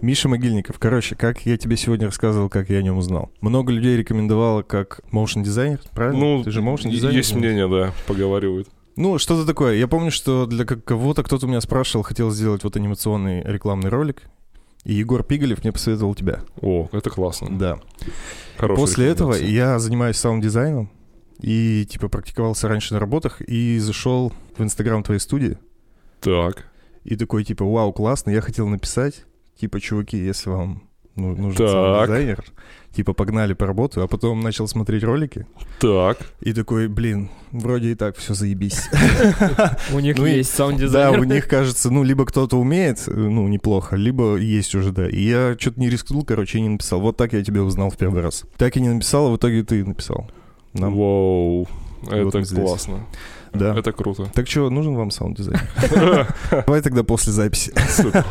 Миша 0.00 0.28
Могильников. 0.28 0.78
Короче, 0.78 1.14
как 1.14 1.44
я 1.46 1.56
тебе 1.56 1.76
сегодня 1.76 2.06
рассказывал, 2.06 2.48
как 2.48 2.70
я 2.70 2.78
о 2.78 2.82
нем 2.82 2.98
узнал. 2.98 3.30
Много 3.40 3.72
людей 3.72 3.96
рекомендовало 3.96 4.62
как 4.62 5.00
motion 5.12 5.42
дизайнер, 5.42 5.80
правильно? 5.92 6.18
Ну, 6.20 6.44
Ты 6.44 6.50
же 6.50 6.60
motion 6.60 6.90
дизайнер. 6.90 7.18
есть 7.18 7.34
мнение, 7.34 7.68
да, 7.68 7.92
поговаривают. 8.06 8.68
Ну, 8.96 9.18
что-то 9.18 9.46
такое. 9.46 9.76
Я 9.76 9.88
помню, 9.88 10.10
что 10.10 10.46
для 10.46 10.64
кого-то 10.64 11.22
кто-то 11.22 11.46
у 11.46 11.48
меня 11.48 11.60
спрашивал, 11.60 12.02
хотел 12.02 12.30
сделать 12.30 12.64
вот 12.64 12.76
анимационный 12.76 13.42
рекламный 13.42 13.90
ролик. 13.90 14.22
И 14.84 14.94
Егор 14.94 15.22
Пигалев 15.22 15.62
мне 15.62 15.72
посоветовал 15.72 16.14
тебя. 16.14 16.40
О, 16.62 16.88
это 16.92 17.10
классно. 17.10 17.58
Да. 17.58 17.78
Хорошая 18.56 18.80
После 18.80 19.06
этого 19.08 19.34
я 19.34 19.78
занимаюсь 19.78 20.16
саунд-дизайном 20.16 20.90
и, 21.40 21.86
типа, 21.88 22.08
практиковался 22.08 22.68
раньше 22.68 22.94
на 22.94 23.00
работах 23.00 23.40
и 23.42 23.78
зашел 23.78 24.32
в 24.56 24.62
Инстаграм 24.62 25.02
твоей 25.02 25.20
студии. 25.20 25.58
Так, 26.20 26.66
И 27.04 27.16
такой, 27.16 27.44
типа, 27.44 27.64
вау, 27.64 27.92
классно, 27.92 28.30
я 28.30 28.40
хотел 28.40 28.68
написать, 28.68 29.24
типа, 29.60 29.80
чуваки, 29.80 30.16
если 30.16 30.50
вам 30.50 30.82
ну, 31.16 31.36
нужен 31.36 31.56
Так. 31.58 31.70
саунд-дизайнер, 31.70 32.44
типа, 32.94 33.12
погнали 33.12 33.52
по 33.52 33.66
работу, 33.66 34.02
а 34.02 34.06
потом 34.06 34.40
начал 34.40 34.66
смотреть 34.66 35.04
ролики, 35.04 35.46
так. 35.78 36.18
и 36.40 36.52
такой, 36.52 36.88
блин, 36.88 37.28
вроде 37.50 37.92
и 37.92 37.94
так 37.94 38.16
все 38.16 38.32
заебись. 38.34 38.88
У 39.92 40.00
них 40.00 40.16
Ну 40.16 40.24
есть 40.26 40.50
Да, 40.52 40.56
саунд-дизайнер. 40.56 41.20
у 41.20 41.24
них, 41.24 41.46
кажется, 41.46 41.90
ну, 41.90 42.02
либо 42.02 42.24
кто-то 42.24 42.56
умеет, 42.56 43.02
ну, 43.06 43.46
неплохо, 43.48 43.96
либо 43.96 44.36
есть 44.36 44.74
уже, 44.74 44.92
да. 44.92 45.08
И 45.08 45.20
я 45.20 45.56
что-то 45.58 45.80
не 45.80 45.90
рискнул, 45.90 46.24
короче, 46.24 46.58
и 46.58 46.62
не 46.62 46.68
написал. 46.70 47.00
Вот 47.00 47.16
так 47.16 47.32
я 47.32 47.44
тебя 47.44 47.62
узнал 47.62 47.90
в 47.90 47.96
первый 47.96 48.22
раз. 48.22 48.44
Так 48.56 48.76
и 48.76 48.80
не 48.80 48.88
написал, 48.88 49.26
а 49.26 49.30
в 49.30 49.36
итоге 49.36 49.62
ты 49.62 49.84
написал. 49.84 50.30
Нам. 50.72 50.94
Вау, 50.94 51.68
это 52.08 52.42
классно. 52.44 53.06
Да. 53.52 53.76
Это 53.76 53.92
круто. 53.92 54.26
Так 54.32 54.48
что, 54.48 54.70
нужен 54.70 54.94
вам 54.94 55.10
саунд-дизайнер? 55.10 56.26
Давай 56.66 56.82
тогда 56.82 57.02
после 57.02 57.32
записи. 57.32 57.74
Супер. 57.90 58.24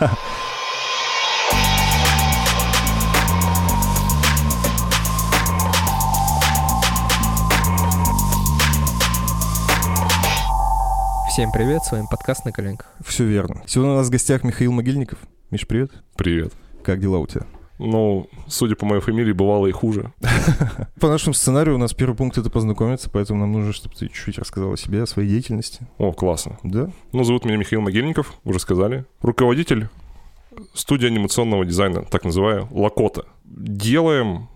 Всем 11.39 11.53
привет, 11.53 11.83
с 11.85 11.93
вами 11.93 12.05
подкаст 12.11 12.43
на 12.43 12.51
коленках. 12.51 12.93
Все 12.99 13.23
верно. 13.23 13.63
Сегодня 13.65 13.93
у 13.93 13.95
нас 13.95 14.07
в 14.07 14.09
гостях 14.09 14.43
Михаил 14.43 14.73
Могильников. 14.73 15.19
Миш, 15.51 15.65
привет. 15.65 15.89
Привет. 16.17 16.51
Как 16.83 16.99
дела 16.99 17.17
у 17.17 17.27
тебя? 17.27 17.45
Ну, 17.77 18.27
судя 18.47 18.75
по 18.75 18.85
моей 18.85 18.99
фамилии, 18.99 19.31
бывало 19.31 19.67
и 19.67 19.71
хуже. 19.71 20.11
По 20.99 21.07
нашему 21.07 21.33
сценарию 21.33 21.75
у 21.75 21.77
нас 21.77 21.93
первый 21.93 22.13
пункт— 22.13 22.37
это 22.37 22.49
познакомиться, 22.49 23.09
поэтому 23.09 23.39
нам 23.39 23.53
нужно, 23.53 23.71
чтобы 23.71 23.95
ты 23.95 24.09
чуть-чуть 24.09 24.37
рассказал 24.37 24.73
о 24.73 24.77
себе, 24.77 25.03
о 25.03 25.05
своей 25.05 25.29
деятельности. 25.29 25.87
О, 25.97 26.11
классно. 26.11 26.57
Да? 26.63 26.91
Ну, 27.13 27.23
зовут 27.23 27.45
меня 27.45 27.55
Михаил 27.55 27.79
Могильников, 27.79 28.33
уже 28.43 28.59
сказали. 28.59 29.05
Руководитель 29.21 29.87
студии 30.73 31.07
анимационного 31.07 31.63
дизайна, 31.63 32.01
так 32.01 32.25
называю, 32.25 32.67
Лакота. 32.69 33.23
Делаем 33.45 34.49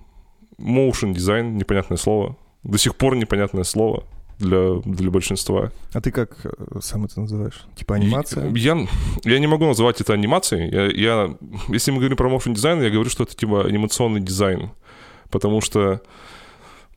motion 0.59 1.13
дизайн, 1.13 1.55
непонятное 1.55 1.97
слово. 1.97 2.35
До 2.63 2.77
сих 2.77 2.97
пор 2.97 3.15
непонятное 3.15 3.63
слово 3.63 4.03
для, 4.39 4.75
для 4.85 5.09
большинства. 5.11 5.71
А 5.93 6.01
ты 6.01 6.11
как 6.11 6.37
э, 6.45 6.49
сам 6.81 7.05
это 7.05 7.21
называешь? 7.21 7.65
Типа 7.75 7.95
анимация? 7.95 8.49
Я, 8.55 8.77
я 9.23 9.39
не 9.39 9.47
могу 9.47 9.65
назвать 9.65 10.01
это 10.01 10.13
анимацией. 10.13 10.69
Я, 10.71 10.85
я- 10.91 11.37
если 11.69 11.91
мы 11.91 11.99
говорим 11.99 12.17
про 12.17 12.29
motion 12.29 12.53
дизайн, 12.53 12.81
я 12.81 12.89
говорю, 12.89 13.09
что 13.09 13.23
это 13.23 13.35
типа 13.35 13.65
анимационный 13.65 14.21
дизайн. 14.21 14.71
Потому 15.29 15.61
что 15.61 16.01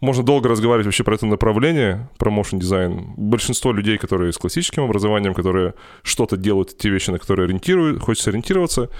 можно 0.00 0.22
долго 0.22 0.48
разговаривать 0.48 0.84
вообще 0.86 1.04
про 1.04 1.14
это 1.14 1.24
направление, 1.26 2.08
про 2.18 2.30
motion 2.30 2.58
дизайн. 2.58 3.14
Большинство 3.16 3.72
людей, 3.72 3.96
которые 3.96 4.32
с 4.32 4.36
классическим 4.38 4.82
образованием, 4.82 5.32
которые 5.32 5.72
что-то 6.02 6.36
делают, 6.36 6.76
те 6.76 6.90
вещи, 6.90 7.10
на 7.10 7.18
которые 7.18 7.44
ориентируют, 7.46 8.02
хочется 8.02 8.28
ориентироваться, 8.30 8.90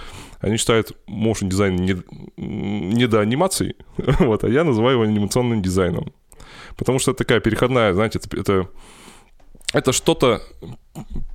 они 0.40 0.56
считают 0.56 0.92
motion 1.06 1.48
дизайн 1.48 1.76
не, 1.76 1.96
не 2.38 3.06
до 3.06 3.20
анимации, 3.20 3.76
вот, 4.20 4.44
а 4.44 4.48
я 4.48 4.64
называю 4.64 4.94
его 4.94 5.02
анимационным 5.04 5.60
дизайном. 5.60 6.12
Потому 6.76 6.98
что 6.98 7.12
это 7.12 7.24
такая 7.24 7.40
переходная, 7.40 7.94
знаете, 7.94 8.20
это, 8.22 8.36
это, 8.38 8.68
это 9.72 9.92
что-то 9.92 10.42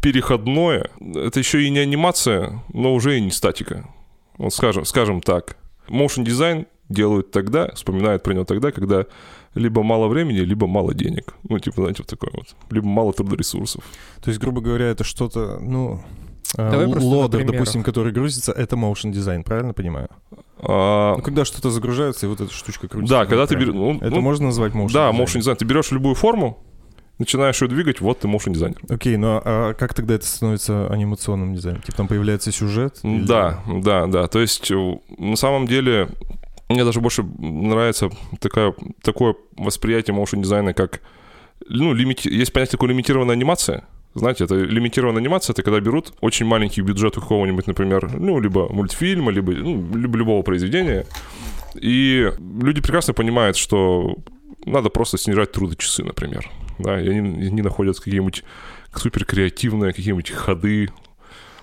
переходное. 0.02 0.90
Это 1.00 1.40
еще 1.40 1.64
и 1.64 1.70
не 1.70 1.80
анимация, 1.80 2.62
но 2.74 2.94
уже 2.94 3.18
и 3.18 3.22
не 3.22 3.32
статика. 3.32 3.88
Вот 4.38 4.54
скажем, 4.54 4.86
скажем 4.86 5.22
так. 5.22 5.58
Motion 5.88 6.24
дизайн 6.24 6.68
делают 6.90 7.32
тогда, 7.32 7.72
вспоминают 7.74 8.24
про 8.24 8.34
него 8.34 8.46
тогда, 8.46 8.72
когда 8.72 9.06
либо 9.56 9.84
мало 9.84 10.08
времени, 10.08 10.40
либо 10.40 10.68
мало 10.68 10.94
денег. 10.94 11.36
Ну, 11.50 11.60
типа, 11.60 11.82
знаете, 11.82 12.04
вот 12.04 12.08
такое 12.08 12.32
вот. 12.34 12.56
Либо 12.70 12.88
мало 12.88 13.14
трудоресурсов. 13.14 13.84
То 14.22 14.30
есть, 14.30 14.40
грубо 14.40 14.62
говоря, 14.62 14.86
это 14.86 15.04
что-то, 15.04 15.60
ну... 15.60 16.04
э, 16.58 16.72
Давай 16.72 16.86
лодер, 16.88 17.46
допустим, 17.46 17.84
который 17.84 18.12
грузится, 18.12 18.52
это 18.52 18.76
motion 18.76 19.12
дизайн, 19.12 19.44
правильно 19.44 19.74
понимаю? 19.74 20.10
А, 20.60 21.16
Ну, 21.18 21.24
когда 21.24 21.46
что-то 21.46 21.70
загружается, 21.72 22.26
и 22.26 22.30
вот 22.30 22.42
эта 22.42 22.54
штучка 22.54 22.88
крутится. 22.88 23.16
да, 23.20 23.26
когда 23.26 23.48
ты 23.48 23.56
берешь... 23.56 23.74
ну, 23.74 23.96
Это 23.98 24.10
ну, 24.12 24.22
можно 24.22 24.48
назвать 24.48 24.74
motion 24.74 24.92
Да, 24.94 25.12
дизайном? 25.12 25.22
motion 25.22 25.38
дизайн. 25.40 25.58
Ты 25.58 25.66
берешь 25.66 25.92
любую 25.92 26.16
форму, 26.16 26.60
начинаешь 27.18 27.62
ее 27.62 27.68
двигать, 27.68 28.02
вот 28.02 28.20
ты 28.20 28.28
motion 28.28 28.54
дизайнер. 28.54 28.78
Окей, 28.90 29.18
ну 29.18 29.42
а 29.44 29.74
как 29.74 29.94
тогда 29.94 30.16
это 30.16 30.26
становится 30.26 30.88
анимационным 30.92 31.54
дизайном? 31.56 31.82
Типа 31.82 31.98
там 31.98 32.08
появляется 32.08 32.52
сюжет? 32.52 33.00
или- 33.04 33.26
Да, 33.26 33.62
да, 33.68 34.08
да. 34.08 34.28
То 34.28 34.40
есть 34.40 34.70
э, 34.72 35.00
на 35.18 35.36
самом 35.36 35.68
деле 35.68 36.10
мне 36.70 36.86
даже 36.86 37.02
больше 37.02 37.24
нравится 37.24 38.10
такая, 38.40 38.74
такое 39.04 39.36
восприятие 39.58 40.16
motion 40.16 40.42
дизайна, 40.42 40.74
как 40.74 41.02
ну, 41.68 41.94
лимити... 41.94 42.30
есть 42.30 42.54
понятие 42.54 42.72
такое 42.72 42.90
лимитированная 42.90 43.36
анимация. 43.36 43.84
Знаете, 44.14 44.44
это 44.44 44.56
лимитированная 44.56 45.22
анимация, 45.22 45.54
это 45.54 45.64
когда 45.64 45.80
берут 45.80 46.14
очень 46.20 46.46
маленький 46.46 46.82
бюджет 46.82 47.18
у 47.18 47.22
какого-нибудь, 47.22 47.68
например, 47.68 48.12
ну, 48.14 48.40
либо 48.40 48.68
мультфильма, 48.68 49.32
либо, 49.32 49.54
ну, 49.54 49.98
либо 49.98 50.18
любого 50.18 50.42
произведения. 50.42 51.06
И 51.76 52.30
люди 52.40 52.82
прекрасно 52.82 53.14
понимают, 53.14 53.56
что 53.56 54.18
надо 54.66 54.90
просто 54.90 55.18
снижать 55.18 55.54
трудочасы, 55.54 56.04
например. 56.04 56.50
Да, 56.78 57.00
и 57.00 57.08
они, 57.08 57.48
они 57.48 57.62
находят 57.62 57.98
какие-нибудь 58.00 58.44
супер 58.94 59.26
креативные 59.26 59.94
какие-нибудь 59.94 60.32
ходы, 60.32 60.90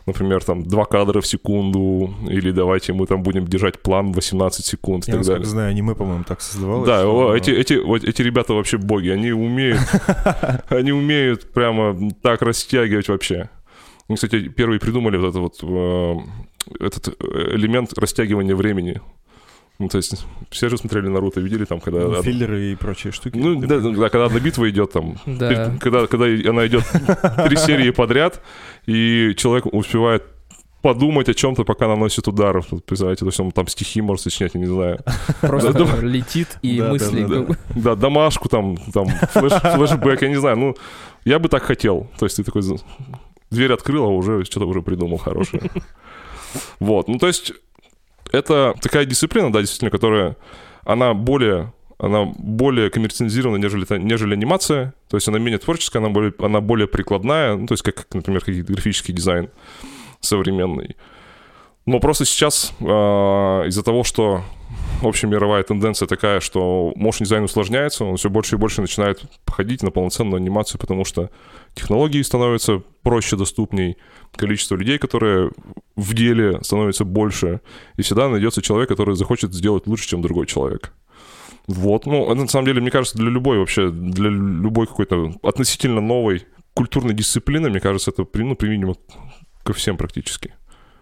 например, 0.09 0.43
там, 0.45 0.65
два 0.65 0.85
кадра 0.85 1.21
в 1.21 1.27
секунду, 1.27 2.13
или 2.29 2.51
давайте 2.51 2.93
мы 2.93 3.07
там 3.07 3.23
будем 3.23 3.47
держать 3.47 3.81
план 3.81 4.11
18 4.13 4.65
секунд 4.65 5.07
и 5.09 5.13
Я, 5.13 5.19
так 5.19 5.27
далее. 5.27 5.45
знаю, 5.47 5.71
аниме, 5.71 5.95
по-моему, 5.95 6.25
так 6.25 6.41
создавалось. 6.41 6.87
Да, 6.89 7.01
что- 7.03 7.37
эти, 7.37 7.51
эти, 7.51 7.75
вот 7.75 8.03
эти 8.05 8.23
ребята 8.23 8.53
вообще 8.55 8.77
боги, 8.79 9.09
они 9.11 9.31
умеют, 9.33 9.81
они 10.69 10.91
умеют 10.93 11.53
прямо 11.53 11.97
так 12.23 12.43
растягивать 12.43 13.09
вообще. 13.09 13.49
Кстати, 14.13 14.49
первые 14.49 14.81
придумали 14.81 15.17
вот 15.19 15.29
это 15.31 15.39
вот, 15.41 15.59
э, 15.63 16.17
этот 16.85 17.09
элемент 17.53 17.97
растягивания 17.99 18.57
времени. 18.57 19.01
Ну, 19.79 19.89
то 19.89 19.97
есть 19.99 20.25
все 20.51 20.69
же 20.69 20.77
смотрели 20.77 21.07
Наруто, 21.09 21.41
видели 21.41 21.65
там, 21.65 21.79
когда... 21.81 22.01
Ну, 22.01 22.23
филлеры 22.23 22.73
и 22.73 22.75
прочие 22.75 23.13
штуки. 23.13 23.37
Ну, 23.39 23.61
да, 23.61 23.79
да, 23.79 24.09
когда 24.09 24.25
одна 24.27 24.41
битва 24.41 24.69
идет 24.71 24.91
там, 24.93 25.17
Да. 25.27 25.77
когда, 25.79 26.07
когда 26.09 26.25
она 26.51 26.67
идет 26.67 26.83
три 27.47 27.57
серии 27.57 27.91
подряд, 27.91 28.43
и 28.87 29.35
человек 29.37 29.67
успевает 29.67 30.25
подумать 30.83 31.29
о 31.29 31.35
чем-то, 31.35 31.65
пока 31.65 31.87
наносит 31.87 32.27
удар. 32.29 32.63
Представляете, 32.87 33.21
то 33.21 33.27
есть 33.27 33.39
он 33.41 33.53
там 33.53 33.69
стихи 33.69 34.01
может 34.01 34.23
сочинять, 34.25 34.55
я 34.55 34.61
не 34.61 34.67
знаю. 34.67 34.99
Просто 35.41 35.73
Да, 35.73 35.97
летит 36.03 36.59
и 36.63 36.81
мысли. 36.81 37.27
да, 37.77 37.95
домашку 37.95 38.49
там, 38.49 38.77
там 38.93 39.07
флеш- 39.35 39.77
флешбэк, 39.77 40.23
я 40.23 40.29
не 40.29 40.37
знаю. 40.41 40.57
Ну, 40.57 40.77
я 41.25 41.39
бы 41.39 41.49
так 41.49 41.63
хотел. 41.63 42.09
То 42.19 42.27
есть 42.27 42.37
ты 42.37 42.43
такой 42.45 42.63
дверь 43.51 43.73
открыл, 43.73 44.05
а 44.05 44.09
уже 44.09 44.45
что-то 44.45 44.67
уже 44.67 44.83
придумал 44.83 45.19
хорошее. 45.19 45.63
Вот, 46.81 47.09
ну 47.09 47.19
то 47.19 47.27
есть 47.27 47.53
это 48.33 48.75
такая 48.81 49.05
дисциплина, 49.05 49.53
да, 49.53 49.61
действительно, 49.61 49.91
которая, 49.91 50.37
она 50.85 51.15
более 51.15 51.73
она 51.99 52.27
более 52.37 52.91
коммерциализирована, 52.91 53.57
нежели, 53.57 53.85
нежели 53.99 54.35
анимация. 54.35 54.95
То 55.09 55.17
есть 55.17 55.27
она 55.29 55.39
менее 55.39 55.59
творческая, 55.59 55.99
она 55.99 56.11
более, 56.11 56.33
она 56.39 56.61
более 56.61 56.87
прикладная. 56.87 57.57
Ну, 57.57 57.67
то 57.67 57.75
есть 57.75 57.83
как, 57.83 58.07
например, 58.15 58.41
какой-то 58.41 58.73
графический 58.73 59.13
дизайн 59.13 59.51
современный. 60.21 60.97
Но 61.89 62.01
просто 62.01 62.27
сейчас 62.27 62.75
а, 62.83 63.65
из-за 63.65 63.83
того, 63.83 64.05
что 64.05 64.43
общемировая 65.03 65.63
тенденция 65.63 66.07
такая, 66.07 66.41
что 66.41 66.93
motion 66.99 67.21
дизайн 67.21 67.45
усложняется, 67.45 68.05
он 68.05 68.19
все 68.19 68.29
больше 68.29 68.57
и 68.57 68.59
больше 68.59 68.83
начинает 68.83 69.23
походить 69.47 69.83
на 69.83 69.91
полноценную 69.91 70.37
анимацию, 70.37 70.79
потому 70.79 71.07
что 71.07 71.31
технологии 71.73 72.21
становятся 72.21 72.83
проще, 73.03 73.37
доступней, 73.37 73.97
количество 74.37 74.77
людей, 74.77 74.99
которые 74.99 75.51
в 75.97 76.13
деле 76.13 76.63
становится 76.63 77.07
больше, 77.07 77.63
и 77.97 78.03
всегда 78.03 78.29
найдется 78.29 78.61
человек, 78.61 78.91
который 78.91 79.17
захочет 79.17 79.55
сделать 79.55 79.87
лучше, 79.87 80.09
чем 80.09 80.21
другой 80.21 80.45
человек. 80.45 80.93
Вот, 81.69 82.05
ну, 82.05 82.27
это 82.31 82.43
на 82.43 82.49
самом 82.49 82.67
деле, 82.67 82.83
мне 82.83 82.91
кажется, 82.91 83.17
для 83.17 83.31
любой 83.31 83.61
вообще, 83.61 83.89
для 83.89 84.29
любой 84.29 84.87
какой-то 84.87 85.33
относительно 85.43 86.03
новой 86.03 86.45
культурной 86.75 87.15
дисциплины, 87.15 87.71
мне 87.71 87.81
кажется, 87.81 88.11
это 88.11 88.27
ну, 88.35 88.57
применимо 88.57 88.97
ко 89.65 89.73
всем 89.73 89.97
практически. 89.97 90.53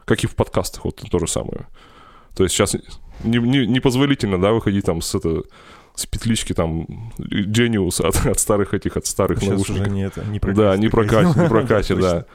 Как 0.07 0.25
и 0.25 0.27
в 0.27 0.35
подкастах, 0.35 0.87
вот 0.87 0.97
то 1.11 1.19
же 1.19 1.27
самое. 1.27 1.67
То 2.35 2.45
есть 2.45 2.55
сейчас 2.55 2.75
не, 3.23 3.39
не, 3.39 3.67
непозволительно, 3.67 4.41
да, 4.41 4.53
выходить 4.53 4.85
там 4.85 5.03
с, 5.03 5.15
это, 5.15 5.43
с 5.95 6.07
петлички 6.07 6.53
там 6.55 6.87
Genius 7.19 8.03
от, 8.03 8.27
от 8.27 8.39
старых 8.39 8.73
этих, 8.73 8.97
от 8.97 9.07
старых 9.07 9.41
Сейчас 9.41 9.51
наушников. 9.51 9.83
уже 9.83 9.91
не 9.91 10.03
это, 10.03 10.25
не 10.25 10.39
Да, 10.39 10.77
не 10.77 10.89
прокатит, 10.89 11.37
не 11.37 11.49
прокатит, 11.49 11.99
да. 12.01 12.27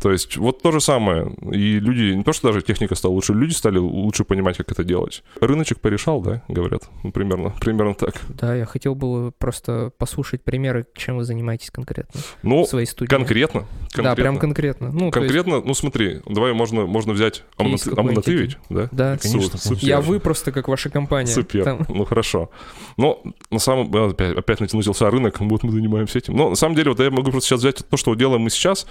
То 0.00 0.10
есть 0.12 0.36
вот 0.36 0.62
то 0.62 0.72
же 0.72 0.80
самое. 0.80 1.32
И 1.52 1.78
люди, 1.78 2.14
не 2.14 2.22
то, 2.22 2.32
что 2.32 2.48
даже 2.48 2.62
техника 2.62 2.94
стала 2.94 3.12
лучше, 3.12 3.34
люди 3.34 3.52
стали 3.52 3.78
лучше 3.78 4.24
понимать, 4.24 4.56
как 4.56 4.70
это 4.72 4.82
делать. 4.84 5.22
Рыночек 5.40 5.80
порешал, 5.80 6.20
да, 6.22 6.42
говорят? 6.48 6.88
Ну, 7.02 7.12
примерно, 7.12 7.50
примерно 7.60 7.94
так. 7.94 8.14
Да, 8.28 8.54
я 8.54 8.64
хотел 8.64 8.94
бы 8.94 9.32
просто 9.32 9.92
послушать 9.98 10.42
примеры, 10.42 10.86
чем 10.94 11.16
вы 11.18 11.24
занимаетесь 11.24 11.70
конкретно 11.70 12.20
Ну, 12.42 12.64
в 12.64 12.68
своей 12.68 12.86
студии. 12.86 13.10
конкретно. 13.10 13.66
Да, 13.96 14.14
прям 14.14 14.38
конкретно. 14.38 14.88
конкретно. 14.88 14.90
Ну, 14.92 15.10
то 15.10 15.20
есть, 15.20 15.32
Конкретно, 15.34 15.62
ну 15.66 15.74
смотри, 15.74 16.20
давай 16.26 16.52
можно, 16.54 16.86
можно 16.86 17.12
взять... 17.12 17.44
А 17.56 17.62
мы 17.62 17.70
на 17.70 17.76
Кейс 17.76 17.82
ты- 17.82 17.90
а 17.96 18.02
мы 18.02 18.12
на 18.12 18.22
ты 18.22 18.30
какой-нибудь 18.32 18.56
ведь, 18.56 18.58
да? 18.70 18.88
да. 18.92 19.18
Конечно, 19.18 19.58
Су- 19.58 19.68
супер. 19.68 19.84
Я 19.86 20.00
вы 20.00 20.18
просто 20.20 20.52
как 20.52 20.68
ваша 20.68 20.90
компания. 20.90 21.26
Супер, 21.30 21.64
Там- 21.64 21.86
ну 21.88 22.04
хорошо. 22.04 22.50
Но 22.96 23.22
на 23.50 23.58
самом 23.58 23.94
э, 23.94 24.10
опять, 24.10 24.36
опять 24.36 24.60
начался 24.72 25.10
рынок, 25.10 25.40
вот 25.40 25.62
мы 25.62 25.72
занимаемся 25.72 26.18
этим. 26.18 26.36
Но 26.36 26.50
на 26.50 26.56
самом 26.56 26.74
деле, 26.74 26.90
вот 26.90 27.00
я 27.00 27.10
могу 27.10 27.30
просто 27.30 27.48
сейчас 27.50 27.60
взять 27.60 27.82
то, 27.88 27.96
что 27.96 28.14
делаем 28.14 28.40
мы 28.42 28.50
сейчас. 28.50 28.86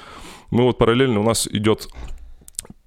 Мы 0.52 0.64
вот 0.64 0.78
параллельно 0.80 0.99
у 1.06 1.24
нас 1.24 1.48
идет 1.48 1.88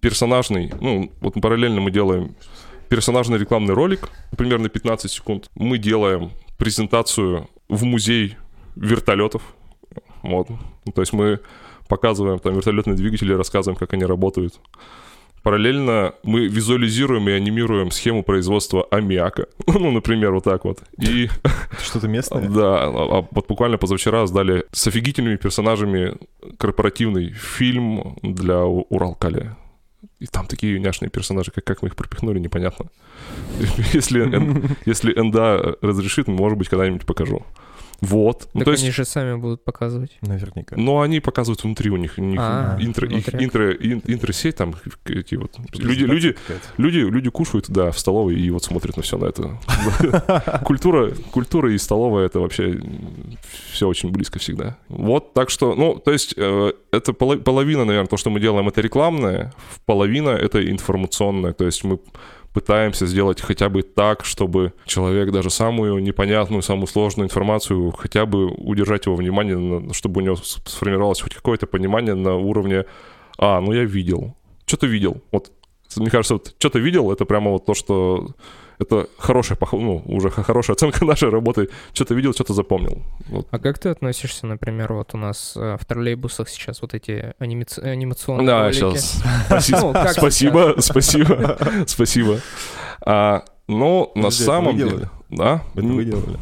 персонажный, 0.00 0.72
ну 0.80 1.12
вот 1.20 1.34
параллельно 1.34 1.80
мы 1.80 1.90
делаем 1.90 2.34
персонажный 2.88 3.38
рекламный 3.38 3.72
ролик, 3.72 4.10
примерно 4.36 4.68
15 4.68 5.10
секунд. 5.10 5.50
Мы 5.54 5.78
делаем 5.78 6.32
презентацию 6.58 7.48
в 7.68 7.84
музей 7.84 8.36
вертолетов. 8.76 9.42
Вот. 10.22 10.48
То 10.94 11.00
есть 11.00 11.12
мы 11.12 11.40
показываем 11.88 12.38
там 12.38 12.54
вертолетные 12.54 12.96
двигатели, 12.96 13.32
рассказываем, 13.32 13.78
как 13.78 13.94
они 13.94 14.04
работают. 14.04 14.60
Параллельно 15.42 16.12
мы 16.22 16.46
визуализируем 16.46 17.28
и 17.28 17.32
анимируем 17.32 17.90
схему 17.90 18.22
производства 18.22 18.86
аммиака. 18.90 19.46
Ну, 19.66 19.90
например, 19.90 20.32
вот 20.32 20.44
так 20.44 20.64
вот. 20.64 20.78
И 20.98 21.28
Это 21.42 21.82
что-то 21.82 22.08
местное? 22.08 22.48
да, 22.48 22.84
а- 22.84 23.18
а 23.18 23.26
вот 23.30 23.48
буквально 23.48 23.78
позавчера 23.78 24.26
сдали 24.26 24.64
с 24.72 24.86
офигительными 24.86 25.36
персонажами 25.36 26.14
корпоративный 26.58 27.30
фильм 27.32 28.16
для 28.22 28.64
У- 28.64 28.86
Уралкаля. 28.90 29.56
И 30.20 30.26
там 30.26 30.46
такие 30.46 30.78
няшные 30.78 31.10
персонажи, 31.10 31.50
как, 31.50 31.64
как 31.64 31.82
мы 31.82 31.88
их 31.88 31.96
пропихнули, 31.96 32.38
непонятно. 32.38 32.86
Если, 33.92 34.20
если 34.86 35.12
НДА 35.20 35.76
разрешит, 35.82 36.28
может 36.28 36.58
быть, 36.58 36.68
когда-нибудь 36.68 37.06
покажу. 37.06 37.42
Вот. 38.02 38.48
Ну, 38.52 38.58
Так 38.60 38.64
то 38.66 38.70
есть, 38.72 38.82
они 38.82 38.92
же 38.92 39.04
сами 39.04 39.36
будут 39.36 39.64
показывать. 39.64 40.18
Наверняка. 40.20 40.76
но 40.76 41.00
они 41.00 41.20
показывают 41.20 41.62
внутри 41.64 41.88
у 41.90 41.96
них, 41.96 42.14
у 42.18 42.22
них 42.22 42.38
А, 42.42 42.76
интро, 42.80 43.08
их 43.08 43.32
интро, 43.34 43.72
ин- 43.72 44.02
интросеть 44.06 44.56
там, 44.56 44.74
эти 45.06 45.36
вот 45.36 45.52
люди, 45.72 46.02
люди. 46.04 46.36
Люди, 46.76 46.98
люди 46.98 47.30
кушают, 47.30 47.66
да, 47.70 47.90
в 47.92 47.98
столовой 47.98 48.34
и 48.34 48.50
вот 48.50 48.64
смотрят 48.64 48.96
на 48.96 49.02
все 49.02 49.16
на 49.18 49.26
это. 49.26 49.56
Культура, 50.64 51.12
культура 51.30 51.72
и 51.72 51.78
столовая 51.78 52.26
это 52.26 52.40
вообще 52.40 52.80
все 53.72 53.86
очень 53.88 54.10
близко 54.10 54.38
всегда. 54.38 54.76
Вот, 54.88 55.32
так 55.32 55.48
что, 55.50 55.74
ну, 55.74 55.98
то 55.98 56.10
есть 56.12 56.34
э, 56.36 56.72
это 56.90 57.12
поло- 57.12 57.38
половина, 57.38 57.84
наверное, 57.84 58.08
то, 58.08 58.16
что 58.16 58.30
мы 58.30 58.40
делаем, 58.40 58.68
это 58.68 58.80
рекламное, 58.80 59.52
половина 59.86 60.30
это 60.30 60.68
информационное. 60.68 61.52
То 61.52 61.64
есть 61.66 61.84
мы 61.84 61.98
пытаемся 62.52 63.06
сделать 63.06 63.40
хотя 63.40 63.68
бы 63.68 63.82
так, 63.82 64.24
чтобы 64.24 64.72
человек 64.86 65.30
даже 65.30 65.50
самую 65.50 66.02
непонятную, 66.02 66.62
самую 66.62 66.86
сложную 66.86 67.26
информацию, 67.26 67.90
хотя 67.92 68.26
бы 68.26 68.48
удержать 68.48 69.06
его 69.06 69.16
внимание, 69.16 69.92
чтобы 69.92 70.20
у 70.20 70.24
него 70.24 70.36
сформировалось 70.36 71.20
хоть 71.20 71.34
какое-то 71.34 71.66
понимание 71.66 72.14
на 72.14 72.36
уровне 72.36 72.84
«А, 73.38 73.60
ну 73.60 73.72
я 73.72 73.84
видел». 73.84 74.36
Что 74.66 74.76
ты 74.76 74.86
видел? 74.86 75.22
Вот 75.32 75.50
мне 75.96 76.10
кажется, 76.10 76.34
вот 76.34 76.54
что-то 76.58 76.78
видел, 76.78 77.10
это 77.10 77.24
прямо 77.24 77.50
вот 77.50 77.66
то, 77.66 77.74
что 77.74 78.34
это 78.82 79.08
хорошая, 79.18 79.58
ну, 79.72 80.02
уже 80.06 80.30
хорошая 80.30 80.74
оценка 80.74 81.04
нашей 81.04 81.30
работы. 81.30 81.68
Что-то 81.92 82.14
видел, 82.14 82.32
что-то 82.32 82.54
запомнил. 82.54 83.02
Вот. 83.28 83.46
А 83.50 83.58
как 83.58 83.78
ты 83.78 83.88
относишься, 83.88 84.46
например, 84.46 84.92
вот 84.92 85.14
у 85.14 85.18
нас 85.18 85.54
э, 85.56 85.76
в 85.80 85.84
троллейбусах 85.84 86.48
сейчас 86.48 86.82
вот 86.82 86.94
эти 86.94 87.34
анимаци- 87.38 87.80
анимационные 87.82 88.46
Да, 88.46 88.62
ролики? 88.64 88.78
сейчас. 88.78 89.22
Спасибо, 89.46 89.80
Ну, 89.80 89.92
как 89.92 90.12
спасибо, 90.12 90.74
спасибо, 90.78 91.58
спасибо. 91.86 92.40
А, 93.04 93.44
но 93.68 94.12
на 94.14 94.30
самом 94.30 94.76
деле... 94.76 94.90
делали? 94.90 95.08
Да? 95.30 95.62
Это 95.74 95.86
вы 95.86 96.04
делали. 96.04 96.38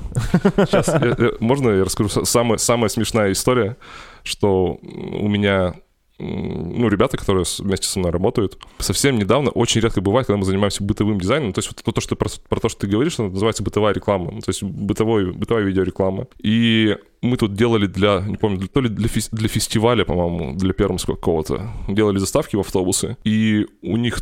Сейчас, 0.66 1.40
можно 1.40 1.70
я 1.70 1.84
расскажу 1.84 2.24
самая, 2.24 2.58
самая 2.58 2.88
смешная 2.88 3.30
история, 3.32 3.76
что 4.24 4.78
у 4.82 5.28
меня 5.28 5.74
ну, 6.20 6.88
ребята, 6.88 7.16
которые 7.16 7.44
вместе 7.58 7.88
со 7.88 7.98
мной 7.98 8.12
работают, 8.12 8.58
совсем 8.78 9.18
недавно, 9.18 9.50
очень 9.50 9.80
редко 9.80 10.00
бывает, 10.00 10.26
когда 10.26 10.38
мы 10.38 10.44
занимаемся 10.44 10.84
бытовым 10.84 11.18
дизайном, 11.18 11.52
то 11.52 11.58
есть 11.60 11.70
вот 11.84 11.94
то, 11.94 12.00
что 12.00 12.16
про, 12.16 12.28
про 12.48 12.60
то, 12.60 12.68
что 12.68 12.80
ты 12.80 12.86
говоришь, 12.86 13.14
это 13.14 13.24
называется 13.24 13.62
бытовая 13.62 13.94
реклама, 13.94 14.30
ну, 14.32 14.40
то 14.40 14.48
есть 14.50 14.62
бытовой, 14.62 15.32
бытовая 15.32 15.64
видеореклама. 15.64 16.26
И 16.42 16.96
мы 17.22 17.36
тут 17.36 17.54
делали 17.54 17.86
для, 17.86 18.20
не 18.26 18.36
помню, 18.36 18.58
для- 18.58 18.68
то 18.68 18.80
ли 18.80 18.88
для, 18.88 19.08
фес- 19.08 19.28
для 19.32 19.48
фестиваля, 19.48 20.04
по-моему, 20.04 20.56
для 20.56 20.72
пермского 20.72 21.16
какого-то, 21.16 21.70
делали 21.88 22.18
заставки 22.18 22.56
в 22.56 22.60
автобусы, 22.60 23.16
и 23.24 23.66
у 23.82 23.96
них 23.96 24.20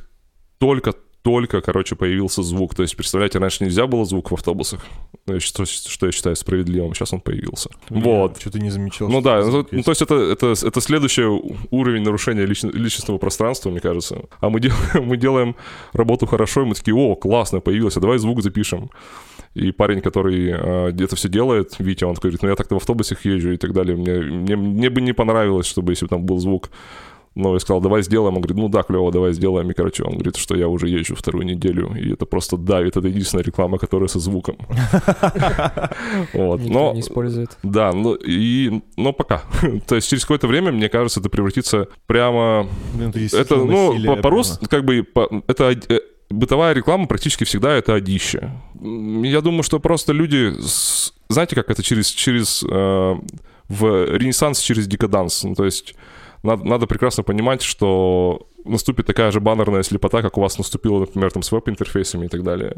только 0.59 0.95
только, 1.23 1.61
короче, 1.61 1.97
появился 1.97 2.43
звук. 2.43 2.75
То 2.75 2.83
есть, 2.83 2.97
представляете, 2.97 3.39
раньше 3.39 3.65
нельзя 3.65 3.87
было 3.87 4.05
звук 4.05 4.31
в 4.31 4.35
автобусах. 4.35 4.81
Ну, 5.27 5.35
я 5.35 5.41
считаю- 5.41 5.67
Что, 5.67 6.07
я 6.07 6.13
считаю 6.13 6.37
справедливым. 6.37 6.95
Сейчас 6.95 7.13
он 7.13 7.21
появился. 7.21 7.71
Вот. 7.91 8.39
Что-то 8.41 8.59
не 8.59 8.71
замечал. 8.71 9.09
Ну 9.09 9.21
что 9.21 9.23
да, 9.31 9.45
ну, 9.45 9.67
ну, 9.71 9.83
то 9.83 9.91
есть 9.91 10.03
это, 10.03 10.15
это, 10.15 10.55
это 10.67 10.81
следующий 10.81 11.25
уровень 11.71 12.03
нарушения 12.03 12.47
личн- 12.47 12.73
личностного 12.73 13.19
пространства, 13.19 13.71
мне 13.71 13.81
кажется. 13.81 14.23
А 14.41 14.49
мы, 14.49 14.61
дел- 14.61 14.73
мы 14.95 15.17
делаем 15.17 15.55
работу 15.93 16.27
хорошо, 16.27 16.63
и 16.63 16.65
мы 16.65 16.75
такие, 16.75 16.95
о, 16.95 17.15
классно, 17.17 17.61
появилось, 17.61 17.97
а 17.97 18.01
давай 18.01 18.19
звук 18.19 18.43
запишем. 18.43 18.91
И 19.55 19.73
парень, 19.73 20.01
который 20.01 20.51
э, 20.51 20.93
это 21.05 21.17
все 21.17 21.29
делает, 21.29 21.75
Витя, 21.79 22.05
он 22.05 22.15
говорит, 22.15 22.43
ну 22.43 22.49
я 22.49 22.55
так-то 22.55 22.75
в 22.75 22.79
автобусах 22.79 23.25
езжу 23.25 23.51
и 23.53 23.57
так 23.57 23.73
далее, 23.73 23.97
мне, 23.97 24.13
мне, 24.21 24.57
мне 24.57 24.89
бы 24.91 25.01
не 25.01 25.13
понравилось, 25.13 25.67
чтобы 25.67 25.93
если 25.93 26.05
бы 26.07 26.11
там 26.11 26.23
был 26.25 26.39
звук. 26.39 26.71
Но 27.39 27.55
я 27.55 27.61
сказал, 27.61 27.81
давай 27.81 28.03
сделаем. 28.03 28.35
Он 28.35 28.43
говорит, 28.43 28.57
ну 28.57 28.69
да, 28.69 28.83
клево, 28.83 29.13
давай 29.13 29.33
сделаем. 29.33 29.71
И, 29.71 29.75
короче, 29.75 30.03
он 30.03 30.15
говорит, 30.15 30.37
что 30.37 30.57
я 30.57 30.67
уже 30.67 30.89
езжу 30.89 31.15
вторую 31.15 31.47
неделю, 31.47 31.95
и 31.95 32.13
это 32.13 32.27
просто 32.27 32.57
давит. 32.57 32.97
Это 32.97 33.07
единственная 33.07 33.45
реклама, 33.45 33.79
которая 33.79 34.09
со 34.09 34.19
звуком. 34.19 34.57
Вот. 36.33 36.61
Но 36.61 36.93
не 36.93 37.01
использует. 37.01 37.57
да, 37.63 37.93
ну 37.93 38.15
и, 38.15 38.83
но 38.97 39.13
пока. 39.13 39.43
То 39.87 39.95
есть 39.95 40.11
через 40.11 40.25
какое-то 40.25 40.49
время, 40.49 40.73
мне 40.73 40.89
кажется, 40.89 41.21
это 41.21 41.29
превратится 41.29 41.89
прямо... 42.07 42.67
Это 43.33 43.57
ну, 43.57 44.17
по-русски, 44.17 44.67
как 44.67 44.85
бы, 44.85 45.07
это 45.47 45.77
э, 45.89 46.01
бытовая 46.31 46.75
реклама 46.75 47.07
практически 47.07 47.45
всегда 47.45 47.73
это 47.73 47.95
одище. 47.95 48.51
Я 48.81 49.41
думаю, 49.41 49.63
что 49.63 49.79
просто 49.79 50.13
люди, 50.13 50.55
знаете, 51.29 51.55
как 51.55 51.71
это 51.71 51.83
через, 51.83 52.09
через 52.09 52.65
э, 52.69 53.15
в 53.69 54.17
ренессанс 54.17 54.61
через 54.61 54.87
декаданс. 54.87 55.45
Ну, 55.45 55.55
то 55.55 55.65
есть 55.65 55.95
надо, 56.43 56.65
надо 56.65 56.87
прекрасно 56.87 57.23
понимать, 57.23 57.63
что 57.63 58.47
наступит 58.65 59.07
такая 59.07 59.31
же 59.31 59.41
баннерная 59.41 59.83
слепота, 59.83 60.21
как 60.23 60.37
у 60.37 60.41
вас 60.41 60.59
наступила, 60.59 61.01
например, 61.01 61.31
там 61.33 61.43
с 61.43 61.51
веб-интерфейсами 61.53 62.27
и 62.27 62.29
так 62.29 62.43
далее. 62.43 62.77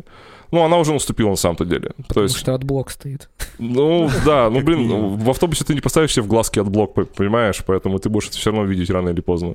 Ну, 0.53 0.63
она 0.65 0.79
уже 0.79 0.93
наступила 0.93 1.31
на 1.31 1.37
самом-то 1.37 1.65
деле. 1.65 1.89
То 1.97 2.03
Потому 2.09 2.25
есть 2.25 2.37
что 2.37 2.55
AdBlock 2.55 2.91
стоит. 2.91 3.29
ну, 3.59 4.09
да, 4.25 4.51
ну, 4.51 4.61
блин, 4.63 4.89
в 5.17 5.31
автобусе 5.31 5.65
ты 5.65 5.75
не 5.75 5.81
поставишь 5.81 6.13
себе 6.13 6.23
в 6.23 6.29
глазки 6.29 6.59
AdBlock, 6.61 6.95
по- 6.95 7.05
понимаешь? 7.05 7.63
Поэтому 7.67 7.99
ты 7.99 8.09
будешь 8.09 8.29
это 8.29 8.37
все 8.37 8.51
равно 8.51 8.67
видеть 8.67 8.91
рано 8.91 9.09
или 9.11 9.21
поздно. 9.21 9.55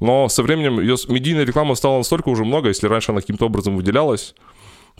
Но 0.00 0.28
со 0.28 0.42
временем 0.42 0.80
ее 0.80 0.96
медийная 1.08 1.44
реклама 1.44 1.74
стала 1.74 1.98
настолько 1.98 2.28
уже 2.28 2.44
много, 2.44 2.68
если 2.68 2.86
раньше 2.88 3.12
она 3.12 3.20
каким-то 3.20 3.46
образом 3.46 3.76
выделялась, 3.76 4.34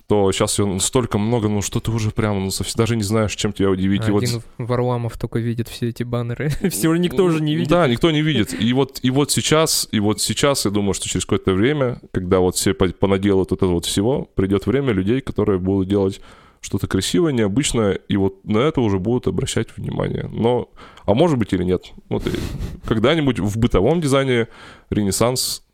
то 0.09 0.31
сейчас 0.33 0.59
ее 0.59 0.67
настолько 0.67 1.17
много, 1.19 1.49
ну, 1.49 1.63
что 1.63 1.81
ты 1.81 1.91
уже 1.91 2.11
прям 2.11 2.45
ну, 2.45 2.51
совсем 2.51 2.75
даже 2.77 2.97
не 2.97 3.03
знаешь, 3.03 3.35
чем 3.35 3.53
тебя 3.53 3.71
удивить. 3.71 4.07
И 4.09 4.11
вот- 4.11 4.23
Один 4.25 4.43
Варламов 4.59 5.17
только 5.17 5.39
видит 5.39 5.69
все 5.69 5.89
эти 5.89 6.03
баннеры. 6.03 6.49
Все 6.71 6.89
уже 6.89 6.99
никто 6.99 7.25
уже 7.25 7.41
не 7.41 7.55
видит. 7.55 7.71
Да, 7.71 7.87
никто 7.89 8.11
не 8.11 8.21
видит. 8.23 8.53
И 8.61 8.73
вот, 8.73 8.99
и 9.03 9.11
вот 9.11 9.31
сейчас, 9.31 9.89
и 9.91 10.01
вот 10.01 10.21
сейчас, 10.21 10.65
я 10.65 10.71
думаю, 10.71 10.95
что 10.95 11.09
через 11.09 11.25
какое-то 11.25 11.53
время, 11.55 12.01
когда 12.11 12.41
вот 12.41 12.57
все 12.57 12.75
по- 12.75 12.89
понаделают 12.89 13.51
вот 13.51 13.59
этого 13.59 13.73
вот 13.75 13.87
всего, 13.87 14.29
придет 14.35 14.67
время 14.67 14.93
людей, 14.93 15.21
которые 15.21 15.59
будут 15.59 15.89
делать 15.89 16.21
что-то 16.61 16.87
красивое, 16.87 17.33
необычное, 17.33 17.93
и 17.95 18.17
вот 18.17 18.45
на 18.45 18.59
это 18.59 18.81
уже 18.83 18.99
будут 18.99 19.27
обращать 19.27 19.77
внимание. 19.77 20.29
Но, 20.33 20.69
а 21.07 21.15
может 21.15 21.39
быть 21.39 21.53
или 21.53 21.65
нет. 21.65 21.93
Вот 22.09 22.23
когда-нибудь 22.87 23.41
в 23.41 23.59
бытовом 23.59 24.01
дизайне 24.01 24.47
ренессанс 24.91 25.65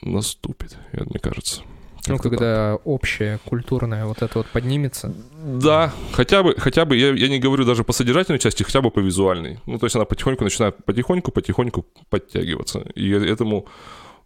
наступит, 0.00 0.76
мне 0.92 1.18
кажется. 1.18 1.62
Ну, 2.08 2.14
Как-то 2.14 2.30
так. 2.30 2.38
когда 2.38 2.78
общее, 2.84 3.38
культурное 3.44 4.06
вот 4.06 4.22
это 4.22 4.38
вот 4.38 4.48
поднимется. 4.48 5.14
Да, 5.44 5.92
хотя 6.12 6.42
бы, 6.42 6.54
хотя 6.58 6.84
бы, 6.84 6.96
я, 6.96 7.12
я 7.12 7.28
не 7.28 7.38
говорю 7.38 7.64
даже 7.64 7.84
по 7.84 7.92
содержательной 7.92 8.40
части, 8.40 8.64
хотя 8.64 8.80
бы 8.80 8.90
по 8.90 8.98
визуальной. 8.98 9.60
Ну, 9.66 9.78
то 9.78 9.86
есть 9.86 9.94
она 9.94 10.04
потихоньку 10.04 10.42
начинает 10.42 10.84
потихоньку, 10.84 11.30
потихоньку 11.30 11.86
подтягиваться. 12.10 12.80
И 12.96 13.08
этому, 13.10 13.66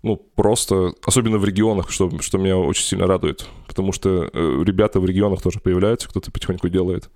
ну, 0.02 0.16
просто, 0.16 0.94
особенно 1.04 1.36
в 1.36 1.44
регионах, 1.44 1.90
что, 1.90 2.10
что 2.22 2.38
меня 2.38 2.56
очень 2.56 2.84
сильно 2.84 3.06
радует. 3.06 3.46
Потому 3.66 3.92
что 3.92 4.30
э, 4.32 4.62
ребята 4.64 4.98
в 4.98 5.04
регионах 5.04 5.42
тоже 5.42 5.60
появляются, 5.60 6.08
кто-то 6.08 6.30
потихоньку 6.30 6.70
делает. 6.70 7.10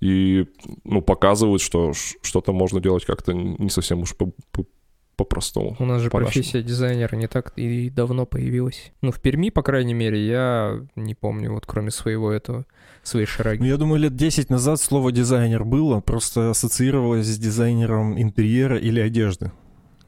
И, 0.00 0.46
ну, 0.84 1.02
показывают, 1.02 1.60
что 1.62 1.92
что-то 2.22 2.52
можно 2.52 2.80
делать 2.80 3.04
как-то 3.04 3.32
не 3.32 3.70
совсем 3.70 4.00
уж 4.02 4.14
по- 4.14 4.32
по- 4.52 4.66
по-простому. 5.16 5.76
У 5.78 5.84
нас 5.84 6.02
же 6.02 6.10
По-нашему. 6.10 6.32
профессия 6.32 6.62
дизайнера 6.62 7.16
не 7.16 7.26
так 7.26 7.52
и 7.56 7.90
давно 7.90 8.26
появилась. 8.26 8.92
Ну, 9.02 9.10
в 9.12 9.20
Перми, 9.20 9.50
по 9.50 9.62
крайней 9.62 9.94
мере, 9.94 10.24
я 10.26 10.80
не 10.96 11.14
помню, 11.14 11.52
вот 11.52 11.66
кроме 11.66 11.90
своего 11.90 12.30
этого, 12.30 12.64
своей 13.02 13.26
Ну, 13.26 13.32
шараги. 13.32 13.66
я 13.66 13.76
думаю, 13.76 14.00
лет 14.00 14.16
10 14.16 14.50
назад 14.50 14.80
слово 14.80 15.12
дизайнер 15.12 15.64
было, 15.64 16.00
просто 16.00 16.50
ассоциировалось 16.50 17.26
с 17.26 17.38
дизайнером 17.38 18.20
интерьера 18.20 18.76
или 18.78 19.00
одежды. 19.00 19.52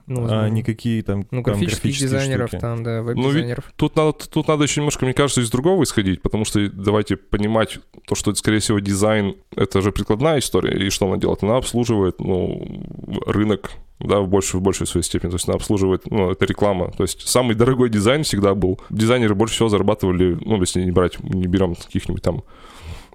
Ну, 0.07 0.27
а 0.29 0.49
никакие 0.49 1.03
там, 1.03 1.27
Ну, 1.31 1.43
там 1.43 1.55
графических 1.55 1.83
графические 1.83 2.09
дизайнеров 2.09 2.49
штуки. 2.49 2.61
там, 2.61 2.85
да, 2.85 2.99
Ну, 2.99 3.05
веб-дизайнеров. 3.05 3.65
Тут 3.77 3.97
надо, 3.97 4.13
тут 4.13 4.47
надо 4.49 4.63
еще 4.63 4.81
немножко, 4.81 5.05
мне 5.05 5.15
кажется, 5.15 5.41
из 5.41 5.51
другого 5.51 5.83
исходить, 5.83 6.23
потому 6.23 6.45
что 6.45 6.71
давайте 6.71 7.17
понимать 7.17 7.79
то, 8.07 8.15
что, 8.15 8.35
скорее 8.35 8.61
всего, 8.61 8.79
дизайн— 8.79 9.35
это 9.57 9.83
же 9.83 9.91
прикладная 9.91 10.39
история, 10.39 10.79
и 10.87 10.91
что 10.91 11.07
она 11.07 11.17
делает? 11.17 11.43
Она 11.43 11.57
обслуживает, 11.57 12.21
ну, 12.21 12.85
рынок, 13.27 13.73
да, 13.99 14.21
в 14.21 14.29
большей, 14.29 14.61
в 14.61 14.63
большей 14.63 14.87
своей 14.87 15.05
степени. 15.05 15.31
То 15.31 15.37
есть 15.37 15.49
она 15.49 15.57
обслуживает, 15.57 16.11
ну, 16.11 16.31
это 16.31 16.45
реклама. 16.45 16.93
То 16.97 17.03
есть 17.03 17.27
самый 17.27 17.55
дорогой 17.57 17.89
дизайн 17.89 18.23
всегда 18.23 18.55
был. 18.55 18.81
Дизайнеры 18.91 19.35
больше 19.35 19.55
всего 19.55 19.69
зарабатывали, 19.69 20.39
ну, 20.41 20.61
если 20.61 20.85
не 20.85 20.93
брать, 20.93 21.19
не 21.21 21.47
берем 21.47 21.75
каких-нибудь 21.75 22.23
там 22.23 22.45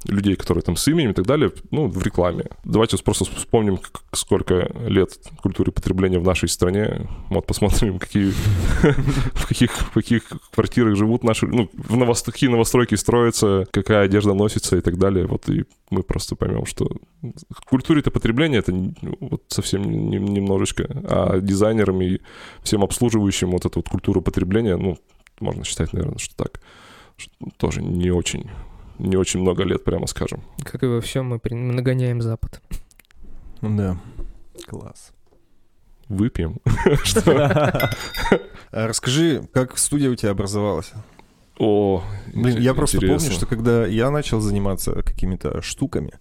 людей, 0.07 0.35
которые 0.35 0.63
там 0.63 0.75
с 0.75 0.87
именем 0.87 1.11
и 1.11 1.13
так 1.13 1.25
далее, 1.25 1.51
ну, 1.69 1.87
в 1.87 2.01
рекламе. 2.03 2.45
Давайте 2.63 2.97
просто 3.03 3.25
вспомним, 3.25 3.79
сколько 4.13 4.71
лет 4.87 5.19
культуры 5.41 5.71
потребления 5.71 6.19
в 6.19 6.23
нашей 6.25 6.49
стране. 6.49 7.07
Вот 7.29 7.45
посмотрим, 7.45 7.99
какие, 7.99 8.31
в 9.33 9.47
каких, 9.47 9.71
в 9.71 9.93
каких 9.93 10.23
квартирах 10.51 10.95
живут 10.95 11.23
наши, 11.23 11.47
ну, 11.47 11.69
в 11.73 11.97
новост- 11.97 12.25
какие 12.31 12.49
новостройки 12.49 12.95
строятся, 12.95 13.65
какая 13.71 14.05
одежда 14.05 14.33
носится 14.33 14.77
и 14.77 14.81
так 14.81 14.97
далее. 14.97 15.25
Вот 15.27 15.47
и 15.49 15.65
мы 15.89 16.03
просто 16.03 16.35
поймем, 16.35 16.65
что 16.65 16.89
в 17.21 18.11
потребления 18.11 18.57
это 18.57 18.71
не- 18.71 18.95
вот 19.19 19.43
совсем 19.47 19.83
не- 19.83 19.97
не- 19.97 20.17
немножечко, 20.17 20.87
а 21.05 21.39
дизайнерам 21.39 22.01
и 22.01 22.19
всем 22.63 22.83
обслуживающим 22.83 23.51
вот 23.51 23.65
эту 23.65 23.79
вот 23.79 23.89
культуру 23.89 24.21
потребления, 24.21 24.77
ну, 24.77 24.97
можно 25.39 25.63
считать, 25.63 25.93
наверное, 25.93 26.17
что 26.17 26.35
так, 26.35 26.61
что 27.17 27.31
тоже 27.57 27.81
не 27.83 28.11
очень 28.11 28.49
не 29.01 29.17
очень 29.17 29.41
много 29.41 29.63
лет, 29.63 29.83
прямо 29.83 30.07
скажем. 30.07 30.41
Как 30.63 30.83
и 30.83 30.87
во 30.87 31.01
всем, 31.01 31.27
мы 31.27 31.39
при- 31.39 31.53
мы 31.55 31.73
нагоняем 31.73 32.21
Запад. 32.21 32.61
Да. 33.61 33.97
Класс. 34.67 35.11
Выпьем. 36.07 36.59
А 38.73 38.87
Расскажи, 38.87 39.43
как 39.53 39.77
студия 39.77 40.09
у 40.09 40.15
тебя 40.15 40.31
образовалась? 40.31 40.91
О, 41.59 42.03
Блин, 42.33 42.57
я 42.59 42.73
просто 42.73 42.99
помню, 42.99 43.19
что 43.19 43.45
когда 43.45 43.85
я 43.85 44.09
начал 44.09 44.39
заниматься 44.39 45.03
какими-то 45.03 45.61
штуками, 45.61 46.13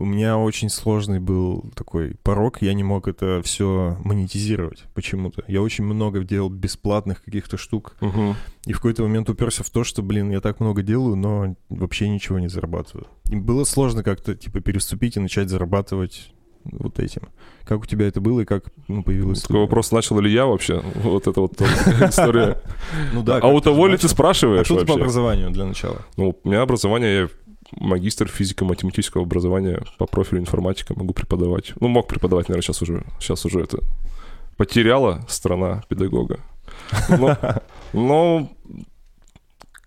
у 0.00 0.04
меня 0.04 0.38
очень 0.38 0.68
сложный 0.70 1.20
был 1.20 1.64
такой 1.76 2.16
порог, 2.22 2.62
я 2.62 2.72
не 2.74 2.82
мог 2.82 3.06
это 3.06 3.40
все 3.44 3.96
монетизировать 4.02 4.84
почему-то. 4.94 5.44
Я 5.46 5.62
очень 5.62 5.84
много 5.84 6.24
делал 6.24 6.48
бесплатных 6.48 7.22
каких-то 7.22 7.56
штук, 7.56 7.96
Мгм. 8.00 8.34
и 8.66 8.72
в 8.72 8.76
какой-то 8.76 9.02
момент 9.02 9.28
уперся 9.30 9.62
в 9.62 9.70
то, 9.70 9.84
что, 9.84 10.02
блин, 10.02 10.30
я 10.30 10.40
так 10.40 10.58
много 10.60 10.82
делаю, 10.82 11.16
но 11.16 11.54
вообще 11.68 12.08
ничего 12.08 12.38
не 12.38 12.48
зарабатываю. 12.48 13.06
И 13.30 13.36
было 13.36 13.64
сложно 13.64 14.02
как-то, 14.02 14.34
типа, 14.34 14.60
переступить 14.60 15.16
и 15.16 15.20
начать 15.20 15.48
зарабатывать 15.50 16.32
вот 16.64 16.98
этим. 16.98 17.22
Как 17.64 17.80
у 17.82 17.86
тебя 17.86 18.06
это 18.06 18.20
было 18.20 18.40
и 18.40 18.44
как 18.44 18.64
ну, 18.88 19.02
появилась... 19.02 19.42
Такой 19.42 19.60
вопрос, 19.60 19.92
начал 19.92 20.18
ли 20.20 20.30
я 20.32 20.44
вообще? 20.46 20.82
Вот 20.96 21.26
это 21.26 21.40
вот 21.40 21.60
история. 21.60 22.60
Ну 23.14 23.22
да. 23.22 23.38
А 23.38 23.46
у 23.48 23.60
того 23.60 23.86
ли 23.86 23.96
ты 23.96 24.06
А 24.06 24.10
спрашиваешь 24.10 24.66
что 24.66 24.74
ты 24.78 24.84
по 24.84 24.92
вообще? 24.92 25.02
образованию 25.02 25.50
для 25.50 25.64
начала? 25.64 25.98
Ну, 26.16 26.36
у 26.42 26.48
меня 26.48 26.60
образование, 26.62 27.20
я 27.22 27.28
магистр 27.72 28.28
физико-математического 28.28 29.22
образования 29.22 29.82
по 29.98 30.06
профилю 30.06 30.40
информатика, 30.40 30.94
могу 30.96 31.12
преподавать. 31.12 31.72
Ну, 31.80 31.88
мог 31.88 32.08
преподавать, 32.08 32.48
наверное, 32.48 32.62
сейчас 32.62 32.82
уже, 32.82 33.04
сейчас 33.18 33.44
уже 33.44 33.60
это 33.60 33.78
потеряла 34.56 35.24
страна 35.28 35.82
педагога. 35.88 36.40
Но, 37.08 37.36
но 37.92 38.50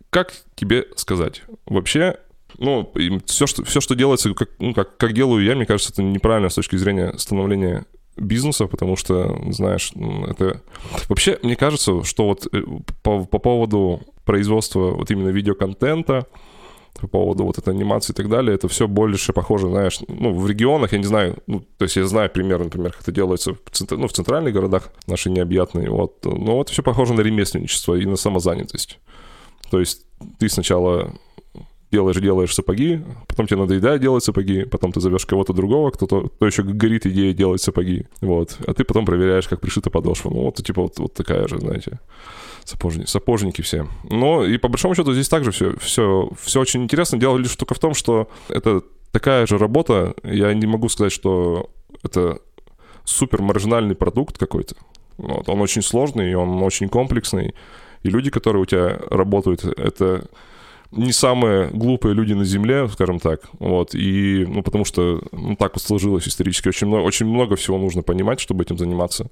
как 0.09 0.33
тебе 0.55 0.85
сказать? 0.95 1.43
Вообще, 1.65 2.17
ну, 2.57 2.91
все, 3.25 3.47
что, 3.47 3.63
все, 3.63 3.81
что 3.81 3.95
делается, 3.95 4.33
как, 4.33 4.49
ну, 4.59 4.73
как, 4.73 4.97
как 4.97 5.13
делаю 5.13 5.43
я, 5.43 5.55
мне 5.55 5.65
кажется, 5.65 5.91
это 5.91 6.03
неправильно 6.03 6.49
с 6.49 6.55
точки 6.55 6.75
зрения 6.75 7.13
становления 7.17 7.85
бизнеса, 8.15 8.67
потому 8.67 8.95
что, 8.95 9.41
знаешь, 9.51 9.91
это... 10.27 10.61
Вообще, 11.09 11.39
мне 11.41 11.55
кажется, 11.55 12.03
что 12.03 12.27
вот 12.27 12.47
э, 12.51 12.61
по, 13.01 13.25
по 13.25 13.39
поводу 13.39 14.01
производства 14.23 14.91
вот 14.91 15.09
именно 15.11 15.29
видеоконтента, 15.29 16.27
по 16.99 17.07
поводу 17.07 17.43
вот 17.43 17.57
этой 17.57 17.73
анимации 17.73 18.13
и 18.13 18.15
так 18.15 18.29
далее, 18.29 18.55
это 18.55 18.67
все 18.67 18.87
больше 18.87 19.33
похоже, 19.33 19.67
знаешь, 19.67 19.99
ну, 20.07 20.33
в 20.33 20.47
регионах, 20.47 20.93
я 20.93 20.99
не 20.99 21.05
знаю, 21.05 21.37
ну, 21.47 21.59
то 21.77 21.83
есть 21.83 21.95
я 21.95 22.05
знаю 22.05 22.29
примерно, 22.29 22.65
например, 22.65 22.91
как 22.91 23.01
это 23.01 23.11
делается 23.11 23.53
в, 23.53 23.71
центр- 23.71 23.97
ну, 23.97 24.07
в 24.07 24.13
центральных 24.13 24.53
городах, 24.53 24.91
наши 25.07 25.29
необъятные, 25.29 25.89
вот, 25.89 26.23
но 26.23 26.57
вот 26.57 26.69
все 26.69 26.83
похоже 26.83 27.13
на 27.13 27.21
ремесленничество 27.21 27.95
и 27.95 28.05
на 28.05 28.15
самозанятость. 28.15 28.99
То 29.69 29.79
есть 29.79 30.05
ты 30.39 30.49
сначала 30.49 31.13
делаешь, 31.91 32.19
делаешь 32.19 32.53
сапоги, 32.53 33.01
потом 33.27 33.47
тебе 33.47 33.59
надоедает 33.59 34.01
делать 34.01 34.23
сапоги, 34.23 34.65
потом 34.65 34.91
ты 34.91 34.99
зовешь 34.99 35.25
кого-то 35.25 35.53
другого, 35.53 35.91
кто-то, 35.91 36.29
кто 36.29 36.45
еще 36.45 36.63
горит 36.63 37.05
идеей 37.05 37.33
делать 37.33 37.61
сапоги, 37.61 38.07
вот, 38.21 38.57
а 38.65 38.73
ты 38.73 38.83
потом 38.83 39.05
проверяешь, 39.05 39.47
как 39.47 39.61
пришита 39.61 39.89
подошва. 39.89 40.29
Ну, 40.29 40.41
вот, 40.43 40.55
типа, 40.55 40.83
вот, 40.83 40.97
вот 40.99 41.13
такая 41.13 41.47
же, 41.47 41.59
знаете, 41.59 41.99
сапожники, 42.65 43.07
сапожники 43.07 43.61
все. 43.61 43.87
Но 44.09 44.45
и 44.45 44.57
по 44.57 44.67
большому 44.67 44.95
счету 44.95 45.13
здесь 45.13 45.29
также 45.29 45.51
все, 45.51 45.75
все, 45.77 46.29
все 46.41 46.61
очень 46.61 46.83
интересно. 46.83 47.19
Дело 47.19 47.37
лишь 47.37 47.55
только 47.55 47.73
в 47.73 47.79
том, 47.79 47.93
что 47.93 48.29
это 48.49 48.81
такая 49.11 49.45
же 49.47 49.57
работа, 49.57 50.15
я 50.23 50.53
не 50.53 50.65
могу 50.65 50.89
сказать, 50.89 51.11
что 51.11 51.69
это 52.03 52.39
супер 53.03 53.41
маржинальный 53.41 53.95
продукт 53.95 54.37
какой-то. 54.37 54.75
Вот, 55.17 55.47
он 55.47 55.61
очень 55.61 55.81
сложный, 55.81 56.33
он 56.35 56.61
очень 56.63 56.89
комплексный. 56.89 57.53
И 58.01 58.09
люди, 58.09 58.29
которые 58.29 58.63
у 58.63 58.65
тебя 58.65 58.99
работают, 59.09 59.63
это 59.63 60.27
не 60.91 61.11
самые 61.11 61.69
глупые 61.69 62.13
люди 62.13 62.33
на 62.33 62.43
Земле, 62.43 62.87
скажем 62.89 63.19
так. 63.19 63.41
Вот, 63.59 63.95
и, 63.95 64.45
ну, 64.47 64.63
потому 64.63 64.85
что 64.85 65.21
ну, 65.31 65.55
так 65.55 65.73
вот 65.73 65.83
сложилось 65.83 66.27
исторически. 66.27 66.67
Очень 66.67 66.87
много, 66.87 67.03
очень 67.03 67.25
много 67.25 67.55
всего 67.55 67.77
нужно 67.77 68.01
понимать, 68.01 68.39
чтобы 68.39 68.63
этим 68.63 68.77
заниматься. 68.77 69.29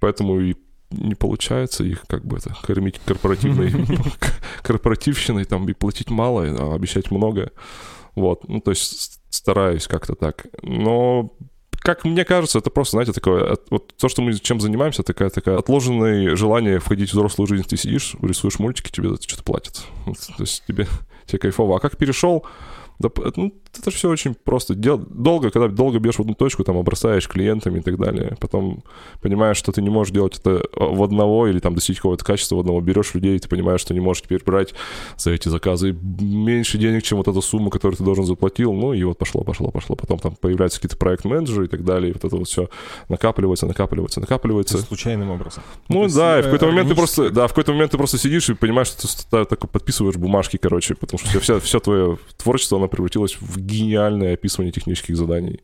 Поэтому 0.00 0.40
и 0.40 0.54
не 0.94 1.14
получается 1.14 1.84
их 1.84 2.04
как 2.06 2.24
бы 2.24 2.38
это 2.38 2.56
кормить 2.62 3.00
корпоративной 3.04 3.72
корпоративщиной 4.62 5.44
там 5.44 5.68
и 5.68 5.72
платить 5.72 6.10
мало, 6.10 6.44
а 6.44 6.74
обещать 6.74 7.10
много. 7.10 7.50
Вот, 8.14 8.48
ну 8.48 8.60
то 8.60 8.70
есть 8.70 9.20
стараюсь 9.30 9.86
как-то 9.86 10.14
так. 10.14 10.46
Но 10.62 11.32
как 11.80 12.04
мне 12.04 12.24
кажется, 12.24 12.58
это 12.58 12.70
просто, 12.70 12.92
знаете, 12.92 13.12
такое, 13.12 13.52
от- 13.52 13.70
вот 13.70 13.94
то, 13.96 14.08
что 14.08 14.22
мы 14.22 14.32
чем 14.34 14.60
занимаемся, 14.60 15.02
такая 15.02 15.28
такая 15.28 15.58
отложенное 15.58 16.34
желание 16.34 16.78
входить 16.78 17.10
в 17.10 17.12
взрослую 17.12 17.46
жизнь. 17.46 17.64
Ты 17.68 17.76
сидишь, 17.76 18.14
рисуешь 18.22 18.58
мультики, 18.58 18.90
тебе 18.90 19.08
за 19.10 19.16
это 19.16 19.24
что-то 19.28 19.42
платят. 19.42 19.84
То 20.06 20.42
есть 20.44 20.64
тебе, 20.66 20.86
тебе 21.26 21.38
кайфово. 21.40 21.76
А 21.76 21.80
как 21.80 21.98
перешел, 21.98 22.46
да, 22.98 23.10
ну, 23.36 23.52
это 23.78 23.90
все 23.90 24.08
очень 24.08 24.34
просто. 24.34 24.74
Дел... 24.74 24.98
Долго, 24.98 25.50
когда 25.50 25.68
долго 25.68 25.98
бьешь 25.98 26.16
в 26.16 26.20
одну 26.20 26.34
точку, 26.34 26.64
там, 26.64 26.76
обрастаешь 26.76 27.28
клиентами 27.28 27.78
и 27.78 27.82
так 27.82 27.98
далее. 27.98 28.36
Потом 28.40 28.82
понимаешь, 29.20 29.56
что 29.56 29.72
ты 29.72 29.82
не 29.82 29.90
можешь 29.90 30.12
делать 30.12 30.38
это 30.38 30.62
а, 30.76 30.84
в 30.86 31.02
одного 31.02 31.48
или 31.48 31.58
там 31.58 31.74
достичь 31.74 31.96
какого-то 31.96 32.24
качества 32.24 32.56
в 32.56 32.60
одного. 32.60 32.80
Берешь 32.80 33.14
людей, 33.14 33.36
и 33.36 33.38
ты 33.38 33.48
понимаешь, 33.48 33.80
что 33.80 33.94
не 33.94 34.00
можешь 34.00 34.22
теперь 34.22 34.42
брать 34.44 34.74
за 35.16 35.30
эти 35.30 35.48
заказы 35.48 35.96
меньше 36.20 36.78
денег, 36.78 37.02
чем 37.02 37.18
вот 37.18 37.28
эта 37.28 37.40
сумма, 37.40 37.70
которую 37.70 37.96
ты 37.96 38.04
должен 38.04 38.24
заплатил. 38.24 38.72
Ну, 38.72 38.92
и 38.92 39.02
вот 39.04 39.18
пошло, 39.18 39.42
пошло, 39.42 39.70
пошло. 39.70 39.96
Потом 39.96 40.18
там 40.18 40.36
появляются 40.40 40.80
какие-то 40.80 40.96
проект-менеджеры 40.96 41.66
и 41.66 41.68
так 41.68 41.84
далее. 41.84 42.10
И 42.10 42.12
вот 42.12 42.24
это 42.24 42.36
вот 42.36 42.48
все 42.48 42.68
накапливается, 43.08 43.66
накапливается, 43.66 44.20
накапливается. 44.20 44.78
Случайным 44.78 45.30
образом. 45.30 45.62
Ну 45.88 46.08
То 46.08 46.14
да, 46.14 46.38
и 46.38 46.42
в 46.42 46.46
э, 46.46 46.50
какой-то 46.50 46.66
момент 46.66 46.88
ты 46.88 46.94
просто, 46.94 47.30
да, 47.30 47.46
в 47.46 47.50
какой-то 47.50 47.72
момент 47.72 47.92
ты 47.92 47.98
просто 47.98 48.18
сидишь 48.18 48.48
и 48.48 48.54
понимаешь, 48.54 48.88
что 48.88 49.02
ты 49.02 49.08
ста- 49.08 49.44
так 49.44 49.68
подписываешь 49.70 50.16
бумажки, 50.16 50.56
короче, 50.56 50.94
потому 50.94 51.18
что 51.18 51.40
все, 51.40 51.60
все 51.60 51.80
твое 51.80 52.18
творчество, 52.36 52.78
оно 52.78 52.88
превратилось 52.88 53.36
в 53.40 53.60
гениальное 53.64 54.34
описывание 54.34 54.72
технических 54.72 55.16
заданий, 55.16 55.60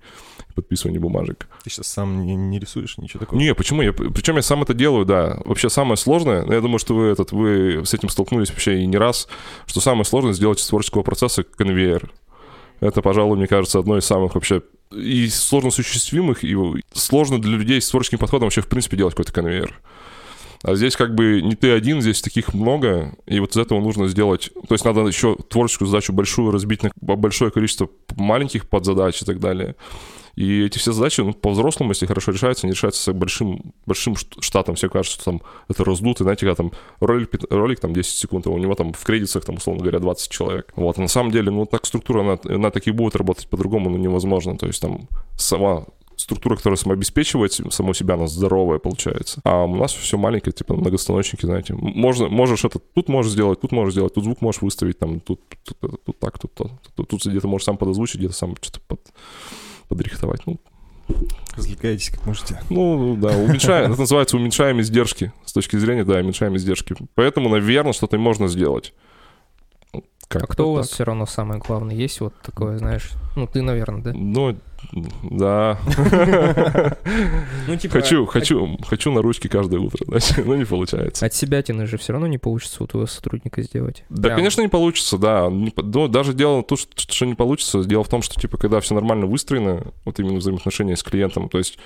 подписывание 0.54 1.00
бумажек. 1.00 1.48
Ты 1.64 1.70
сейчас 1.70 1.86
сам 1.88 2.24
не, 2.24 2.34
не 2.34 2.58
рисуешь 2.58 2.98
ничего 2.98 3.20
такого? 3.20 3.38
Не, 3.38 3.54
почему? 3.54 3.82
Я, 3.82 3.92
причем 3.92 4.36
я 4.36 4.42
сам 4.42 4.62
это 4.62 4.74
делаю, 4.74 5.04
да. 5.04 5.40
Вообще 5.44 5.70
самое 5.70 5.96
сложное, 5.96 6.44
я 6.50 6.60
думаю, 6.60 6.78
что 6.78 6.94
вы, 6.94 7.06
этот, 7.06 7.32
вы 7.32 7.82
с 7.84 7.94
этим 7.94 8.08
столкнулись 8.08 8.50
вообще 8.50 8.80
и 8.80 8.86
не 8.86 8.96
раз, 8.96 9.28
что 9.66 9.80
самое 9.80 10.04
сложное 10.04 10.32
сделать 10.32 10.60
из 10.60 10.66
творческого 10.66 11.02
процесса 11.02 11.42
конвейер. 11.42 12.10
Это, 12.80 13.02
пожалуй, 13.02 13.36
мне 13.36 13.46
кажется, 13.46 13.78
одно 13.78 13.98
из 13.98 14.04
самых 14.04 14.34
вообще 14.34 14.62
и 14.92 15.28
сложно 15.28 15.68
осуществимых, 15.68 16.42
и 16.42 16.56
сложно 16.92 17.40
для 17.40 17.56
людей 17.56 17.80
с 17.80 17.88
творческим 17.88 18.18
подходом 18.18 18.46
вообще 18.46 18.62
в 18.62 18.66
принципе 18.66 18.96
делать 18.96 19.14
какой-то 19.14 19.32
конвейер. 19.32 19.78
А 20.62 20.74
здесь 20.74 20.94
как 20.94 21.14
бы 21.14 21.40
не 21.40 21.54
ты 21.54 21.70
один, 21.70 22.02
здесь 22.02 22.20
таких 22.20 22.52
много, 22.52 23.14
и 23.26 23.40
вот 23.40 23.52
из 23.52 23.56
этого 23.56 23.80
нужно 23.80 24.08
сделать... 24.08 24.50
То 24.68 24.74
есть 24.74 24.84
надо 24.84 25.00
еще 25.06 25.36
творческую 25.48 25.88
задачу 25.88 26.12
большую 26.12 26.50
разбить 26.50 26.82
на 26.82 26.90
большое 27.00 27.50
количество 27.50 27.88
маленьких 28.16 28.68
подзадач 28.68 29.22
и 29.22 29.24
так 29.24 29.40
далее. 29.40 29.74
И 30.36 30.64
эти 30.64 30.78
все 30.78 30.92
задачи, 30.92 31.20
ну, 31.20 31.32
по-взрослому, 31.32 31.90
если 31.90 32.06
хорошо 32.06 32.32
решаются, 32.32 32.66
они 32.66 32.72
решаются 32.72 33.02
с 33.02 33.14
большим, 33.14 33.74
большим 33.86 34.14
шт- 34.14 34.40
штатом. 34.40 34.74
Все 34.74 34.88
кажется, 34.88 35.16
что 35.16 35.24
там 35.24 35.42
это 35.68 35.84
раздуто, 35.84 36.24
знаете, 36.24 36.46
когда 36.46 36.54
там 36.54 36.72
ролик, 37.00 37.30
ролик 37.50 37.80
там 37.80 37.92
10 37.92 38.16
секунд, 38.16 38.46
а 38.46 38.50
у 38.50 38.58
него 38.58 38.74
там 38.74 38.92
в 38.92 39.02
кредитах, 39.02 39.44
там, 39.44 39.56
условно 39.56 39.82
говоря, 39.82 39.98
20 39.98 40.30
человек. 40.30 40.72
Вот, 40.76 40.98
а 40.98 41.00
на 41.00 41.08
самом 41.08 41.30
деле, 41.30 41.50
ну, 41.50 41.66
так 41.66 41.84
структура, 41.84 42.20
она, 42.20 42.38
она 42.44 42.70
так 42.70 42.86
и 42.86 42.90
будет 42.90 43.16
работать 43.16 43.48
по-другому, 43.48 43.90
ну, 43.90 43.98
невозможно. 43.98 44.56
То 44.56 44.66
есть 44.66 44.80
там 44.80 45.08
сама 45.36 45.86
структура, 46.20 46.56
которая 46.56 46.76
самообеспечивает 46.76 47.52
само 47.52 47.94
себя, 47.94 48.14
она 48.14 48.26
здоровая 48.26 48.78
получается. 48.78 49.40
А 49.44 49.64
у 49.64 49.74
нас 49.74 49.92
все 49.92 50.18
маленькое, 50.18 50.52
типа 50.52 50.74
многостаночники, 50.74 51.46
знаете. 51.46 51.74
Можно, 51.74 52.28
можешь 52.28 52.64
это, 52.64 52.78
тут 52.78 53.08
можешь 53.08 53.32
сделать, 53.32 53.60
тут 53.60 53.72
можешь 53.72 53.94
сделать, 53.94 54.14
тут 54.14 54.24
звук 54.24 54.40
можешь 54.40 54.62
выставить, 54.62 54.98
там, 54.98 55.20
тут, 55.20 55.40
тут, 55.64 55.78
тут, 55.78 56.04
тут 56.04 56.18
так, 56.18 56.38
тут, 56.38 56.54
то, 56.54 56.70
тут, 56.94 57.08
тут 57.08 57.26
где-то 57.26 57.48
можешь 57.48 57.64
сам 57.64 57.76
подозвучить, 57.76 58.16
где-то 58.16 58.34
сам 58.34 58.54
что-то 58.60 58.80
под, 58.86 59.00
подрихтовать. 59.88 60.46
Ну, 60.46 60.58
Развлекайтесь 61.56 62.10
как 62.10 62.24
можете. 62.26 62.60
Ну, 62.70 63.16
да, 63.16 63.36
уменьшаем, 63.36 63.90
это 63.90 64.00
называется 64.00 64.36
уменьшаем 64.36 64.80
издержки. 64.80 65.32
С 65.44 65.52
точки 65.52 65.76
зрения, 65.76 66.04
да, 66.04 66.18
уменьшаем 66.18 66.56
издержки. 66.56 66.94
Поэтому, 67.14 67.48
наверное, 67.48 67.92
что-то 67.92 68.16
можно 68.18 68.46
сделать. 68.48 68.94
Как 70.30 70.44
а 70.44 70.46
кто 70.46 70.70
у 70.70 70.74
вас 70.74 70.86
так. 70.86 70.94
все 70.94 71.04
равно 71.04 71.26
самое 71.26 71.60
главное? 71.60 71.92
Есть 71.92 72.20
вот 72.20 72.32
такое, 72.40 72.78
знаешь, 72.78 73.10
ну 73.34 73.48
ты, 73.48 73.62
наверное, 73.62 74.00
да? 74.00 74.12
Ну, 74.14 74.56
да. 75.28 75.76
Ну, 77.66 77.76
типа... 77.76 77.94
Хочу, 77.94 78.26
хочу, 78.26 78.78
хочу 78.86 79.10
на 79.10 79.22
ручке 79.22 79.48
каждое 79.48 79.80
утро, 79.80 80.06
но 80.44 80.54
не 80.54 80.64
получается. 80.64 81.26
От 81.26 81.34
себя 81.34 81.60
тяны 81.62 81.84
же 81.86 81.98
все 81.98 82.12
равно 82.12 82.28
не 82.28 82.38
получится 82.38 82.84
у 82.84 82.86
твоего 82.86 83.08
сотрудника 83.08 83.60
сделать. 83.62 84.04
Да, 84.08 84.36
конечно, 84.36 84.62
не 84.62 84.68
получится, 84.68 85.18
да. 85.18 85.50
Ну, 85.50 86.06
даже 86.06 86.32
дело 86.32 86.62
то, 86.62 86.76
что 86.76 87.26
не 87.26 87.34
получится, 87.34 87.82
дело 87.82 88.04
в 88.04 88.08
том, 88.08 88.22
что, 88.22 88.40
типа, 88.40 88.56
когда 88.56 88.78
все 88.78 88.94
нормально 88.94 89.26
выстроено, 89.26 89.82
вот 90.04 90.20
именно 90.20 90.38
взаимоотношения 90.38 90.94
с 90.94 91.02
клиентом, 91.02 91.48
то 91.48 91.58
есть 91.58 91.76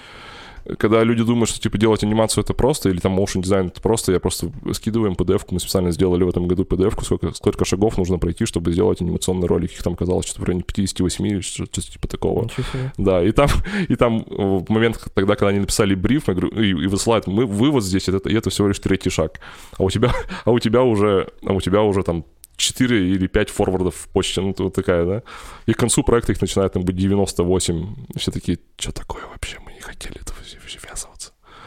когда 0.79 1.03
люди 1.05 1.23
думают, 1.23 1.51
что, 1.51 1.61
типа, 1.61 1.79
делать 1.79 2.03
анимацию 2.03 2.43
это 2.43 2.55
просто, 2.55 2.89
или 2.89 2.99
там 2.99 3.19
motion 3.19 3.43
дизайн 3.43 3.67
это 3.67 3.81
просто, 3.81 4.13
я 4.13 4.21
просто 4.21 4.51
скидываю 4.73 5.11
им 5.11 5.17
PDF-ку, 5.17 5.55
мы 5.55 5.61
специально 5.61 5.91
сделали 5.91 6.25
в 6.25 6.29
этом 6.29 6.47
году 6.47 6.65
PDF-ку, 6.65 7.05
сколько, 7.05 7.33
сколько 7.35 7.65
шагов 7.65 7.99
нужно 7.99 8.19
пройти, 8.19 8.47
чтобы 8.47 8.73
сделать 8.73 9.01
анимационный 9.01 9.47
ролик, 9.47 9.73
их 9.73 9.83
там 9.83 9.95
оказалось 9.95 10.27
что-то 10.27 10.43
в 10.43 10.45
районе 10.45 10.63
58 10.63 11.27
или 11.27 11.41
что-то 11.41 11.81
типа 11.81 12.09
такого. 12.09 12.49
Да, 12.97 13.23
и 13.23 13.33
там, 13.33 13.49
и 13.89 13.97
там 13.97 14.25
в 14.27 14.65
момент 14.71 15.01
тогда, 15.15 15.35
когда 15.37 15.49
они 15.49 15.61
написали 15.61 15.95
бриф, 15.95 16.29
я 16.29 16.35
говорю, 16.35 16.49
и, 16.49 16.71
и 16.71 16.87
высылают, 16.87 17.27
мы 17.27 17.47
вывод 17.47 17.85
здесь, 17.85 18.09
это, 18.09 18.29
и 18.29 18.35
это 18.35 18.51
всего 18.51 18.69
лишь 18.69 18.79
третий 18.79 19.11
шаг. 19.11 19.41
А 19.79 19.83
у 19.83 19.91
тебя, 19.91 20.13
а 20.45 20.51
у 20.51 20.59
тебя 20.59 20.83
уже, 20.83 21.29
а 21.45 21.53
у 21.53 21.61
тебя 21.61 21.83
уже 21.83 22.03
там 22.03 22.25
4 22.57 23.11
или 23.11 23.27
5 23.27 23.51
форвардов 23.51 23.95
в 23.95 24.09
почте, 24.09 24.41
ну, 24.41 24.55
вот 24.57 24.75
такая, 24.75 25.05
да. 25.05 25.23
И 25.67 25.73
к 25.73 25.77
концу 25.77 26.03
проекта 26.03 26.33
их 26.33 26.41
начинает 26.41 26.73
там 26.73 26.85
быть 26.85 26.97
98. 26.97 27.95
И 28.15 28.19
все 28.19 28.31
такие, 28.31 28.59
что 28.79 28.93
такое 28.93 29.23
вообще? 29.27 29.59
Мы 29.65 29.73
не 29.73 29.81
хотели 29.81 30.21
этого. 30.21 30.39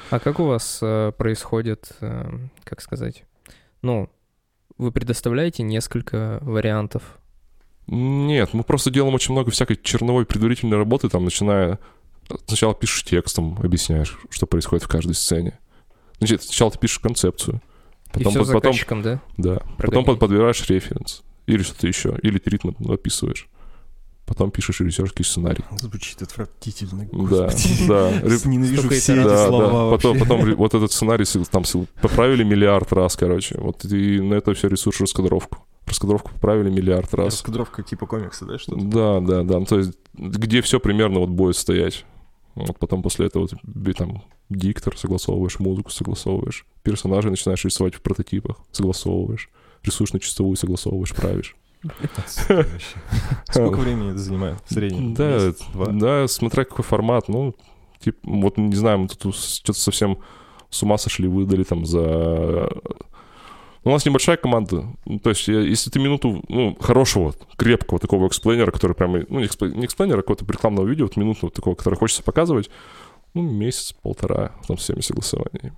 А 0.10 0.20
как 0.20 0.40
у 0.40 0.46
вас 0.46 0.80
э, 0.82 1.12
происходит, 1.18 1.92
э, 2.02 2.30
как 2.64 2.82
сказать, 2.82 3.26
ну, 3.82 4.10
вы 4.78 4.92
предоставляете 4.92 5.64
несколько 5.64 6.40
вариантов? 6.42 7.20
Нет, 7.88 8.54
мы 8.54 8.64
просто 8.64 8.90
делаем 8.92 9.14
очень 9.14 9.34
много 9.34 9.52
всякой 9.52 9.78
черновой 9.78 10.26
предварительной 10.26 10.78
работы, 10.78 11.10
там, 11.10 11.26
начиная... 11.26 11.80
Сначала 12.46 12.74
пишешь 12.74 13.04
текстом, 13.06 13.58
объясняешь, 13.64 14.18
что 14.30 14.48
происходит 14.48 14.84
в 14.84 14.90
каждой 14.90 15.14
сцене. 15.14 15.60
Значит, 16.20 16.44
сначала 16.44 16.72
ты 16.72 16.80
пишешь 16.80 17.00
концепцию. 17.00 17.62
Потом, 18.12 18.28
и 18.28 18.44
все 18.44 18.54
под, 18.54 18.64
потом, 18.64 19.02
да? 19.02 19.22
Да. 19.38 19.62
Потом 19.78 20.04
подбираешь 20.04 20.68
референс. 20.70 21.24
Или 21.46 21.64
что-то 21.64 21.88
еще. 21.88 22.18
Или 22.24 22.38
ты 22.40 22.50
ритм 22.50 22.72
описываешь 22.92 23.48
потом 24.28 24.52
пишешь 24.52 24.82
режиссерский 24.82 25.26
сценарий. 25.26 25.64
Звучит 25.78 26.22
отвратительно. 26.22 27.08
Да, 27.12 27.50
да. 27.88 28.12
Ненавижу 28.46 28.90
все 28.90 29.14
эти 29.14 29.48
слова 29.48 29.92
Потом, 29.96 30.20
потом 30.20 30.56
вот 30.56 30.74
этот 30.74 30.92
сценарий 30.92 31.26
там 31.50 31.64
поправили 32.02 32.44
миллиард 32.44 32.92
раз, 32.94 33.16
короче. 33.16 33.58
Вот 33.58 33.86
и 33.86 34.20
на 34.22 34.36
это 34.36 34.54
все 34.54 34.68
ресурс 34.68 35.00
раскадровку. 35.00 35.66
Раскадровку 35.86 36.32
поправили 36.34 36.70
миллиард 36.70 37.14
раз. 37.14 37.36
Раскадровка 37.36 37.82
типа 37.82 38.06
комикса, 38.06 38.46
да, 38.46 38.60
что-то? 38.60 38.82
Да, 38.82 39.20
да, 39.22 39.44
да. 39.44 39.60
Ну, 39.60 39.66
то 39.66 39.78
есть 39.78 39.94
где 40.14 40.62
все 40.62 40.80
примерно 40.80 41.20
вот 41.20 41.30
будет 41.30 41.56
стоять. 41.56 42.06
Вот 42.56 42.78
потом 42.80 43.04
после 43.04 43.28
этого 43.28 43.48
ты 43.48 43.94
там 43.94 44.24
диктор 44.50 44.98
согласовываешь, 44.98 45.60
музыку 45.60 45.92
согласовываешь, 45.92 46.66
персонажей 46.84 47.30
начинаешь 47.30 47.64
рисовать 47.64 47.96
в 47.96 48.02
прототипах, 48.02 48.58
согласовываешь, 48.72 49.50
ресурсно-чистовую 49.84 50.58
согласовываешь, 50.58 51.14
правишь. 51.14 51.56
Сколько 53.50 53.78
времени 53.78 54.10
это 54.12 54.20
занимает 54.20 54.58
в 54.66 54.74
среднем? 54.74 55.14
Да, 55.14 55.54
да, 55.92 56.28
смотря 56.28 56.64
какой 56.66 56.84
формат. 56.84 57.28
Ну, 57.28 57.56
типа, 58.00 58.18
вот 58.24 58.58
не 58.58 58.76
знаю, 58.76 59.00
мы 59.00 59.08
тут 59.08 59.36
что-то 59.36 59.80
совсем 59.80 60.20
с 60.70 60.84
ума 60.84 60.98
сошли, 60.98 61.28
выдали 61.28 61.64
там 61.64 61.86
за... 61.86 62.70
У 63.84 63.90
нас 63.90 64.06
небольшая 64.06 64.36
команда, 64.36 64.86
то 65.24 65.30
есть 65.30 65.48
если 65.48 65.90
ты 65.90 66.00
минуту, 66.00 66.44
ну, 66.50 66.76
хорошего, 66.78 67.34
крепкого 67.56 68.00
такого 68.00 68.28
эксплейнера, 68.28 68.70
который 68.70 68.94
прямо, 68.94 69.20
ну, 69.30 69.40
не 69.40 69.46
эксплейнера, 69.46 70.20
а 70.20 70.22
какого-то 70.24 70.46
рекламного 70.46 70.86
видео, 70.86 71.06
вот 71.06 71.16
минуту 71.16 71.50
такого, 71.50 71.76
который 71.76 71.96
хочется 71.96 72.22
показывать, 72.22 72.70
ну, 73.34 73.44
месяц-полтора, 73.44 74.52
там, 74.68 74.78
с 74.78 74.82
всеми 74.82 75.00
согласованиями. 75.00 75.74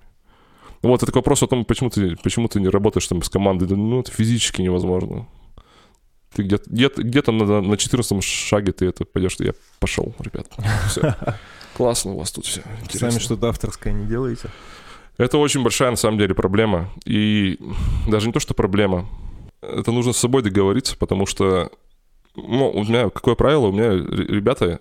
Вот, 0.82 1.04
это 1.04 1.12
вопрос 1.12 1.44
о 1.44 1.46
том, 1.46 1.64
почему 1.64 1.90
ты, 1.90 2.16
почему 2.16 2.48
ты 2.48 2.58
не 2.58 2.68
работаешь 2.68 3.06
там 3.06 3.22
с 3.22 3.28
командой, 3.28 3.68
ну, 3.68 4.00
это 4.00 4.10
физически 4.10 4.60
невозможно. 4.60 5.28
Ты 6.34 6.42
где-то 6.42 6.70
где 6.70 6.88
где 6.88 7.22
на, 7.30 7.60
на 7.60 7.76
14 7.76 8.22
шаге 8.22 8.72
ты 8.72 8.86
это 8.86 9.04
пойдешь, 9.04 9.36
я 9.40 9.52
пошел, 9.78 10.14
ребят. 10.20 10.46
Все. 10.88 11.14
Классно 11.76 12.12
у 12.12 12.18
вас 12.18 12.30
тут 12.30 12.44
все. 12.44 12.62
Интересно. 12.82 13.10
Сами 13.10 13.20
что-то 13.20 13.48
авторское 13.48 13.92
не 13.92 14.06
делаете? 14.06 14.48
Это 15.18 15.38
очень 15.38 15.62
большая, 15.62 15.90
на 15.90 15.96
самом 15.96 16.18
деле, 16.18 16.34
проблема. 16.34 16.90
И 17.04 17.58
даже 18.08 18.26
не 18.26 18.32
то, 18.32 18.40
что 18.40 18.54
проблема. 18.54 19.08
Это 19.60 19.92
нужно 19.92 20.12
с 20.12 20.18
собой 20.18 20.42
договориться, 20.42 20.96
потому 20.96 21.26
что 21.26 21.70
ну, 22.36 22.70
у 22.70 22.84
меня 22.84 23.10
какое 23.10 23.34
правило, 23.34 23.66
у 23.66 23.72
меня 23.72 23.90
ребята 23.90 24.80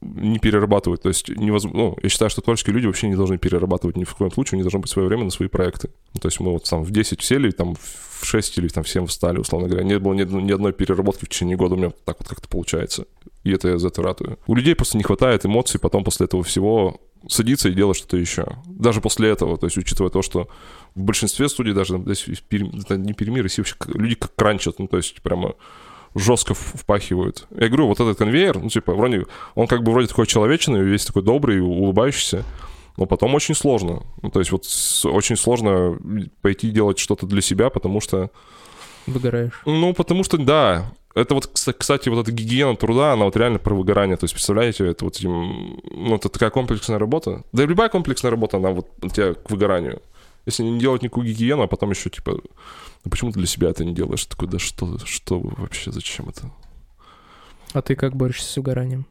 не 0.00 0.38
перерабатывают. 0.38 1.02
То 1.02 1.08
есть 1.08 1.28
невозможно, 1.28 1.78
ну, 1.78 1.96
я 2.02 2.08
считаю, 2.08 2.30
что 2.30 2.40
творческие 2.40 2.74
люди 2.74 2.86
вообще 2.86 3.08
не 3.08 3.16
должны 3.16 3.38
перерабатывать 3.38 3.96
ни 3.96 4.04
в 4.04 4.14
коем 4.14 4.32
случае, 4.32 4.58
не 4.58 4.62
должно 4.62 4.80
быть 4.80 4.90
свое 4.90 5.08
время 5.08 5.24
на 5.24 5.30
свои 5.30 5.48
проекты. 5.48 5.90
Ну, 6.14 6.20
то 6.20 6.28
есть 6.28 6.40
мы 6.40 6.52
вот 6.52 6.64
там 6.64 6.82
в 6.82 6.90
10 6.90 7.20
сели, 7.22 7.50
там 7.50 7.74
в 7.74 8.24
6 8.24 8.58
или 8.58 8.68
там 8.68 8.84
в 8.84 8.88
7 8.88 9.06
встали, 9.06 9.38
условно 9.38 9.68
говоря. 9.68 9.84
Не 9.84 9.98
было 9.98 10.14
ни, 10.14 10.24
ни 10.24 10.52
одной 10.52 10.72
переработки 10.72 11.24
в 11.24 11.28
течение 11.28 11.56
года, 11.56 11.74
у 11.74 11.78
меня 11.78 11.90
так 12.04 12.18
вот 12.18 12.28
как-то 12.28 12.48
получается. 12.48 13.06
И 13.44 13.52
это 13.52 13.68
я 13.68 13.78
за 13.78 13.88
это 13.88 14.02
ратую. 14.02 14.38
У 14.46 14.54
людей 14.54 14.74
просто 14.74 14.96
не 14.96 15.04
хватает 15.04 15.44
эмоций, 15.44 15.78
потом 15.78 16.04
после 16.04 16.24
этого 16.26 16.42
всего 16.42 17.00
садиться 17.28 17.68
и 17.68 17.74
делать 17.74 17.98
что-то 17.98 18.16
еще. 18.16 18.46
Даже 18.66 19.00
после 19.00 19.28
этого, 19.28 19.58
то 19.58 19.66
есть 19.66 19.76
учитывая 19.76 20.10
то, 20.10 20.22
что 20.22 20.48
в 20.94 21.02
большинстве 21.02 21.48
студий 21.48 21.74
даже 21.74 21.98
не 21.98 23.12
Перми, 23.12 23.40
Россия 23.40 23.64
вообще 23.64 23.76
люди 23.92 24.14
как 24.14 24.34
кранчат, 24.34 24.78
ну 24.78 24.86
то 24.86 24.96
есть 24.96 25.20
прямо 25.22 25.54
жестко 26.14 26.54
впахивают. 26.54 27.46
Я 27.50 27.68
говорю, 27.68 27.86
вот 27.86 28.00
этот 28.00 28.18
конвейер, 28.18 28.58
ну, 28.58 28.68
типа, 28.68 28.94
вроде, 28.94 29.26
он 29.54 29.66
как 29.66 29.82
бы 29.82 29.92
вроде 29.92 30.08
такой 30.08 30.26
человечный, 30.26 30.82
весь 30.82 31.04
такой 31.04 31.22
добрый, 31.22 31.60
улыбающийся, 31.60 32.44
но 32.96 33.06
потом 33.06 33.34
очень 33.34 33.54
сложно. 33.54 34.02
Ну, 34.22 34.30
то 34.30 34.40
есть 34.40 34.52
вот 34.52 34.64
очень 35.04 35.36
сложно 35.36 35.98
пойти 36.42 36.70
делать 36.70 36.98
что-то 36.98 37.26
для 37.26 37.40
себя, 37.40 37.70
потому 37.70 38.00
что... 38.00 38.30
Выгораешь. 39.06 39.62
Ну, 39.64 39.94
потому 39.94 40.24
что, 40.24 40.36
да, 40.36 40.92
это 41.14 41.34
вот, 41.34 41.46
кстати, 41.46 42.08
вот 42.08 42.22
эта 42.22 42.32
гигиена 42.32 42.76
труда, 42.76 43.12
она 43.12 43.24
вот 43.24 43.36
реально 43.36 43.58
про 43.58 43.74
выгорание. 43.74 44.16
То 44.16 44.24
есть, 44.24 44.34
представляете, 44.34 44.86
это 44.86 45.04
вот, 45.04 45.18
ну, 45.22 46.14
это 46.14 46.28
такая 46.28 46.50
комплексная 46.50 46.98
работа. 46.98 47.44
Да 47.52 47.64
и 47.64 47.66
любая 47.66 47.88
комплексная 47.88 48.30
работа, 48.30 48.58
она 48.58 48.70
вот 48.70 48.88
тебя 49.12 49.34
к 49.34 49.50
выгоранию. 49.50 50.02
Если 50.46 50.62
не 50.62 50.78
делать 50.78 51.02
никакую 51.02 51.26
гигиену, 51.26 51.62
а 51.62 51.66
потом 51.66 51.90
еще, 51.90 52.10
типа, 52.10 52.40
ну 53.04 53.10
почему 53.10 53.32
ты 53.32 53.38
для 53.38 53.46
себя 53.46 53.70
это 53.70 53.84
не 53.84 53.94
делаешь? 53.94 54.26
Такой, 54.26 54.48
да 54.48 54.58
что, 54.58 54.98
что 55.04 55.40
вообще, 55.40 55.92
зачем 55.92 56.28
это? 56.28 56.50
А 57.72 57.82
ты 57.82 57.94
как 57.94 58.16
борешься 58.16 58.46
с 58.46 58.56
выгоранием? 58.56 59.06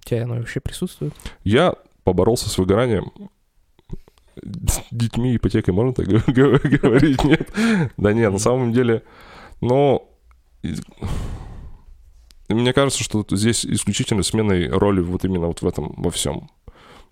У 0.00 0.08
тебя 0.08 0.24
оно 0.24 0.34
вообще 0.34 0.60
присутствует? 0.60 1.14
Я 1.44 1.74
поборолся 2.04 2.48
с 2.48 2.58
выгоранием 2.58 3.12
детьми, 4.90 5.36
ипотекой, 5.36 5.74
можно 5.74 5.94
так 5.94 6.06
говорить? 6.26 7.24
Нет? 7.24 7.52
Да 7.96 8.12
нет, 8.12 8.32
на 8.32 8.38
самом 8.38 8.72
деле, 8.72 9.02
но 9.60 10.08
мне 12.48 12.72
кажется, 12.72 13.02
что 13.02 13.24
здесь 13.30 13.64
исключительно 13.64 14.22
сменой 14.22 14.68
роли 14.68 15.00
вот 15.00 15.24
именно 15.24 15.46
вот 15.46 15.62
в 15.62 15.66
этом 15.66 15.94
во 15.96 16.10
всем. 16.10 16.50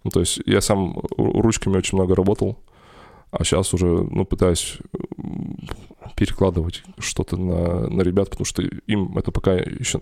Ну, 0.05 0.11
то 0.11 0.21
есть 0.21 0.41
я 0.47 0.61
сам 0.61 1.01
ручками 1.17 1.77
очень 1.77 1.97
много 1.99 2.15
работал, 2.15 2.59
а 3.31 3.45
сейчас 3.45 3.75
уже, 3.75 3.87
ну, 3.87 4.25
пытаюсь 4.25 4.79
перекладывать 6.17 6.83
что-то 6.99 7.37
на, 7.37 7.89
на 7.89 8.03
ребят, 8.03 8.31
потому 8.31 8.45
что 8.45 8.63
им 8.63 9.17
это 9.17 9.31
пока 9.31 9.55
еще... 9.55 10.01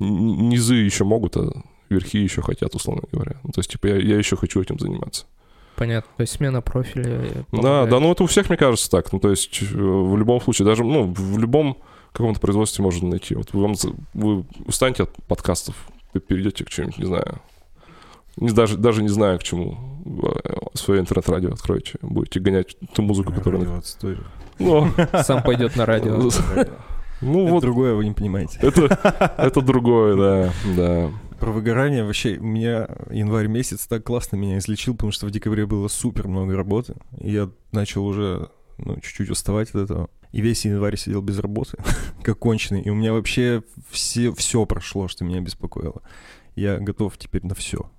Низы 0.00 0.74
еще 0.74 1.04
могут, 1.04 1.36
а 1.36 1.52
верхи 1.88 2.18
еще 2.18 2.42
хотят, 2.42 2.74
условно 2.74 3.02
говоря. 3.12 3.36
Ну, 3.44 3.52
то 3.52 3.60
есть, 3.60 3.70
типа, 3.70 3.86
я, 3.86 3.96
я 3.96 4.18
еще 4.18 4.36
хочу 4.36 4.60
этим 4.60 4.78
заниматься. 4.78 5.26
Понятно, 5.76 6.10
то 6.16 6.20
есть 6.20 6.32
смена 6.34 6.60
профиля. 6.60 7.46
Да, 7.52 7.86
да, 7.86 8.00
ну 8.00 8.12
это 8.12 8.24
у 8.24 8.26
всех, 8.26 8.48
мне 8.48 8.56
кажется, 8.56 8.90
так. 8.90 9.12
Ну, 9.12 9.18
то 9.20 9.30
есть, 9.30 9.60
э, 9.62 9.66
в 9.76 10.16
любом 10.16 10.40
случае, 10.40 10.66
даже, 10.66 10.84
ну, 10.84 11.12
в 11.12 11.38
любом 11.38 11.78
каком-то 12.12 12.40
производстве 12.40 12.84
можно 12.84 13.08
найти. 13.08 13.34
Вот 13.34 13.52
вы, 13.52 13.62
вам, 13.62 13.74
вы 14.14 14.44
устанете 14.66 15.04
от 15.04 15.10
подкастов, 15.26 15.74
вы 16.12 16.20
перейдете 16.20 16.64
к 16.64 16.70
чему-нибудь, 16.70 16.98
не 16.98 17.06
знаю, 17.06 17.40
не, 18.36 18.50
даже, 18.50 18.76
даже 18.76 19.02
не 19.02 19.08
знаю, 19.08 19.38
к 19.38 19.42
чему. 19.42 19.78
Э, 20.22 20.56
свое 20.74 21.00
интернет-радио 21.00 21.52
откроете. 21.52 21.98
Будете 22.02 22.40
гонять 22.40 22.76
ту 22.94 23.02
музыку, 23.02 23.32
которую... 23.32 23.64
Радио 23.64 23.82
ну. 24.02 24.16
Сам 25.22 25.42
пойдет 25.42 25.76
на 25.76 25.86
радио. 25.86 26.16
Ну, 26.16 27.44
это 27.44 27.52
вот 27.52 27.60
другое 27.62 27.94
вы 27.94 28.04
не 28.04 28.12
понимаете. 28.12 28.58
Это, 28.60 29.34
это 29.38 29.60
другое, 29.60 30.16
да, 30.16 30.52
да. 30.76 31.10
Про 31.38 31.52
выгорание 31.52 32.04
вообще, 32.04 32.36
у 32.38 32.44
меня 32.44 32.88
январь 33.10 33.46
месяц 33.46 33.86
так 33.86 34.04
классно 34.04 34.36
меня 34.36 34.58
излечил, 34.58 34.94
потому 34.94 35.12
что 35.12 35.26
в 35.26 35.30
декабре 35.30 35.66
было 35.66 35.88
супер 35.88 36.28
много 36.28 36.56
работы, 36.56 36.94
и 37.18 37.32
я 37.32 37.50
начал 37.72 38.04
уже 38.06 38.50
ну, 38.78 38.96
чуть-чуть 38.96 39.30
уставать 39.30 39.70
от 39.70 39.76
этого. 39.76 40.10
И 40.32 40.40
весь 40.40 40.64
январь 40.64 40.96
сидел 40.96 41.22
без 41.22 41.38
работы, 41.38 41.78
как 42.22 42.38
конченый. 42.38 42.82
И 42.82 42.90
у 42.90 42.94
меня 42.94 43.12
вообще 43.12 43.62
все, 43.90 44.32
все 44.32 44.66
прошло, 44.66 45.08
что 45.08 45.24
меня 45.24 45.40
беспокоило. 45.40 46.02
Я 46.56 46.78
готов 46.78 47.16
теперь 47.18 47.44
на 47.44 47.54
все. 47.54 47.90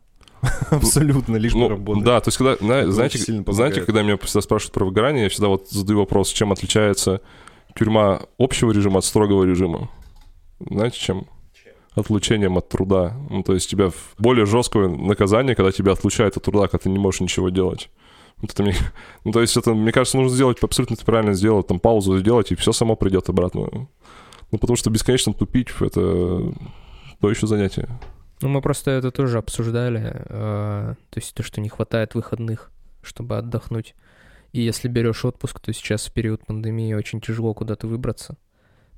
Абсолютно, 0.69 1.37
лишь 1.37 1.53
Ну, 1.53 1.69
работать. 1.69 2.03
да, 2.03 2.19
то 2.21 2.27
есть, 2.29 2.37
когда, 2.37 2.55
знаете, 2.57 3.19
знаете, 3.47 3.81
когда 3.81 4.03
меня 4.03 4.17
всегда 4.17 4.41
спрашивают 4.41 4.73
про 4.73 4.85
выгорание, 4.85 5.23
я 5.23 5.29
всегда 5.29 5.47
вот 5.47 5.69
задаю 5.69 5.99
вопрос, 5.99 6.29
чем 6.29 6.51
отличается 6.51 7.21
тюрьма 7.77 8.21
общего 8.37 8.71
режима 8.71 8.99
от 8.99 9.05
строгого 9.05 9.43
режима. 9.43 9.89
Знаете, 10.59 10.99
чем? 10.99 11.27
Отлучением 11.93 12.57
от 12.57 12.69
труда. 12.69 13.15
Ну, 13.29 13.43
то 13.43 13.53
есть, 13.53 13.69
тебя 13.69 13.89
в 13.89 14.15
более 14.17 14.45
жесткое 14.45 14.89
наказание, 14.89 15.55
когда 15.55 15.71
тебя 15.71 15.93
отлучают 15.93 16.35
от 16.37 16.43
труда, 16.43 16.67
когда 16.67 16.79
ты 16.79 16.89
не 16.89 16.99
можешь 16.99 17.21
ничего 17.21 17.49
делать. 17.49 17.89
Вот 18.41 18.51
это 18.51 18.63
мне, 18.63 18.75
ну, 19.23 19.31
то 19.31 19.41
есть, 19.41 19.55
это, 19.55 19.73
мне 19.73 19.91
кажется, 19.91 20.17
нужно 20.17 20.35
сделать 20.35 20.57
абсолютно 20.61 20.95
ты 20.95 21.05
правильно 21.05 21.33
сделать, 21.33 21.67
там, 21.67 21.79
паузу 21.79 22.17
сделать, 22.17 22.51
и 22.51 22.55
все 22.55 22.71
само 22.71 22.95
придет 22.95 23.29
обратно. 23.29 23.87
Ну, 24.51 24.57
потому 24.57 24.75
что 24.75 24.89
бесконечно 24.89 25.33
тупить— 25.33 25.69
это 25.79 26.41
то 27.21 27.29
еще 27.29 27.47
занятие. 27.47 27.87
Ну, 28.41 28.49
мы 28.49 28.61
просто 28.61 28.91
это 28.91 29.11
тоже 29.11 29.37
обсуждали. 29.37 30.01
э, 30.13 30.95
то 31.09 31.17
есть 31.19 31.33
то, 31.33 31.43
что 31.43 31.61
не 31.61 31.69
хватает 31.69 32.15
выходных, 32.15 32.71
чтобы 33.01 33.37
отдохнуть. 33.37 33.95
И 34.51 34.61
если 34.61 34.87
берешь 34.87 35.23
отпуск, 35.25 35.59
то 35.59 35.73
сейчас 35.73 36.05
в 36.07 36.11
период 36.13 36.45
пандемии 36.45 36.93
очень 36.93 37.21
тяжело 37.21 37.53
куда-то 37.53 37.87
выбраться. 37.87 38.37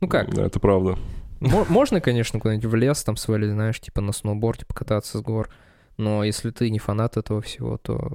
Ну 0.02 0.08
как, 0.08 0.34
Да, 0.34 0.46
это 0.46 0.60
правда. 0.60 0.98
мо- 1.40 1.66
можно, 1.70 2.02
конечно, 2.02 2.40
куда-нибудь 2.40 2.66
в 2.70 2.76
лес 2.76 3.04
там 3.04 3.16
свалить, 3.18 3.52
знаешь, 3.52 3.80
типа 3.80 4.02
на 4.02 4.12
сноуборде 4.12 4.66
покататься 4.66 5.18
с 5.18 5.22
гор. 5.22 5.50
Но 5.98 6.24
если 6.24 6.52
ты 6.52 6.70
не 6.70 6.78
фанат 6.80 7.18
этого 7.18 7.42
всего, 7.42 7.78
то 7.78 8.12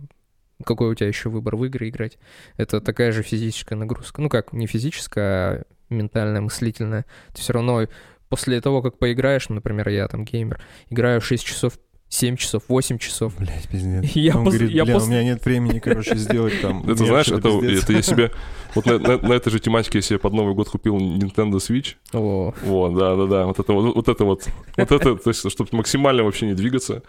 какой 0.64 0.90
у 0.90 0.94
тебя 0.94 1.08
еще 1.08 1.28
выбор 1.30 1.56
в 1.56 1.64
игры 1.64 1.88
играть? 1.88 2.18
Это 2.56 2.80
такая 2.80 3.10
же 3.10 3.22
физическая 3.24 3.76
нагрузка. 3.76 4.20
Ну 4.22 4.28
как, 4.28 4.52
не 4.52 4.66
физическая, 4.68 5.26
а 5.60 5.64
ментальная, 5.88 6.40
мыслительная. 6.40 7.04
Ты 7.34 7.40
все 7.40 7.52
равно 7.54 7.86
после 8.32 8.62
того, 8.62 8.80
как 8.80 8.96
поиграешь, 8.96 9.50
ну, 9.50 9.56
например, 9.56 9.90
я 9.90 10.08
там 10.08 10.24
геймер, 10.24 10.58
играю 10.88 11.20
6 11.20 11.44
часов, 11.44 11.74
7 12.08 12.36
часов, 12.36 12.62
8 12.66 12.96
часов. 12.96 13.36
Блять, 13.36 13.68
пиздец. 13.68 14.10
Я 14.14 14.38
Он 14.38 14.46
пос- 14.46 14.52
говорит, 14.52 14.70
я 14.70 14.86
бля, 14.86 14.94
пос- 14.96 15.02
у 15.04 15.06
меня 15.08 15.22
нет 15.22 15.44
времени, 15.44 15.80
короче, 15.80 16.16
сделать 16.16 16.58
там. 16.62 16.82
Это 16.84 17.04
знаешь, 17.04 17.28
это, 17.28 17.48
это 17.62 17.92
я 17.92 18.00
себе... 18.00 18.30
Вот 18.74 18.86
на, 18.86 18.98
на- 18.98 19.18
на 19.18 19.32
этой 19.34 19.50
же 19.50 19.60
тематике 19.60 19.98
я 19.98 20.02
себе 20.02 20.18
под 20.18 20.32
Новый 20.32 20.54
год 20.54 20.66
купил 20.70 20.96
Nintendo 20.96 21.56
Switch. 21.56 21.96
О, 22.14 22.54
Вот, 22.64 22.94
да-да-да. 22.94 23.44
Вот 23.44 23.58
это 23.58 23.72
вот, 23.74 23.96
вот 23.96 24.08
это 24.08 24.24
вот. 24.24 24.48
Вот 24.78 24.92
это, 24.92 25.14
то 25.14 25.28
есть, 25.30 25.50
чтобы 25.50 25.68
максимально 25.72 26.22
вообще 26.24 26.46
не 26.46 26.54
двигаться. 26.54 27.02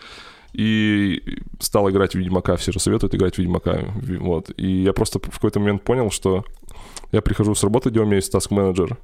И 0.52 1.24
стал 1.60 1.90
играть 1.90 2.12
в 2.16 2.16
Ведьмака. 2.16 2.58
Все 2.58 2.74
же 2.74 2.80
советуют 2.82 3.16
играть 3.16 3.36
в 3.36 3.38
Ведьмака. 3.38 3.80
Вот. 4.20 4.52
И 4.58 4.84
я 4.84 4.92
просто 4.92 5.20
в 5.20 5.36
какой-то 5.36 5.62
момент 5.62 5.84
понял, 5.84 6.12
что 6.12 6.44
я 7.14 7.22
прихожу 7.22 7.56
с 7.56 7.64
работы, 7.64 7.92
где 7.92 8.02
у 8.02 8.06
меня 8.06 8.18
есть 8.18 8.32
таск-менеджер. 8.34 8.98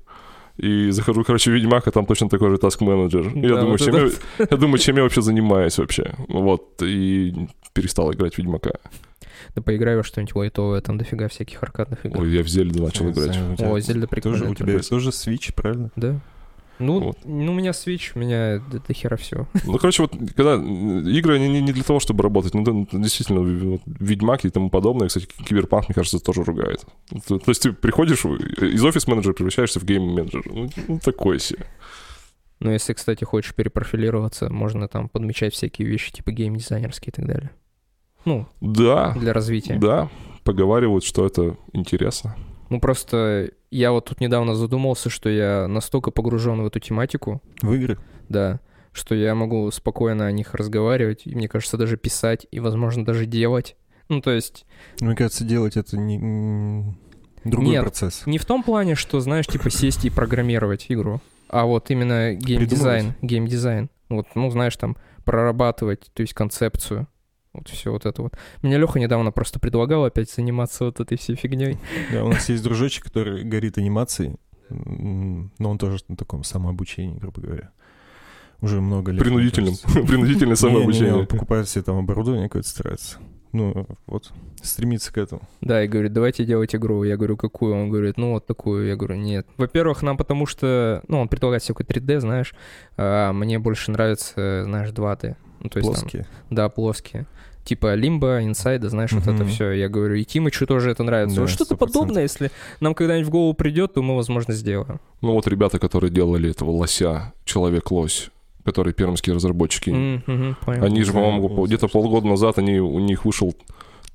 И 0.60 0.92
захожу, 0.92 1.24
короче, 1.24 1.52
в 1.52 1.54
Ведьмак, 1.54 1.88
а 1.88 1.92
там 1.92 2.06
точно 2.06 2.30
такой 2.30 2.50
же 2.50 2.58
таск-менеджер. 2.58 3.30
И 3.36 3.40
я, 3.42 3.50
Да, 3.50 3.62
думаю, 3.62 3.70
вот 3.72 3.80
чем 3.82 3.96
это- 3.96 4.16
я, 4.40 4.48
я 4.52 4.58
думаю, 4.58 4.78
чем 4.78 4.98
я 4.98 5.04
вообще 5.04 5.22
занимаюсь 5.22 5.78
вообще. 5.78 6.14
Вот. 6.28 6.82
И 6.84 7.34
перестал 7.74 8.12
играть 8.12 8.36
в 8.36 8.38
Ведьмака. 8.38 8.72
да 9.56 9.62
поиграй 9.62 9.96
во 9.96 10.04
что-нибудь 10.04 10.36
лайтовое, 10.36 10.82
там 10.82 10.98
дофига 10.98 11.28
всяких 11.30 11.64
аркадных 11.64 12.06
игр. 12.06 12.22
Ой, 12.22 12.32
я 12.32 12.44
в 12.44 12.48
Зельду 12.48 12.84
начал 12.84 13.06
Я 13.06 13.12
играть. 13.12 13.40
О, 13.62 13.80
Зельда 13.80 14.08
прикольная. 14.08 14.40
Тоже, 14.40 14.52
у 14.52 14.56
тебя 14.56 14.80
тоже 14.80 15.10
Switch, 15.10 15.54
правильно? 15.56 15.92
Да. 15.96 16.20
Ну, 16.80 17.00
Вот. 17.02 17.18
ну, 17.26 17.52
у 17.52 17.56
меня 17.56 17.72
Switch, 17.72 18.12
у 18.16 18.20
меня 18.20 18.60
до, 18.72 18.80
до 18.80 18.94
хера 18.94 19.18
все. 19.18 19.48
Ну, 19.66 19.78
короче, 19.78 20.04
вот 20.04 20.14
когда 20.36 20.56
игры, 20.56 21.36
они 21.36 21.50
не, 21.50 21.62
не 21.62 21.74
для 21.74 21.84
того, 21.84 22.00
чтобы 22.00 22.24
работать. 22.24 22.54
Ну, 22.54 22.64
да, 22.64 22.72
действительно, 22.98 23.42
вот, 23.42 23.82
Ведьмак 23.86 24.46
и 24.46 24.50
тому 24.50 24.70
подобное. 24.70 25.10
Кстати, 25.10 25.28
Киберпанк, 25.46 25.90
мне 25.90 25.94
кажется, 25.96 26.20
тоже 26.20 26.44
ругает. 26.44 26.86
То, 27.28 27.38
то 27.38 27.52
есть 27.52 27.62
ты 27.64 27.74
приходишь 27.74 28.24
в- 28.24 28.36
из 28.64 28.84
офис-менеджера, 28.84 29.34
превращаешься 29.34 29.80
в 29.80 29.84
гейм-менеджер. 29.84 30.42
Ну, 30.46 30.70
ну, 30.88 31.00
такой 31.00 31.40
себе. 31.40 31.66
Но 32.62 32.72
если, 32.72 32.94
кстати, 32.94 33.24
хочешь 33.24 33.54
перепрофилироваться, 33.56 34.50
можно 34.50 34.88
там 34.88 35.10
подмечать 35.10 35.54
всякие 35.54 35.88
вещи, 35.88 36.12
типа 36.12 36.32
геймдизайнерские 36.32 37.12
и 37.12 37.16
так 37.16 37.26
далее. 37.26 37.52
Ну, 38.26 38.48
Да, 38.62 39.14
для 39.18 39.32
развития. 39.34 39.76
да, 39.76 40.10
поговаривают, 40.44 41.04
что 41.06 41.26
это 41.26 41.56
интересно. 41.74 42.36
Ну, 42.70 42.80
просто 42.82 43.52
я 43.72 43.92
вот 43.92 44.06
тут 44.06 44.20
недавно 44.22 44.56
задумался, 44.56 45.10
что 45.10 45.30
я 45.30 45.68
настолько 45.68 46.12
погружен 46.12 46.62
в 46.62 46.66
эту 46.66 46.80
тематику, 46.80 47.42
В 47.62 47.74
игры? 47.74 47.98
да, 48.30 48.60
что 48.92 49.16
я 49.16 49.36
могу 49.36 49.70
спокойно 49.72 50.26
о 50.26 50.32
них 50.32 50.54
разговаривать, 50.56 51.22
и, 51.26 51.36
мне 51.36 51.48
кажется, 51.48 51.78
даже 51.78 51.96
писать, 51.98 52.48
и, 52.52 52.60
возможно, 52.60 53.06
даже 53.06 53.26
делать. 53.26 53.76
Ну, 54.10 54.22
то 54.22 54.32
есть, 54.32 54.66
Мне 55.00 55.16
кажется, 55.16 55.44
делать 55.44 55.78
это 55.78 55.98
не... 55.98 56.96
Другой 57.46 57.70
Нет. 57.70 57.84
процесс. 57.84 58.24
не 58.26 58.38
в 58.38 58.46
том 58.46 58.64
плане, 58.64 58.96
что, 58.96 59.20
знаешь, 59.22 59.48
типа 59.48 59.70
сесть 59.70 60.04
и 60.04 60.10
программировать 60.10 60.88
игру, 60.90 61.22
а 61.48 61.66
вот 61.66 61.90
именно 61.90 62.34
геймдизайн, 62.34 63.14
геймдизайн. 63.22 63.90
Вот, 64.10 64.28
ну, 64.36 64.50
знаешь, 64.52 64.76
там, 64.76 64.98
прорабатывать, 65.24 66.10
то 66.14 66.22
есть 66.22 66.34
концепцию. 66.34 67.08
Вот 67.54 67.68
все 67.68 67.92
вот 67.92 68.06
это 68.06 68.22
вот. 68.22 68.38
Мне 68.62 68.78
Леха 68.78 69.00
недавно 69.00 69.32
просто 69.32 69.60
предлагал 69.60 70.06
опять 70.06 70.30
заниматься 70.30 70.86
вот 70.86 71.00
этой 71.00 71.18
всей 71.18 71.36
фигней. 71.36 71.78
Да, 72.12 72.24
у 72.24 72.30
нас 72.30 72.48
есть 72.50 72.64
дружочек, 72.64 73.06
который 73.06 73.44
горит 73.44 73.78
анимацией, 73.78 74.36
но 74.70 75.72
он 75.72 75.78
тоже 75.78 75.98
на 76.08 76.16
таком 76.16 76.44
самообучении, 76.44 77.18
грубо 77.18 77.42
говоря. 77.42 77.72
Уже 78.62 78.82
много 78.82 79.12
лет. 79.12 79.24
Принудительным. 79.24 79.76
Принудительное 80.06 80.56
самообучение. 80.56 81.16
он 81.16 81.28
покупает 81.28 81.70
себе 81.70 81.84
там 81.84 81.98
оборудование 81.98 82.50
какое-то, 82.50 82.68
старается. 82.68 83.18
Ну, 83.52 83.88
вот, 84.06 84.32
стремится 84.62 85.12
к 85.12 85.18
этому. 85.18 85.42
Да, 85.62 85.84
и 85.84 85.88
говорит, 85.88 86.14
давайте 86.14 86.46
делать 86.46 86.76
игру. 86.76 87.04
Я 87.04 87.18
говорю, 87.18 87.36
какую? 87.36 87.74
Он 87.74 87.90
говорит, 87.90 88.18
ну 88.18 88.34
вот 88.34 88.46
такую. 88.46 88.88
Я 88.88 88.96
говорю, 88.96 89.16
нет. 89.16 89.48
Во-первых, 89.58 90.04
нам 90.04 90.18
потому 90.18 90.46
что, 90.46 91.02
ну, 91.08 91.20
он 91.22 91.30
предлагает 91.30 91.64
всякой 91.64 91.86
3D, 91.86 92.20
знаешь, 92.20 92.54
а 92.96 93.34
мне 93.34 93.58
больше 93.58 93.92
нравится, 93.92 94.64
знаешь, 94.66 94.90
2D. 94.90 95.36
Ну, 95.62 95.70
то 95.70 95.80
есть 95.80 95.92
там, 95.92 96.00
Плоские. 96.02 96.28
да, 96.50 96.70
плоские. 96.70 97.26
Типа 97.66 97.94
Лимба, 97.94 98.42
Инсайда, 98.44 98.90
знаешь, 98.90 99.12
вот 99.12 99.28
это 99.28 99.46
все. 99.46 99.72
Я 99.72 99.90
говорю, 99.90 100.16
и 100.16 100.24
Тимычу 100.24 100.66
тоже 100.66 100.90
это 100.92 101.04
нравится. 101.04 101.36
Да, 101.36 101.42
Вот 101.42 101.50
что-то 101.52 101.76
100%. 101.76 101.78
подобное, 101.78 102.24
если 102.24 102.52
нам 102.80 102.96
когда-нибудь 102.96 103.28
в 103.28 103.32
голову 103.32 103.54
придет, 103.54 103.94
то 103.94 104.02
мы, 104.02 104.16
возможно, 104.16 104.54
сделаем. 104.54 105.00
Ну, 105.22 105.34
вот 105.34 105.46
ребята, 105.48 105.78
которые 105.78 106.10
делали 106.10 106.50
этого 106.50 106.72
лося, 106.72 107.34
Человек-лось, 107.46 108.30
которые 108.64 108.94
пермские 108.94 109.36
разработчики, 109.36 109.90
мгм, 109.92 110.56
понял. 110.66 110.84
Они 110.84 111.04
же, 111.04 111.12
по-моему, 111.14 111.66
где-то 111.66 111.88
полгода 111.90 112.28
назад 112.28 112.58
они, 112.58 112.80
у 112.80 113.00
них 113.00 113.26
вышел 113.26 113.54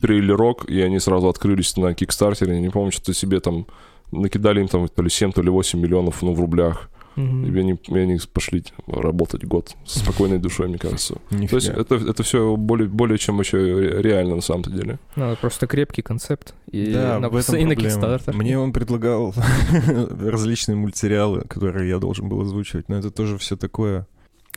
трейлерок, 0.01 0.65
и 0.69 0.81
они 0.81 0.99
сразу 0.99 1.29
открылись 1.29 1.77
на 1.77 1.95
Кикстартере. 1.95 2.55
Я 2.55 2.61
не 2.61 2.71
помню, 2.71 2.91
что 2.93 3.13
себе 3.15 3.41
там 3.41 3.67
накидали 4.11 4.61
им 4.61 4.69
там 4.69 4.89
то 4.89 5.03
ли 5.03 5.11
7, 5.11 5.33
то 5.33 5.43
ли 5.43 5.51
8 5.51 5.79
миллионов, 5.79 6.23
ну, 6.23 6.35
в 6.35 6.41
рублях. 6.41 6.91
Мгм. 7.17 7.45
И 7.45 7.61
они, 7.61 7.73
и 7.89 7.99
они 7.99 8.19
пошли 8.33 8.65
работать 8.87 9.45
год 9.45 9.75
с 9.85 10.01
спокойной 10.01 10.39
душой, 10.39 10.69
мне 10.69 10.79
кажется. 10.79 11.15
То 11.31 11.57
есть 11.57 11.69
это, 11.69 11.95
это 11.95 12.23
все 12.23 12.57
более, 12.57 12.89
более 12.89 13.19
чем 13.19 13.39
еще 13.41 13.59
ре- 13.59 14.03
реально 14.03 14.37
на 14.37 14.41
самом-то 14.43 14.71
деле. 14.71 14.99
Надо 15.17 15.37
просто 15.37 15.67
крепкий 15.67 16.03
концепт. 16.03 16.55
И 16.71 16.93
Да, 16.93 17.21
на, 17.21 17.29
в 17.29 17.37
этом 17.37 17.57
и 17.57 17.65
на. 17.65 17.73
Kickstarter. 17.73 18.35
Мне 18.35 18.59
он 18.59 18.73
предлагал 18.73 19.35
различные 20.21 20.77
мультсериалы, 20.77 21.43
которые 21.43 21.89
я 21.89 21.99
должен 21.99 22.29
был 22.29 22.41
озвучивать, 22.41 22.89
но 22.89 22.97
это 22.97 23.11
тоже 23.11 23.39
все 23.39 23.57
такое 23.57 24.07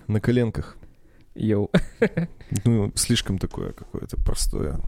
на 0.08 0.20
коленках. 0.20 0.78
Йоу. 1.36 1.70
Ну, 2.64 2.94
слишком 2.96 3.40
такое 3.40 3.74
какое-то 3.74 4.16
простое. 4.18 4.80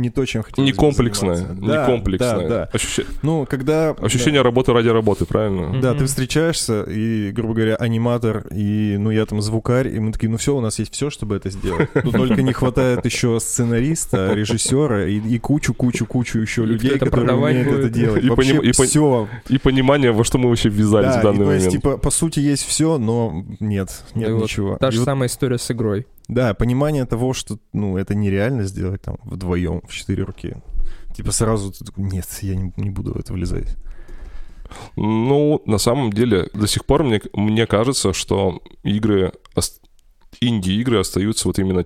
Не 0.00 0.08
то, 0.10 0.24
чем 0.24 0.42
хотел 0.42 0.64
Не 0.64 0.72
комплексное, 0.72 1.46
не 1.60 1.84
комплексное. 1.86 2.48
Да, 2.48 2.48
да. 2.48 2.68
Ощущ- 2.72 3.06
Ну, 3.22 3.46
когда... 3.48 3.90
Ощущение 3.90 4.42
работы 4.42 4.72
ради 4.72 4.88
работы, 4.88 5.26
правильно? 5.26 5.80
Да, 5.80 5.94
ты 5.94 6.06
встречаешься, 6.06 6.82
и, 6.84 7.30
грубо 7.32 7.54
говоря, 7.54 7.76
аниматор, 7.76 8.46
и, 8.50 8.96
ну, 8.98 9.10
я 9.10 9.26
там 9.26 9.42
звукарь, 9.42 9.88
и 9.88 9.98
мы 10.00 10.12
такие, 10.12 10.30
ну, 10.30 10.36
все, 10.38 10.56
у 10.56 10.60
нас 10.60 10.78
есть 10.78 10.92
все, 10.92 11.10
чтобы 11.10 11.36
это 11.36 11.50
сделать. 11.50 11.88
Но 12.04 12.12
только 12.12 12.42
не 12.42 12.52
хватает 12.52 13.04
еще 13.04 13.38
сценариста, 13.40 14.32
режиссера 14.32 15.06
и, 15.06 15.18
и 15.18 15.38
кучу-кучу-кучу 15.38 16.38
еще 16.38 16.64
людей, 16.64 16.98
которые 16.98 17.34
умеют 17.36 17.68
это 17.68 17.90
делать. 17.90 18.24
И 18.24 18.28
Вообще 18.30 18.72
все. 18.72 19.28
И 19.48 19.58
понимание, 19.58 20.12
во 20.12 20.24
что 20.24 20.38
мы 20.38 20.48
вообще 20.48 20.68
ввязались 20.68 21.14
Да, 21.14 21.18
в 21.18 21.20
и 21.20 21.24
данный 21.24 21.44
то 21.44 21.52
есть, 21.52 21.66
момент. 21.66 21.82
типа, 21.82 21.98
по 21.98 22.10
сути, 22.10 22.40
есть 22.40 22.64
все, 22.66 22.96
но 22.98 23.44
нет, 23.60 24.02
нет 24.14 24.30
ничего. 24.30 24.76
Та 24.78 24.88
И 24.88 24.92
же 24.92 24.98
вот, 25.00 25.04
самая 25.04 25.28
история 25.28 25.58
с 25.58 25.70
игрой. 25.70 26.06
Да, 26.30 26.54
понимание 26.54 27.04
того, 27.06 27.32
что, 27.32 27.58
ну, 27.72 27.96
это 27.98 28.14
нереально 28.14 28.64
сделать 28.64 29.02
там 29.02 29.18
вдвоем, 29.24 29.82
в 29.86 29.92
четыре 29.92 30.22
руки. 30.22 30.56
Типа 31.14 31.32
сразу 31.32 31.72
ты 31.72 31.84
такой, 31.84 32.04
нет, 32.04 32.26
я 32.42 32.54
не, 32.54 32.72
не 32.76 32.90
буду 32.90 33.12
в 33.12 33.16
это 33.16 33.32
влезать. 33.32 33.76
Ну, 34.96 35.60
на 35.66 35.78
самом 35.78 36.12
деле, 36.12 36.48
до 36.54 36.66
сих 36.66 36.84
пор 36.84 37.02
мне, 37.02 37.20
мне 37.32 37.66
кажется, 37.66 38.12
что 38.12 38.62
игры, 38.84 39.32
инди-игры 40.40 41.00
остаются 41.00 41.48
вот 41.48 41.58
именно 41.58 41.84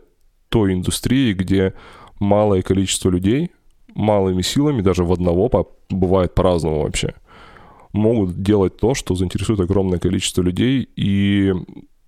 той 0.51 0.75
индустрией, 0.75 1.33
где 1.33 1.73
малое 2.21 2.63
количество 2.63 3.09
людей, 3.09 3.51
малыми 3.95 4.43
силами, 4.43 4.83
даже 4.83 5.05
в 5.05 5.13
одного, 5.13 5.49
по- 5.49 5.69
бывает 5.89 6.35
по-разному 6.35 6.83
вообще, 6.83 7.15
могут 7.93 8.43
делать 8.43 8.77
то, 8.77 8.95
что 8.95 9.15
заинтересует 9.15 9.61
огромное 9.61 9.99
количество 9.99 10.43
людей, 10.43 10.89
и, 10.97 11.53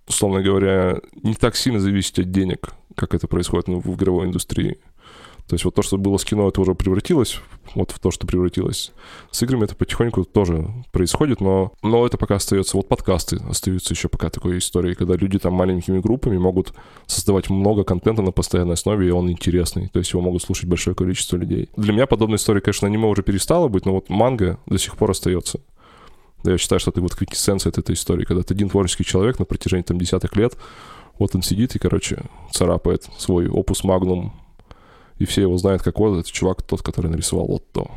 условно 0.07 0.43
говоря, 0.43 1.01
не 1.23 1.35
так 1.35 1.57
сильно 1.57 1.81
зависеть 1.81 2.19
от 2.19 2.31
денег, 2.31 2.71
как 2.95 3.15
это 3.15 3.27
происходит 3.27 3.69
ну, 3.69 3.81
в 3.81 3.95
игровой 3.95 4.27
индустрии. 4.27 4.79
То 5.49 5.55
есть 5.55 5.65
вот 5.65 5.75
то, 5.75 5.83
что 5.83 5.97
было 5.97 6.17
с 6.17 6.25
кино, 6.25 6.49
это 6.49 6.61
уже 6.61 6.75
превратилось 6.75 7.41
вот 7.77 7.93
в 7.93 8.01
то, 8.01 8.11
что 8.11 8.27
превратилось. 8.27 8.93
С 9.31 9.43
играми 9.43 9.65
это 9.65 9.77
потихоньку 9.77 10.25
тоже 10.25 10.69
происходит, 10.91 11.41
но, 11.41 11.73
но 11.83 12.05
это 12.05 12.17
пока 12.19 12.37
остается. 12.37 12.77
Вот 12.77 12.89
подкасты 12.89 13.37
остаются 13.49 13.95
еще 13.95 14.09
пока 14.09 14.29
такой 14.29 14.59
историей, 14.59 14.95
когда 14.95 15.15
люди 15.15 15.39
там 15.39 15.53
маленькими 15.53 16.01
группами 16.01 16.37
могут 16.37 16.73
создавать 17.07 17.49
много 17.49 17.85
контента 17.85 18.23
на 18.23 18.33
постоянной 18.33 18.75
основе, 18.75 19.07
и 19.07 19.11
он 19.11 19.31
интересный. 19.31 19.89
То 19.89 20.01
есть 20.01 20.13
его 20.13 20.23
могут 20.23 20.43
слушать 20.43 20.69
большое 20.69 20.97
количество 20.97 21.37
людей. 21.37 21.69
Для 21.77 21.93
меня 21.93 22.07
подобная 22.07 22.39
история, 22.39 22.61
конечно, 22.61 22.89
аниме 22.89 23.07
уже 23.07 23.23
перестала 23.23 23.69
быть, 23.69 23.87
но 23.87 23.93
вот 23.93 24.09
манга 24.09 24.59
до 24.67 24.79
сих 24.79 24.97
пор 24.97 25.13
остается. 25.13 25.61
Я 26.45 26.59
считаю, 26.59 26.81
что 26.81 26.91
это 26.91 27.01
вот 27.01 27.15
квинтэссенция 27.15 27.71
от 27.71 27.79
этой 27.79 27.95
истории, 27.95 28.25
когда 28.25 28.43
ты 28.43 28.55
один 28.55 28.69
творческий 28.69 29.05
человек 29.05 29.39
на 29.39 29.45
протяжении 29.45 29.83
там 29.83 29.99
десятых 29.99 30.37
лет, 30.37 30.57
вот 31.19 31.35
он 31.35 31.43
сидит 31.43 31.75
и, 31.75 31.79
короче, 31.79 32.23
царапает 32.53 33.09
свой 33.19 33.49
опус 33.49 33.85
магнум 33.85 34.33
и 35.19 35.25
все 35.25 35.43
его 35.43 35.57
знают 35.57 35.83
как 35.83 35.99
вот 35.99 36.21
этот 36.21 36.33
чувак, 36.33 36.63
тот, 36.63 36.83
который 36.83 37.11
нарисовал 37.11 37.47
вот 37.47 37.73
то. 37.73 37.91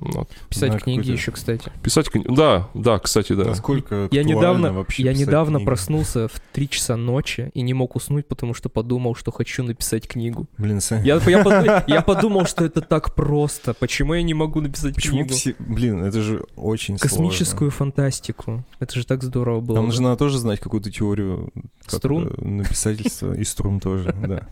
Вот. 0.00 0.28
Писать 0.48 0.72
Да, 0.72 0.78
книги 0.78 1.10
еще, 1.10 1.30
кстати. 1.32 1.70
Писать 1.82 2.08
книги. 2.10 2.26
Да, 2.28 2.68
да, 2.74 2.98
кстати, 2.98 3.32
да. 3.34 3.44
Насколько 3.44 4.08
Я 4.10 4.22
недавно, 4.24 4.72
вообще 4.72 5.02
я 5.02 5.12
недавно 5.14 5.58
книги? 5.58 5.66
проснулся 5.66 6.28
в 6.28 6.40
3 6.52 6.68
часа 6.68 6.96
ночи 6.96 7.50
и 7.54 7.60
не 7.62 7.74
мог 7.74 7.96
уснуть, 7.96 8.26
потому 8.26 8.54
что 8.54 8.68
подумал, 8.68 9.14
что 9.14 9.30
хочу 9.32 9.62
написать 9.62 10.06
книгу. 10.08 10.46
Блин, 10.58 10.80
Сань, 10.80 11.04
Я, 11.06 11.16
я, 11.26 11.42
под- 11.44 11.84
я 11.88 12.02
подумал, 12.02 12.46
что 12.46 12.64
это 12.64 12.80
так 12.80 13.14
просто. 13.14 13.74
Почему 13.74 14.14
я 14.14 14.22
не 14.22 14.34
могу 14.34 14.60
написать 14.60 14.94
почему 14.94 15.18
книгу? 15.20 15.34
все... 15.34 15.54
Блин, 15.58 16.02
это 16.04 16.20
же 16.22 16.44
очень 16.56 16.98
Космическую 16.98 17.70
фантастику. 17.70 18.64
Это 18.80 18.94
же 18.98 19.06
так 19.06 19.22
здорово 19.22 19.56
сложно. 19.56 19.66
было. 19.66 19.76
Там 19.76 19.84
бы. 19.84 19.88
нужно 19.88 20.16
тоже 20.16 20.38
знать 20.38 20.60
какую-то 20.60 20.90
теорию 20.90 21.50
как 21.84 21.98
Струн? 22.00 22.28
это, 22.28 22.44
написательства 22.44 23.32
и 23.34 23.44
струн 23.44 23.80
тоже, 23.80 24.14
да. 24.26 24.46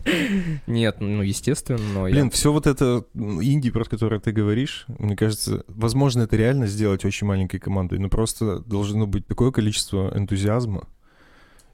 Нет, 0.67 0.97
ну, 0.99 1.21
естественно, 1.21 1.79
но 1.93 2.07
я- 2.07 2.13
Блин, 2.15 2.29
все 2.31 2.51
вот 2.51 2.67
это 2.67 3.03
м, 3.15 3.41
инди, 3.43 3.69
про 3.69 3.85
которое 3.85 4.19
ты 4.19 4.31
говоришь, 4.31 4.85
мне 4.99 5.15
кажется, 5.15 5.36
возможно, 5.67 6.23
это 6.23 6.35
реально 6.35 6.67
сделать 6.67 7.05
очень 7.05 7.27
маленькой 7.27 7.59
командой, 7.59 7.99
но 7.99 8.09
просто 8.09 8.59
должно 8.59 9.07
быть 9.07 9.25
такое 9.27 9.51
количество 9.51 10.11
энтузиазма 10.15 10.87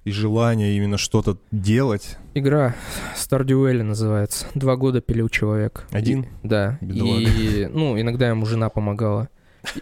и 0.03 0.11
желания 0.11 0.75
именно 0.75 0.97
что-то 0.97 1.37
делать. 1.51 2.17
Игра 2.33 2.75
Stardew 3.15 3.63
Valley 3.63 3.83
называется. 3.83 4.47
Два 4.55 4.75
года 4.75 5.01
пилил 5.01 5.29
человек. 5.29 5.87
Один? 5.91 6.23
И- 6.23 6.27
да. 6.43 6.77
Бедолага. 6.81 7.19
И, 7.21 7.65
ну, 7.67 7.99
иногда 7.99 8.27
ему 8.29 8.45
жена 8.45 8.69
помогала. 8.69 9.29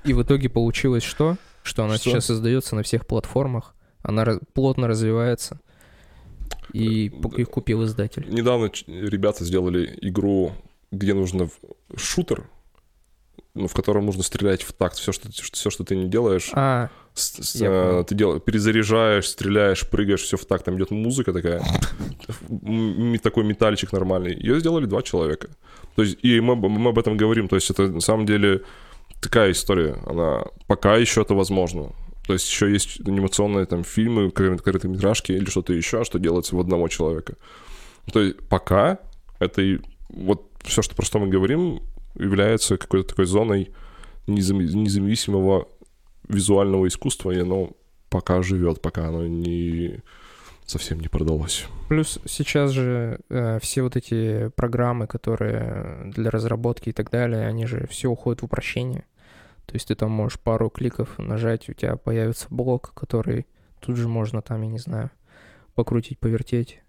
И 0.03 0.13
в 0.13 0.21
итоге 0.21 0.47
получилось 0.49 1.03
что? 1.03 1.37
Что 1.63 1.85
она 1.85 1.95
Что? 1.97 2.11
сейчас 2.11 2.29
издается 2.29 2.75
на 2.75 2.83
всех 2.83 3.07
платформах. 3.07 3.75
Она 4.03 4.25
раз- 4.25 4.39
плотно 4.53 4.87
развивается. 4.87 5.59
И 6.73 7.09
Э, 7.09 7.41
их 7.41 7.49
купил 7.49 7.83
издатель. 7.85 8.25
Недавно 8.29 8.71
ребята 8.87 9.43
сделали 9.43 9.97
игру, 10.01 10.51
где 10.91 11.13
нужно 11.13 11.47
в- 11.47 11.59
шутер, 11.97 12.45
в 13.55 13.73
котором 13.73 14.05
нужно 14.05 14.23
стрелять 14.23 14.63
в 14.63 14.71
такт. 14.73 14.97
Все, 14.97 15.11
что, 15.11 15.29
все, 15.31 15.69
что 15.69 15.83
ты 15.83 15.95
не 15.95 16.07
делаешь, 16.07 16.49
А, 16.53 16.89
с- 17.13 17.43
с- 17.43 17.59
понял. 17.59 18.03
ты 18.05 18.15
дел, 18.15 18.39
перезаряжаешь, 18.39 19.27
стреляешь, 19.27 19.87
прыгаешь, 19.89 20.21
все 20.21 20.37
в 20.37 20.45
такт. 20.45 20.65
Там 20.65 20.77
идет 20.77 20.91
музыка 20.91 21.33
такая, 21.33 21.61
такой 23.21 23.43
металличек 23.43 23.91
нормальный. 23.91 24.35
Ее 24.35 24.59
сделали 24.59 24.85
два 24.85 25.01
человека. 25.01 25.49
То 25.95 26.03
есть, 26.03 26.17
и 26.23 26.39
мы, 26.39 26.53
об- 26.53 26.65
мы 26.67 26.89
об 26.89 26.99
этом 26.99 27.17
говорим. 27.17 27.47
То 27.47 27.55
есть, 27.55 27.69
это 27.69 27.87
на 27.87 28.01
самом 28.01 28.25
деле 28.25 28.61
такая 29.21 29.51
история. 29.51 29.97
Она 30.05 30.43
пока 30.67 30.95
еще 30.97 31.21
это 31.21 31.33
возможно. 31.33 31.91
То 32.27 32.33
есть 32.33 32.49
еще 32.49 32.71
есть 32.71 32.99
анимационные 33.01 33.65
там 33.65 33.83
фильмы, 33.83 34.31
кор- 34.31 34.57
короткометражки 34.61 35.31
или 35.33 35.49
что-то 35.49 35.73
еще, 35.73 36.03
что 36.03 36.19
делается 36.19 36.55
в 36.55 36.59
одного 36.59 36.87
человека. 36.87 37.35
То 38.13 38.21
есть 38.21 38.37
пока 38.47 38.99
это 39.39 39.61
и 39.61 39.79
вот 40.09 40.49
все, 40.63 40.81
что 40.81 40.95
про 40.95 41.03
что 41.05 41.19
мы 41.19 41.27
говорим, 41.27 41.81
является 42.15 42.77
какой-то 42.77 43.09
такой 43.09 43.25
зоной 43.25 43.71
независимого 44.27 45.67
визуального 46.27 46.87
искусства, 46.87 47.31
и 47.31 47.39
оно 47.39 47.71
пока 48.09 48.41
живет, 48.41 48.81
пока 48.81 49.07
оно 49.07 49.27
не 49.27 50.01
совсем 50.65 50.99
не 50.99 51.09
продалось. 51.09 51.65
плюс 51.89 52.19
сейчас 52.25 52.71
же 52.71 53.19
э, 53.29 53.59
все 53.61 53.81
вот 53.81 53.97
эти 53.97 54.49
программы, 54.55 55.05
которые 55.05 56.11
для 56.15 56.29
разработки 56.29 56.89
и 56.89 56.93
так 56.93 57.09
далее, 57.09 57.45
они 57.47 57.65
же 57.65 57.87
все 57.87 58.07
уходят 58.07 58.41
в 58.41 58.45
упрощение. 58.45 59.03
То 59.65 59.75
есть 59.75 59.87
ты 59.87 59.95
там 59.95 60.11
можешь 60.11 60.39
пару 60.39 60.69
кликов 60.69 61.17
нажать, 61.17 61.69
у 61.69 61.73
тебя 61.73 61.97
появится 61.97 62.47
блок, 62.49 62.93
который 62.93 63.45
тут 63.79 63.97
же 63.97 64.07
можно 64.07 64.41
там, 64.41 64.61
я 64.61 64.67
не 64.67 64.79
знаю, 64.79 65.11
покрутить, 65.75 66.19
повертеть, 66.19 66.81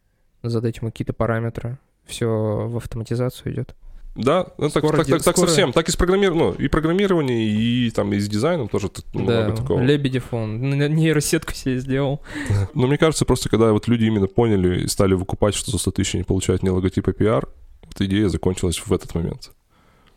задать 0.42 0.78
ему 0.78 0.90
какие-то 0.90 1.12
параметры. 1.12 1.78
Все 2.04 2.26
в 2.26 2.76
автоматизацию 2.76 3.52
идет. 3.52 3.74
Да, 4.14 4.48
ну, 4.58 4.68
так, 4.68 4.82
так, 4.82 5.06
так, 5.06 5.22
так 5.22 5.36
совсем. 5.38 5.72
Так 5.72 5.88
и 5.88 5.92
с 5.92 5.96
программированием, 5.96 6.54
ну, 6.58 6.64
и 6.64 6.68
программирование, 6.68 7.48
и 7.48 7.90
там 7.90 8.12
и 8.12 8.18
с 8.18 8.28
дизайном 8.28 8.68
тоже 8.68 8.90
много 9.14 9.32
да, 9.32 9.56
такого. 9.56 9.80
Лебедев 9.80 10.34
он 10.34 10.60
нейросетку 10.60 11.54
себе 11.54 11.78
сделал. 11.78 12.20
Но 12.74 12.86
мне 12.86 12.98
кажется, 12.98 13.24
просто 13.24 13.48
когда 13.48 13.72
вот 13.72 13.88
люди 13.88 14.04
именно 14.04 14.26
поняли 14.26 14.82
и 14.82 14.86
стали 14.88 15.14
выкупать, 15.14 15.54
что 15.54 15.70
за 15.70 15.78
100 15.78 15.90
тысяч 15.92 16.14
они 16.14 16.24
получают 16.24 16.62
не 16.62 16.68
логотип, 16.68 17.08
а 17.08 17.12
пиар, 17.12 17.48
эта 17.90 18.04
идея 18.04 18.28
закончилась 18.28 18.78
в 18.78 18.92
этот 18.92 19.14
момент. 19.14 19.50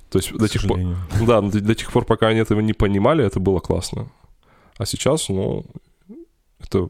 То 0.10 0.20
есть 0.20 0.34
до 0.34 0.48
тех 0.50 0.68
пор, 0.68 0.80
да, 1.26 1.40
до, 1.42 1.62
до 1.62 1.76
тех 1.76 1.90
пор, 1.92 2.04
пока 2.04 2.28
они 2.28 2.40
этого 2.40 2.60
не 2.60 2.74
понимали, 2.74 3.24
это 3.26 3.40
было 3.40 3.60
классно. 3.60 4.10
А 4.78 4.86
сейчас, 4.86 5.30
ну, 5.30 5.66
это 6.60 6.90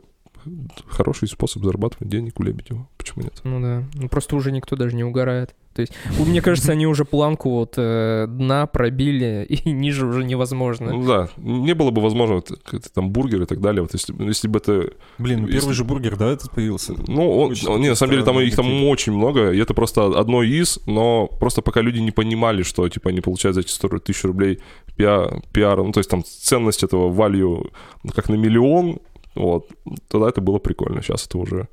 хороший 0.88 1.28
способ 1.28 1.64
зарабатывать 1.64 2.10
денег 2.10 2.40
у 2.40 2.44
Лебедева. 2.44 2.88
Почему 2.98 3.24
нет? 3.24 3.42
Ну 3.44 3.62
да. 3.62 3.84
Ну, 3.94 4.10
просто 4.10 4.36
уже 4.36 4.52
никто 4.52 4.76
даже 4.76 4.96
не 4.96 5.04
угорает. 5.04 5.56
То 5.76 5.82
есть, 5.82 5.94
у- 6.18 6.24
мне 6.26 6.42
кажется, 6.42 6.72
они 6.72 6.88
уже 6.88 7.04
планку 7.04 7.50
вот 7.50 7.74
э, 7.78 8.28
дна 8.30 8.66
пробили, 8.66 9.46
и 9.50 9.72
ниже 9.72 10.06
уже 10.08 10.24
невозможно. 10.24 10.94
Ну 10.94 11.06
да, 11.06 11.30
не 11.38 11.74
было 11.76 11.92
бы 11.92 12.02
возможно 12.02 12.36
вот, 12.36 12.50
как-то 12.64 12.92
там 12.92 13.10
бургер 13.12 13.42
и 13.42 13.46
так 13.46 13.60
далее. 13.60 13.82
Вот 13.82 13.94
если, 13.94 14.16
если 14.24 14.48
бы 14.48 14.60
это 14.60 14.94
Блин, 15.18 15.42
ну 15.42 15.48
Если- 15.48 15.60
первый 15.60 15.74
же 15.74 15.84
бургер, 15.84 16.16
да, 16.16 16.32
этот 16.32 16.52
появился? 16.52 16.94
Ну, 17.08 17.30
он, 17.40 17.54
он- 17.68 17.82
не, 17.82 17.90
на 17.90 17.96
самом 17.96 18.12
деле 18.14 18.24
там 18.24 18.40
их 18.40 18.56
там 18.56 18.86
очень 18.86 19.12
много, 19.12 19.52
и 19.52 19.60
это 19.60 19.74
просто 19.74 20.06
одно 20.18 20.44
из, 20.44 20.80
но 20.88 21.28
просто 21.28 21.62
пока 21.62 21.82
люди 21.82 22.00
не 22.00 22.12
понимали, 22.12 22.64
что 22.64 22.88
типа 22.88 23.10
они 23.10 23.20
получают 23.20 23.56
за 23.56 23.62
эти 23.62 23.72
100 23.72 24.00
тысяч 24.00 24.24
рублей 24.24 24.60
пиа- 24.98 25.44
пиара, 25.52 25.84
ну 25.84 25.92
то 25.92 26.00
есть 26.00 26.10
там 26.10 26.24
ценность 26.24 26.84
этого 26.84 27.12
value 27.14 27.70
как 28.16 28.30
на 28.30 28.36
миллион, 28.36 29.00
вот, 29.36 29.68
тогда 30.08 30.30
это 30.30 30.40
было 30.40 30.60
прикольно. 30.60 31.02
Сейчас 31.02 31.28
это 31.28 31.38
уже 31.38 31.68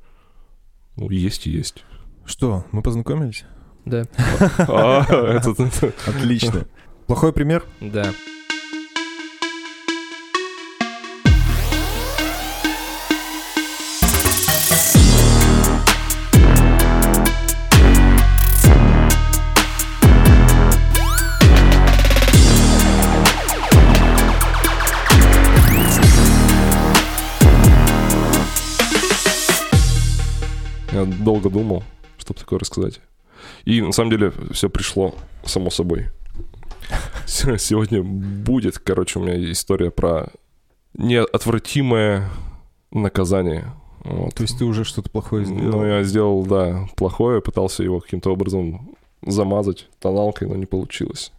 ну, 0.97 1.09
есть 1.09 1.47
и 1.47 1.51
есть. 1.51 1.85
Что, 2.25 2.65
мы 2.71 2.81
познакомились? 2.81 3.45
Да, 3.85 4.03
Отлично. 6.07 6.65
Плохой 7.07 7.33
пример? 7.33 7.63
да. 7.81 8.13
Я 30.91 31.05
долго 31.05 31.49
думал, 31.49 31.83
чтобы 32.17 32.39
такое 32.39 32.59
рассказать. 32.59 33.01
И 33.65 33.81
на 33.81 33.91
самом 33.91 34.11
деле 34.11 34.33
все 34.51 34.69
пришло 34.69 35.15
само 35.45 35.69
собой. 35.69 36.07
Сегодня 37.25 38.03
будет, 38.03 38.79
короче, 38.79 39.19
у 39.19 39.23
меня 39.23 39.51
история 39.51 39.91
про 39.91 40.29
неотвратимое 40.93 42.29
наказание. 42.91 43.73
Вот. 44.03 44.35
То 44.35 44.43
есть 44.43 44.57
ты 44.57 44.65
уже 44.65 44.83
что-то 44.83 45.09
плохое 45.09 45.45
сделал? 45.45 45.79
Ну, 45.79 45.85
я 45.85 46.03
сделал, 46.03 46.45
да, 46.45 46.87
плохое, 46.95 47.41
пытался 47.41 47.83
его 47.83 47.99
каким-то 47.99 48.31
образом 48.31 48.95
замазать 49.21 49.87
тоналкой, 49.99 50.47
но 50.49 50.55
не 50.55 50.65
получилось. 50.65 51.31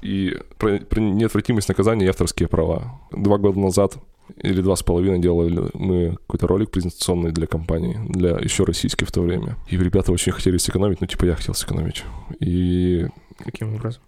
И 0.00 0.38
про, 0.58 0.78
про 0.78 1.00
неотвратимость 1.00 1.68
наказания 1.68 2.06
и 2.06 2.08
авторские 2.08 2.48
права. 2.48 2.98
Два 3.12 3.36
года 3.36 3.60
назад 3.60 3.96
или 4.42 4.60
два 4.60 4.76
с 4.76 4.82
половиной 4.82 5.20
делали 5.20 5.70
мы 5.74 6.16
какой-то 6.26 6.46
ролик 6.46 6.70
презентационный 6.70 7.32
для 7.32 7.46
компании, 7.46 7.98
для 8.08 8.38
еще 8.38 8.64
российской 8.64 9.04
в 9.04 9.12
то 9.12 9.22
время. 9.22 9.56
И 9.68 9.76
ребята 9.76 10.12
очень 10.12 10.32
хотели 10.32 10.56
сэкономить, 10.56 11.00
ну, 11.00 11.06
типа 11.06 11.24
я 11.24 11.34
хотел 11.34 11.54
сэкономить. 11.54 12.04
И, 12.40 13.06
Каким 13.38 13.74
образом? 13.74 14.02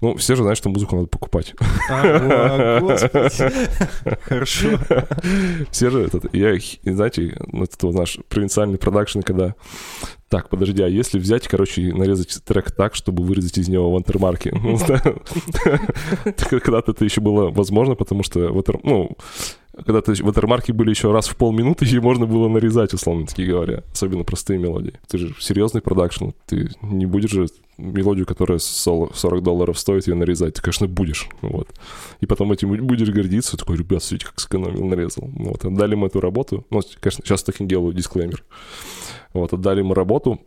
Ну, 0.00 0.16
все 0.16 0.34
же 0.34 0.42
знают, 0.42 0.58
что 0.58 0.70
музыку 0.70 0.96
надо 0.96 1.08
покупать. 1.08 1.54
А. 1.90 2.80
Хорошо. 4.22 4.78
Все 5.70 5.90
же 5.90 6.00
этот, 6.00 6.34
я, 6.34 6.58
знаете, 6.84 7.36
это 7.52 7.88
наш 7.88 8.18
провинциальный 8.28 8.78
продакшн, 8.78 9.20
когда 9.20 9.54
так, 10.28 10.48
подожди, 10.48 10.80
а 10.80 10.86
если 10.86 11.18
взять, 11.18 11.48
короче, 11.48 11.82
и 11.82 11.92
нарезать 11.92 12.42
трек 12.44 12.70
так, 12.70 12.94
чтобы 12.94 13.24
вырезать 13.24 13.58
из 13.58 13.68
него 13.68 13.90
вантермарки? 13.90 14.50
Когда-то 16.48 16.92
это 16.92 17.04
еще 17.04 17.20
было 17.20 17.50
возможно, 17.50 17.96
потому 17.96 18.22
что, 18.22 18.52
ну, 18.84 19.16
когда 19.76 20.00
то 20.00 20.12
ватермарки 20.22 20.72
были 20.72 20.90
еще 20.90 21.12
раз 21.12 21.28
в 21.28 21.36
полминуты, 21.36 21.86
и 21.86 22.00
можно 22.00 22.26
было 22.26 22.48
нарезать, 22.48 22.92
условно 22.92 23.26
таки 23.26 23.44
говоря. 23.44 23.82
Особенно 23.92 24.24
простые 24.24 24.58
мелодии. 24.58 24.94
Ты 25.08 25.18
же 25.18 25.34
серьезный 25.38 25.80
продакшн, 25.80 26.30
ты 26.46 26.70
не 26.82 27.06
будешь 27.06 27.30
же 27.30 27.46
мелодию, 27.78 28.26
которая 28.26 28.58
40 28.58 29.42
долларов 29.42 29.78
стоит, 29.78 30.06
ее 30.06 30.14
нарезать. 30.14 30.54
Ты, 30.54 30.62
конечно, 30.62 30.86
будешь. 30.86 31.28
Вот. 31.40 31.68
И 32.20 32.26
потом 32.26 32.52
этим 32.52 32.70
будешь 32.84 33.08
гордиться. 33.10 33.56
Такой, 33.56 33.76
ребят, 33.76 34.02
смотрите, 34.02 34.26
как 34.26 34.40
сэкономил, 34.40 34.84
нарезал. 34.84 35.28
Вот. 35.32 35.64
Отдали 35.64 35.94
мы 35.94 36.08
эту 36.08 36.20
работу. 36.20 36.66
Ну, 36.70 36.80
конечно, 37.00 37.24
сейчас 37.24 37.42
так 37.42 37.60
и 37.60 37.64
делаю, 37.64 37.94
дисклеймер. 37.94 38.44
Вот, 39.32 39.52
отдали 39.52 39.82
мы 39.82 39.94
работу. 39.94 40.40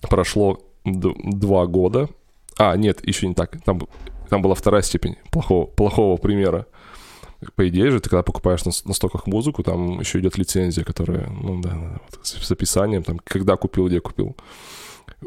Прошло 0.00 0.60
два 0.84 1.66
года. 1.66 2.08
А, 2.56 2.76
нет, 2.76 3.06
еще 3.06 3.28
не 3.28 3.34
так. 3.34 3.62
Там, 3.64 3.82
там 4.28 4.42
была 4.42 4.54
вторая 4.54 4.82
степень 4.82 5.16
плохого, 5.30 5.66
плохого 5.66 6.16
примера 6.16 6.66
по 7.54 7.68
идее 7.68 7.90
же, 7.90 8.00
ты 8.00 8.10
когда 8.10 8.22
покупаешь 8.22 8.64
на, 8.64 8.72
на 8.84 8.94
стоках 8.94 9.26
музыку, 9.26 9.62
там 9.62 10.00
еще 10.00 10.20
идет 10.20 10.38
лицензия, 10.38 10.84
которая, 10.84 11.28
ну 11.28 11.60
да, 11.60 12.00
вот, 12.10 12.20
с 12.22 12.50
описанием, 12.50 13.02
там, 13.02 13.20
когда 13.24 13.56
купил, 13.56 13.88
где 13.88 14.00
купил. 14.00 14.36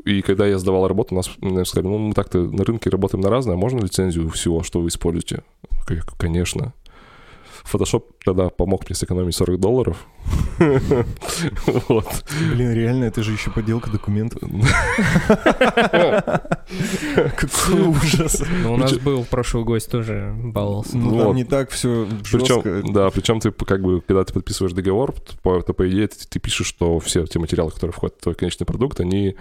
И 0.06 0.22
когда 0.22 0.46
я 0.46 0.60
сдавал 0.60 0.88
работу, 0.88 1.16
нас, 1.16 1.30
нас 1.42 1.70
сказали, 1.70 1.88
ну, 1.88 1.98
мы 1.98 2.14
так-то 2.14 2.40
на 2.40 2.64
рынке 2.64 2.90
работаем 2.90 3.22
на 3.22 3.30
разное, 3.30 3.56
а 3.56 3.58
можно 3.58 3.80
лицензию 3.80 4.30
всего, 4.30 4.64
что 4.64 4.82
вы 4.82 4.90
используете? 4.90 5.44
Конечно. 6.18 6.74
Photoshop 7.72 8.04
тогда 8.24 8.50
помог 8.50 8.88
мне 8.88 8.96
сэкономить 8.96 9.36
40 9.36 9.60
долларов. 9.60 10.08
Вот. 11.88 12.26
Блин, 12.54 12.74
реально, 12.74 13.06
это 13.06 13.22
же 13.24 13.32
еще 13.32 13.52
подделка 13.52 13.90
документов. 13.92 14.42
Какой 17.36 17.82
ужас. 17.88 18.44
Ну, 18.64 18.74
у 18.74 18.78
нас 18.78 18.94
был 18.98 19.24
прошлый 19.24 19.64
гость 19.64 19.92
тоже 19.92 20.34
баловался. 20.36 20.98
Ну, 20.98 21.18
там 21.18 21.36
не 21.36 21.44
так 21.44 21.70
все 21.70 22.08
Причем, 22.32 22.92
да, 22.92 23.10
причем 23.12 23.40
ты 23.40 23.52
как 23.52 23.82
бы, 23.82 24.02
когда 24.02 24.24
ты 24.24 24.34
подписываешь 24.34 24.74
договор, 24.74 25.14
то, 25.14 25.74
по 25.74 25.88
идее, 25.90 26.08
ты 26.08 26.40
пишешь, 26.40 26.68
что 26.68 27.00
все 27.00 27.26
те 27.26 27.40
материалы, 27.40 27.72
которые 27.72 27.94
входят 27.94 28.18
в 28.18 28.24
твой 28.24 28.36
конечный 28.36 28.66
продукт, 28.66 29.00
они 29.00 29.36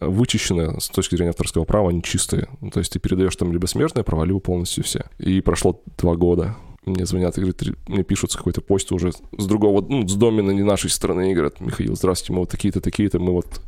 вычищены 0.00 0.80
с 0.80 0.88
точки 0.88 1.16
зрения 1.16 1.30
авторского 1.30 1.64
права, 1.64 1.90
они 1.90 2.02
чистые. 2.02 2.48
Ну, 2.60 2.70
то 2.70 2.78
есть 2.78 2.92
ты 2.92 2.98
передаешь 2.98 3.34
там 3.36 3.52
либо 3.52 3.66
смежные 3.66 4.04
права, 4.04 4.24
либо 4.24 4.40
полностью 4.40 4.84
все. 4.84 5.06
И 5.18 5.40
прошло 5.40 5.82
два 5.96 6.14
года 6.16 6.56
мне 6.86 7.06
звонят 7.06 7.36
и 7.36 7.40
говорят, 7.40 7.62
мне 7.88 8.02
пишут 8.02 8.32
с 8.32 8.36
какой-то 8.36 8.60
почты 8.60 8.94
уже 8.94 9.12
с 9.12 9.46
другого, 9.46 9.84
ну, 9.86 10.06
с 10.06 10.14
домена 10.14 10.50
не 10.50 10.62
нашей 10.62 10.90
страны, 10.90 11.30
и 11.30 11.34
говорят, 11.34 11.60
Михаил, 11.60 11.94
здравствуйте, 11.94 12.32
мы 12.32 12.40
вот 12.40 12.50
такие-то, 12.50 12.80
такие-то, 12.80 13.18
мы 13.18 13.32
вот, 13.32 13.60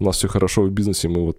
у 0.00 0.04
нас 0.04 0.16
все 0.16 0.28
хорошо 0.28 0.62
в 0.62 0.70
бизнесе, 0.70 1.08
мы 1.08 1.26
вот 1.26 1.38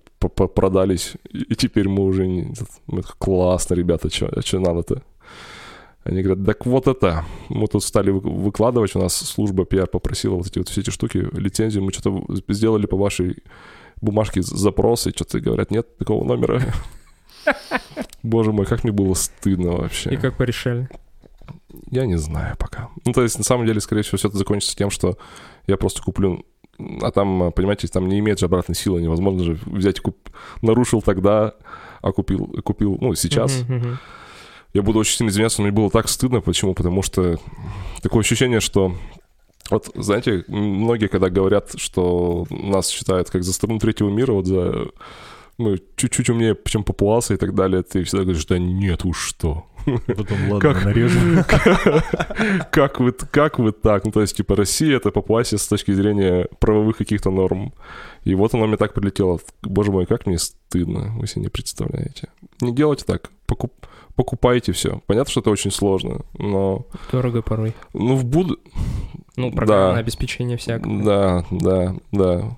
продались, 0.53 1.13
и 1.31 1.55
теперь 1.55 1.89
мы 1.89 2.05
уже 2.05 2.27
не... 2.27 2.53
Мы, 2.87 3.03
классно, 3.17 3.73
ребята, 3.73 4.09
что 4.09 4.27
а 4.27 4.41
что 4.41 4.59
надо-то? 4.59 5.03
Они 6.03 6.23
говорят, 6.23 6.45
так 6.45 6.65
вот 6.65 6.87
это. 6.87 7.25
Мы 7.49 7.67
тут 7.67 7.83
стали 7.83 8.09
выкладывать, 8.09 8.95
у 8.95 8.99
нас 8.99 9.15
служба 9.15 9.65
пиар 9.65 9.87
попросила 9.87 10.35
вот 10.35 10.47
эти 10.47 10.59
вот 10.59 10.69
все 10.69 10.81
эти 10.81 10.89
штуки, 10.89 11.27
лицензию, 11.33 11.83
мы 11.83 11.91
что-то 11.91 12.23
сделали 12.53 12.85
по 12.85 12.97
вашей 12.97 13.43
бумажке 14.01 14.41
запросы, 14.41 15.11
что-то 15.11 15.41
говорят, 15.41 15.71
нет 15.71 15.97
такого 15.97 16.23
номера. 16.23 16.61
Боже 18.23 18.53
мой, 18.53 18.65
как 18.65 18.83
мне 18.83 18.93
было 18.93 19.13
стыдно 19.13 19.71
вообще. 19.71 20.13
И 20.13 20.17
как 20.17 20.37
порешали? 20.37 20.89
Я 21.91 22.05
не 22.05 22.17
знаю 22.17 22.55
пока. 22.57 22.89
Ну, 23.05 23.13
то 23.13 23.21
есть, 23.21 23.37
на 23.37 23.43
самом 23.43 23.65
деле, 23.65 23.79
скорее 23.81 24.03
всего, 24.03 24.17
все 24.17 24.27
это 24.27 24.37
закончится 24.37 24.75
тем, 24.75 24.89
что 24.89 25.17
я 25.67 25.77
просто 25.77 26.01
куплю... 26.01 26.45
А 27.01 27.11
там, 27.11 27.51
понимаете, 27.51 27.87
там 27.87 28.07
не 28.07 28.19
имеет 28.19 28.39
же 28.39 28.45
обратной 28.45 28.75
силы, 28.75 29.01
невозможно 29.01 29.43
же 29.43 29.59
взять 29.65 29.99
и 29.99 30.01
куп... 30.01 30.29
Нарушил 30.61 31.01
тогда, 31.01 31.55
а 32.01 32.11
купил, 32.11 32.47
купил, 32.63 32.97
ну, 33.01 33.15
сейчас. 33.15 33.61
Uh-huh, 33.61 33.81
uh-huh. 33.81 33.97
Я 34.73 34.81
буду 34.83 34.99
очень 34.99 35.17
сильно 35.17 35.29
извиняться, 35.29 35.61
но 35.61 35.67
мне 35.67 35.75
было 35.75 35.89
так 35.89 36.07
стыдно. 36.07 36.41
Почему? 36.41 36.73
Потому 36.73 37.01
что 37.01 37.37
такое 38.01 38.21
ощущение, 38.21 38.59
что 38.59 38.95
вот, 39.69 39.89
знаете, 39.95 40.45
многие, 40.47 41.07
когда 41.07 41.29
говорят, 41.29 41.71
что 41.77 42.45
нас 42.49 42.89
считают 42.89 43.29
как 43.29 43.43
за 43.43 43.53
страну 43.53 43.79
третьего 43.79 44.09
мира, 44.09 44.33
вот 44.33 44.45
за 44.45 44.89
мы 45.57 45.79
чуть-чуть 45.97 46.29
умнее, 46.29 46.57
чем 46.65 46.83
папуасы 46.83 47.33
и 47.33 47.37
так 47.37 47.53
далее, 47.53 47.83
ты 47.83 48.03
всегда 48.03 48.23
говоришь, 48.23 48.45
да 48.45 48.57
нет 48.57 49.03
уж 49.03 49.19
что. 49.19 49.65
Потом, 49.85 50.51
ладно, 50.51 50.59
как, 50.59 50.85
нарежем. 50.85 51.43
как, 52.71 52.99
вы, 52.99 53.11
как 53.11 53.59
вы 53.59 53.71
так? 53.71 54.05
Ну, 54.05 54.11
то 54.11 54.21
есть, 54.21 54.37
типа, 54.37 54.55
Россия— 54.55 54.97
это 54.97 55.11
папуасия 55.11 55.57
с 55.57 55.67
точки 55.67 55.91
зрения 55.91 56.47
правовых 56.59 56.97
каких-то 56.97 57.31
норм. 57.31 57.73
И 58.23 58.35
вот 58.35 58.53
оно 58.53 58.67
мне 58.67 58.77
так 58.77 58.93
прилетело. 58.93 59.39
Боже 59.61 59.91
мой, 59.91 60.05
как 60.05 60.25
мне 60.25 60.37
стыдно, 60.37 61.13
вы 61.17 61.27
себе 61.27 61.43
не 61.43 61.49
представляете. 61.49 62.29
Не 62.61 62.73
делайте 62.73 63.05
так. 63.05 63.31
Покуп, 63.45 63.73
покупайте 64.15 64.71
все. 64.71 65.01
Понятно, 65.07 65.31
что 65.31 65.39
это 65.41 65.49
очень 65.49 65.71
сложно, 65.71 66.21
но... 66.37 66.85
Дорого 67.11 67.41
порой. 67.41 67.73
Ну, 67.93 68.15
в 68.15 68.25
буд... 68.25 68.59
Ну, 69.35 69.51
программное 69.51 69.93
да. 69.93 69.99
обеспечение 69.99 70.57
всякое. 70.57 71.03
Да, 71.03 71.45
да, 71.49 71.95
да. 72.11 72.57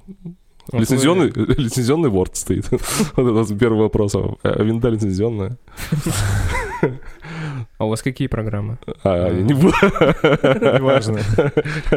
Лицензионный, 0.72 1.32
лицензионный 1.58 2.10
Word 2.10 2.32
стоит. 2.34 2.70
вот 3.16 3.50
это 3.50 3.56
первый 3.58 3.82
вопрос. 3.82 4.16
А 4.16 4.64
винда 4.64 4.90
лицензионная? 4.90 5.58
А 7.78 7.86
у 7.86 7.90
вас 7.90 8.02
какие 8.02 8.28
программы? 8.28 8.78
А, 9.04 9.28
я 9.28 9.42
не 9.42 9.54
буду. 9.54 9.74
Неважно. 9.74 11.20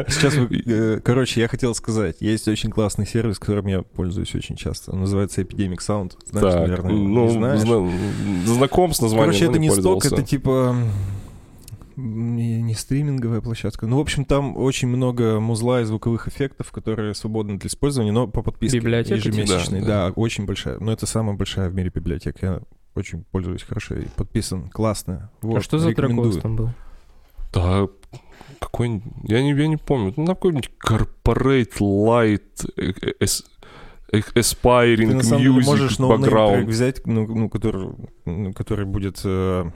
Сейчас, 0.07 0.35
э, 0.35 0.99
короче, 1.03 1.41
я 1.41 1.47
хотел 1.47 1.73
сказать, 1.75 2.17
есть 2.19 2.47
очень 2.47 2.71
классный 2.71 3.05
сервис, 3.05 3.39
которым 3.39 3.67
я 3.67 3.81
пользуюсь 3.81 4.33
очень 4.35 4.55
часто. 4.55 4.91
Он 4.91 5.01
называется 5.01 5.41
Epidemic 5.41 5.77
Sound. 5.77 6.13
Знаешь, 6.25 6.53
так, 6.53 6.61
наверное, 6.61 6.91
ну, 6.91 7.25
не 7.25 7.31
знаешь? 7.31 8.47
знаком 8.47 8.93
с 8.93 9.01
названием, 9.01 9.31
Короче, 9.31 9.45
это 9.45 9.59
не 9.59 9.69
сток, 9.69 10.05
это 10.05 10.23
типа 10.23 10.75
не, 11.95 12.61
не 12.61 12.73
стриминговая 12.73 13.41
площадка. 13.41 13.87
Ну, 13.87 13.97
в 13.97 13.99
общем, 13.99 14.25
там 14.25 14.57
очень 14.57 14.87
много 14.87 15.39
музла 15.39 15.81
и 15.81 15.85
звуковых 15.85 16.27
эффектов, 16.27 16.71
которые 16.71 17.13
свободны 17.13 17.57
для 17.57 17.67
использования, 17.67 18.11
но 18.11 18.27
по 18.27 18.41
подписке 18.41 18.79
Библиотека 18.79 19.21
типа? 19.21 19.33
ежемесячной. 19.33 19.81
Да, 19.81 19.85
да. 19.85 20.07
да, 20.07 20.13
очень 20.13 20.45
большая. 20.45 20.79
Но 20.79 20.91
это 20.91 21.05
самая 21.05 21.35
большая 21.35 21.69
в 21.69 21.75
мире 21.75 21.91
библиотека. 21.93 22.45
Я 22.45 22.61
очень 22.95 23.23
пользуюсь 23.23 23.63
хорошо 23.63 23.95
и 23.95 24.05
подписан. 24.15 24.69
Классно. 24.69 25.29
Вот, 25.41 25.57
а 25.57 25.61
что 25.61 25.77
за 25.77 25.93
трек 25.93 26.09
там 26.41 26.55
был? 26.55 26.69
Да, 27.53 27.87
какой 28.59 29.01
я 29.23 29.41
не, 29.41 29.51
я 29.53 29.67
не 29.67 29.77
помню. 29.77 30.13
Ну, 30.17 30.25
какой-нибудь 30.25 30.71
Corporate 30.83 31.77
Light 31.79 32.41
Aspiring 34.11 35.07
Ты, 35.07 35.15
на 35.15 35.23
самом 35.23 35.41
Music 35.41 35.53
деле, 35.53 35.65
можешь 35.65 35.99
background. 35.99 36.65
взять, 36.65 37.05
ну, 37.05 37.27
ну, 37.27 37.49
который, 37.49 37.89
ну, 38.25 38.53
который 38.53 38.85
будет 38.85 39.21
э, 39.23 39.71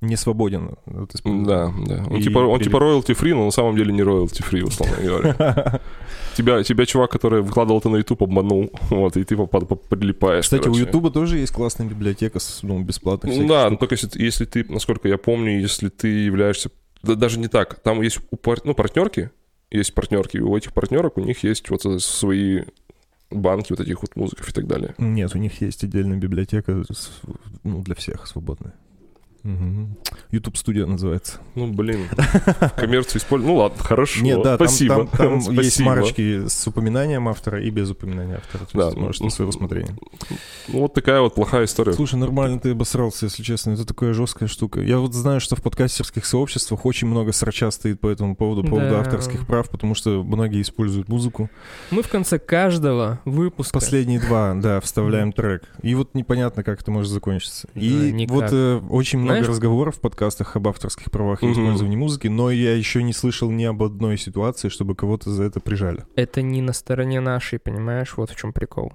не 0.00 0.16
свободен. 0.16 0.76
Вот, 0.86 1.12
да, 1.24 1.72
да. 1.86 2.04
Он, 2.08 2.22
типа, 2.22 2.38
он 2.38 2.60
типа 2.60 2.76
royalty 2.76 3.18
free, 3.18 3.34
но 3.34 3.44
на 3.44 3.50
самом 3.50 3.76
деле 3.76 3.92
не 3.92 4.00
royalty 4.00 4.42
free, 4.42 4.62
условно 4.62 4.96
говоря. 5.02 5.80
Тебя, 6.36 6.62
тебя 6.62 6.86
чувак, 6.86 7.10
который 7.10 7.42
выкладывал 7.42 7.80
это 7.80 7.88
на 7.88 7.96
YouTube, 7.96 8.22
обманул, 8.22 8.70
вот, 8.88 9.16
и 9.16 9.24
ты 9.24 9.36
подлипаешь. 9.36 10.44
Кстати, 10.44 10.62
короче. 10.62 10.82
у 10.82 10.86
YouTube 10.86 11.12
тоже 11.12 11.38
есть 11.38 11.52
классная 11.52 11.88
библиотека 11.88 12.38
с 12.38 12.60
ну, 12.62 12.80
бесплатной 12.80 13.46
Да, 13.46 13.68
но 13.68 13.76
только 13.76 13.96
если, 13.96 14.22
если 14.22 14.44
ты, 14.44 14.64
насколько 14.68 15.08
я 15.08 15.18
помню, 15.18 15.60
если 15.60 15.88
ты 15.88 16.06
являешься... 16.06 16.70
Да, 17.02 17.16
даже 17.16 17.38
не 17.38 17.48
так. 17.48 17.80
Там 17.80 18.00
есть 18.00 18.20
у 18.30 18.36
пар... 18.36 18.60
ну, 18.64 18.74
партнерки, 18.74 19.30
есть 19.70 19.92
партнерки, 19.92 20.36
и 20.36 20.40
у 20.40 20.56
этих 20.56 20.72
партнерок 20.72 21.18
у 21.18 21.20
них 21.20 21.42
есть 21.42 21.68
вот 21.68 21.82
свои 22.02 22.62
банки 23.30 23.72
вот 23.72 23.80
этих 23.80 24.00
вот 24.00 24.16
музыков 24.16 24.48
и 24.48 24.52
так 24.52 24.66
далее. 24.66 24.94
Нет, 24.98 25.34
у 25.34 25.38
них 25.38 25.60
есть 25.60 25.82
отдельная 25.84 26.16
библиотека 26.16 26.84
ну, 27.64 27.82
для 27.82 27.96
всех 27.96 28.26
свободная. 28.26 28.74
YouTube 30.30 30.56
студия 30.56 30.86
называется. 30.86 31.38
Ну, 31.54 31.72
блин, 31.72 32.06
коммерцию 32.76 33.20
использую. 33.20 33.52
Ну 33.52 33.58
ладно, 33.58 33.82
хорошо. 33.82 34.22
Нет, 34.22 34.42
да, 34.42 34.56
Спасибо. 34.56 34.94
Там, 34.94 35.08
там, 35.08 35.18
там 35.18 35.40
Спасибо. 35.40 35.62
есть 35.62 35.80
марочки 35.80 36.48
с 36.48 36.66
упоминанием 36.66 37.28
автора 37.28 37.62
и 37.62 37.70
без 37.70 37.90
упоминания 37.90 38.36
автора. 38.36 38.66
То 38.66 38.78
да, 38.78 38.84
есть 38.86 38.96
можешь 38.96 39.20
на 39.20 39.30
свое 39.30 39.48
усмотрение. 39.48 39.96
Ну, 40.68 40.80
вот 40.80 40.94
такая 40.94 41.20
вот 41.20 41.34
плохая 41.34 41.64
история. 41.64 41.92
Слушай, 41.92 42.16
нормально 42.16 42.60
ты 42.60 42.70
обосрался, 42.70 43.26
если 43.26 43.42
честно. 43.42 43.72
Это 43.72 43.84
такая 43.84 44.12
жесткая 44.12 44.48
штука. 44.48 44.80
Я 44.80 44.98
вот 44.98 45.14
знаю, 45.14 45.40
что 45.40 45.56
в 45.56 45.62
подкастерских 45.62 46.26
сообществах 46.26 46.84
очень 46.84 47.08
много 47.08 47.32
срача 47.32 47.70
стоит 47.70 48.00
по 48.00 48.08
этому 48.08 48.36
поводу, 48.36 48.62
по 48.62 48.70
поводу 48.70 48.90
да. 48.90 49.00
авторских 49.00 49.46
прав, 49.46 49.70
потому 49.70 49.94
что 49.94 50.22
многие 50.22 50.62
используют 50.62 51.08
музыку. 51.08 51.50
Мы 51.90 52.02
в 52.02 52.08
конце 52.08 52.38
каждого 52.38 53.20
выпуска... 53.24 53.74
Последние 53.74 54.20
два, 54.20 54.54
да, 54.54 54.80
вставляем 54.80 55.32
трек. 55.32 55.64
И 55.82 55.94
вот 55.94 56.14
непонятно, 56.14 56.62
как 56.62 56.80
это 56.82 56.90
может 56.90 57.10
закончиться. 57.10 57.68
И 57.74 58.26
вот 58.28 58.48
э, 58.52 58.80
очень 58.90 59.29
много 59.30 59.40
много 59.40 59.52
разговоров 59.52 59.96
в 59.96 60.00
подкастах 60.00 60.56
об 60.56 60.68
авторских 60.68 61.10
правах 61.10 61.42
и 61.42 61.50
использовании 61.50 61.96
музыки, 61.96 62.28
но 62.28 62.50
я 62.50 62.76
еще 62.76 63.02
не 63.02 63.12
слышал 63.12 63.50
ни 63.50 63.64
об 63.64 63.82
одной 63.82 64.18
ситуации, 64.18 64.68
чтобы 64.68 64.94
кого-то 64.94 65.30
за 65.30 65.44
это 65.44 65.60
прижали. 65.60 66.04
Это 66.16 66.42
не 66.42 66.62
на 66.62 66.72
стороне 66.72 67.20
нашей, 67.20 67.58
понимаешь? 67.58 68.16
Вот 68.16 68.30
в 68.30 68.36
чем 68.36 68.52
прикол. 68.52 68.92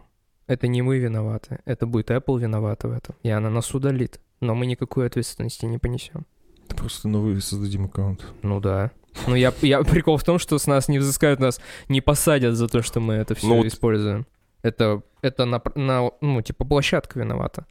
Это 0.48 0.68
не 0.68 0.82
мы 0.82 1.00
виноваты. 1.00 1.60
Это 1.66 1.88
будет 1.88 2.12
Apple 2.12 2.40
виновата 2.40 2.88
в 2.88 2.92
этом. 2.92 3.16
И 3.24 3.30
она 3.30 3.50
нас 3.50 3.74
удалит. 3.74 4.20
Но 4.42 4.54
мы 4.54 4.66
никакой 4.68 5.08
ответственности 5.08 5.66
не 5.66 5.80
понесем. 5.80 6.26
Да 6.70 6.76
просто 6.76 7.08
новый 7.08 7.42
создадим 7.42 7.86
аккаунт. 7.86 8.26
Ну 8.44 8.60
да. 8.60 8.92
Ну 9.28 9.36
я, 9.36 9.54
я 9.62 9.82
прикол 9.84 10.18
в 10.18 10.24
том, 10.24 10.40
что 10.40 10.58
с 10.60 10.68
нас 10.68 10.88
не 10.88 11.00
взыскают, 11.00 11.40
нас 11.40 11.60
не 11.88 12.02
посадят 12.02 12.56
за 12.56 12.68
то, 12.68 12.82
что 12.82 13.00
мы 13.00 13.14
это 13.16 13.34
все 13.34 13.48
ну, 13.48 13.66
используем. 13.66 14.28
Это, 14.62 15.04
это 15.22 15.46
на, 15.46 15.62
на, 15.76 16.12
ну, 16.22 16.42
типа, 16.42 16.66
площадка 16.66 17.20
виновата 17.20 17.66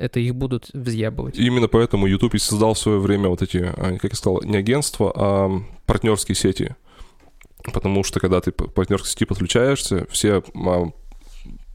это 0.00 0.20
их 0.20 0.34
будут 0.34 0.70
взъябывать. 0.72 1.38
Именно 1.38 1.68
поэтому 1.68 2.06
YouTube 2.06 2.34
и 2.34 2.38
создал 2.38 2.74
в 2.74 2.78
свое 2.78 2.98
время 2.98 3.28
вот 3.28 3.42
эти, 3.42 3.58
а, 3.58 3.98
как 3.98 4.12
я 4.12 4.16
сказал, 4.16 4.42
не 4.42 4.56
агентства, 4.56 5.12
а 5.14 5.62
партнерские 5.86 6.34
сети. 6.34 6.74
Потому 7.72 8.02
что 8.04 8.20
когда 8.20 8.40
ты 8.40 8.52
по 8.52 8.68
партнерской 8.68 9.10
сети 9.10 9.24
подключаешься, 9.24 10.06
все 10.10 10.42
а, 10.54 10.90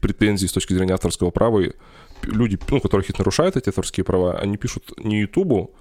претензии 0.00 0.46
с 0.46 0.52
точки 0.52 0.74
зрения 0.74 0.94
авторского 0.94 1.30
права, 1.30 1.62
люди, 2.22 2.58
ну, 2.68 2.80
которых 2.80 3.08
их 3.08 3.18
нарушают 3.18 3.56
эти 3.56 3.68
авторские 3.68 4.04
права, 4.04 4.38
они 4.38 4.56
пишут 4.56 4.92
не 5.02 5.20
YouTube, 5.20 5.74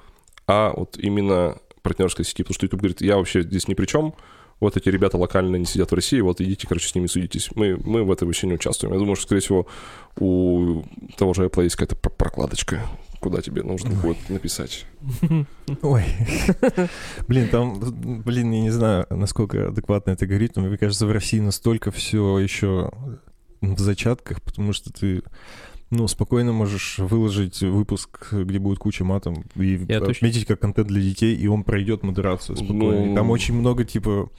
а 0.48 0.74
вот 0.76 0.98
именно 0.98 1.58
партнерской 1.82 2.26
сети, 2.26 2.44
потому 2.44 2.56
что 2.56 2.66
YouTube 2.66 2.82
говорит, 2.82 3.02
я 3.02 3.18
вообще 3.18 3.42
здесь 3.42 3.68
ни 3.68 3.74
при 3.74 3.86
чем, 3.86 4.14
вот 4.60 4.78
эти 4.78 4.90
ребята 4.90 5.18
локально 5.18 5.58
не 5.58 5.66
сидят 5.66 5.92
в 5.92 5.96
России, 5.96 6.20
вот 6.22 6.40
идите, 6.42 6.68
короче, 6.68 6.88
с 6.88 6.96
ними 6.96 7.08
судитесь. 7.08 7.50
Мы, 7.56 7.78
мы 7.84 8.04
в 8.04 8.12
этом 8.12 8.28
вообще 8.28 8.48
не 8.48 8.54
участвуем. 8.54 8.94
Я 8.94 9.00
думаю, 9.00 9.16
что, 9.16 9.26
скорее 9.26 9.42
всего, 9.42 9.68
у 10.18 10.84
того 11.18 11.34
же 11.34 11.46
Apple 11.46 11.64
есть 11.64 11.76
какая-то 11.76 11.96
прокладочка, 12.10 12.82
куда 13.20 13.42
тебе 13.42 13.64
нужно 13.64 13.92
Ой. 13.92 13.96
будет 13.98 14.30
написать. 14.30 14.86
Ой. 15.82 16.04
Блин, 17.28 17.50
там, 17.50 17.80
блин, 18.24 18.52
я 18.52 18.62
не 18.62 18.70
знаю, 18.70 19.06
насколько 19.10 19.68
адекватно 19.68 20.12
это 20.12 20.26
говорит, 20.26 20.56
но 20.56 20.64
мне 20.64 20.78
кажется, 20.78 21.06
в 21.06 21.12
России 21.12 21.40
настолько 21.40 21.92
все 21.92 22.40
еще 22.40 22.92
в 23.62 23.80
зачатках, 23.80 24.42
потому 24.42 24.74
что 24.74 24.92
ты 24.92 25.24
ну, 25.90 26.08
спокойно 26.08 26.52
можешь 26.52 26.98
выложить 26.98 27.62
выпуск, 27.62 28.30
где 28.32 28.60
будет 28.60 28.80
куча 28.80 29.04
матом, 29.04 29.46
и 29.56 29.86
Я 29.88 29.98
отметить 29.98 30.42
точно... 30.42 30.46
как 30.46 30.60
контент 30.60 30.88
для 30.88 31.02
детей, 31.02 31.36
и 31.36 31.48
он 31.48 31.64
пройдет 31.64 32.04
модерацию 32.04 32.58
спокойно. 32.58 33.06
Ну... 33.06 33.16
Там 33.16 33.30
очень 33.30 33.54
много, 33.54 33.84
типа, 33.84 34.30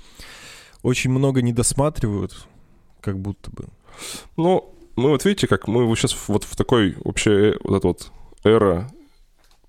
очень 0.83 1.11
много 1.11 1.43
не 1.43 1.53
досматривают, 1.53 2.47
как 3.01 3.19
будто 3.19 3.51
бы. 3.51 3.67
Ну, 4.37 4.75
мы 4.97 5.11
вот 5.11 5.25
видите, 5.25 5.47
как 5.47 5.69
мы 5.69 5.95
сейчас 5.95 6.17
вот 6.29 6.45
в 6.45 6.57
такой 6.57 6.97
вообще 7.05 7.51
э, 7.51 7.55
вот 7.63 7.77
эта 7.77 7.87
вот 7.89 8.13
эра 8.45 8.91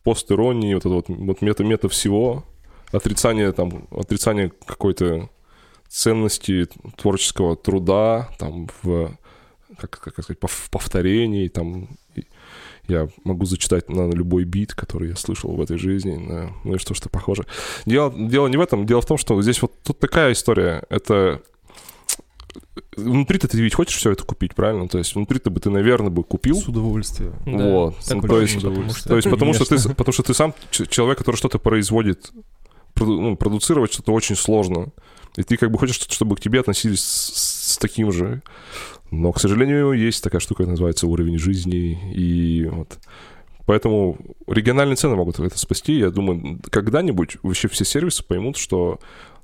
пост-иронии, 0.03 0.73
вот 0.73 0.85
это 0.85 0.95
вот, 0.95 1.09
вот 1.09 1.41
мета-мета 1.41 1.89
всего, 1.89 2.45
отрицание 2.91 3.51
там, 3.51 3.87
отрицание 3.91 4.51
какой-то 4.65 5.29
ценности 5.89 6.67
творческого 6.95 7.55
труда 7.55 8.29
там 8.39 8.67
в 8.81 9.17
как, 9.77 9.99
как 9.99 10.23
сказать, 10.23 10.39
повторений, 10.39 11.49
там, 11.49 11.89
я 12.87 13.07
могу 13.23 13.45
зачитать 13.45 13.89
на 13.89 14.09
любой 14.11 14.45
бит, 14.45 14.73
который 14.73 15.09
я 15.09 15.15
слышал 15.15 15.51
в 15.51 15.61
этой 15.61 15.77
жизни, 15.77 16.15
на, 16.15 16.51
ну 16.63 16.75
и 16.75 16.77
что-то 16.77 17.09
похоже. 17.09 17.45
Дело, 17.85 18.13
дело 18.15 18.47
не 18.47 18.57
в 18.57 18.61
этом, 18.61 18.85
дело 18.85 19.01
в 19.01 19.05
том, 19.05 19.17
что 19.17 19.41
здесь 19.41 19.61
вот 19.61 19.73
тут 19.83 19.99
такая 19.99 20.33
история, 20.33 20.83
это 20.89 21.41
внутри 22.95 23.39
ты 23.39 23.57
ведь 23.61 23.75
хочешь 23.75 23.97
все 23.97 24.11
это 24.11 24.23
купить, 24.23 24.55
правильно? 24.55 24.87
То 24.87 24.97
есть 24.97 25.15
внутри 25.15 25.39
ты 25.39 25.49
бы 25.49 25.59
ты, 25.59 25.69
наверное, 25.69 26.09
бы 26.09 26.23
купил. 26.23 26.55
С 26.55 26.67
удовольствием. 26.67 27.35
Вот. 27.45 27.95
Да, 28.07 28.15
ну, 28.15 28.21
то, 28.21 28.41
есть, 28.41 28.61
то 29.05 29.15
есть 29.15 29.29
потому 29.29 29.53
что 29.53 29.65
ты, 29.65 29.93
потому 29.93 30.13
что 30.13 30.23
ты 30.23 30.33
сам 30.33 30.53
человек, 30.71 31.19
который 31.19 31.35
что-то 31.35 31.59
производит, 31.59 32.31
проду, 32.93 33.21
ну, 33.21 33.37
продуцировать 33.37 33.93
что-то 33.93 34.11
очень 34.13 34.35
сложно. 34.35 34.87
И 35.35 35.43
ты 35.43 35.57
как 35.57 35.69
бы 35.69 35.77
хочешь, 35.77 35.97
чтобы 35.97 36.35
к 36.35 36.39
тебе 36.39 36.59
относились 36.59 37.03
с, 37.03 37.73
с 37.73 37.77
таким 37.77 38.11
же. 38.11 38.41
Но, 39.11 39.31
к 39.31 39.39
сожалению, 39.39 39.93
есть 39.93 40.23
такая 40.23 40.41
штука, 40.41 40.65
называется 40.65 41.07
уровень 41.07 41.37
жизни, 41.37 42.13
и 42.13 42.65
вот 42.65 42.99
Поэтому 43.67 44.17
региональные 44.47 44.95
цены 44.95 45.17
могут 45.17 45.39
это 45.39 45.59
спасти. 45.59 45.99
Я 45.99 46.09
думаю, 46.09 46.57
когда-нибудь 46.71 47.37
вообще 47.43 47.67
все 47.67 47.83
сервисы 47.83 48.23
поймут, 48.23 48.55
что 48.55 49.01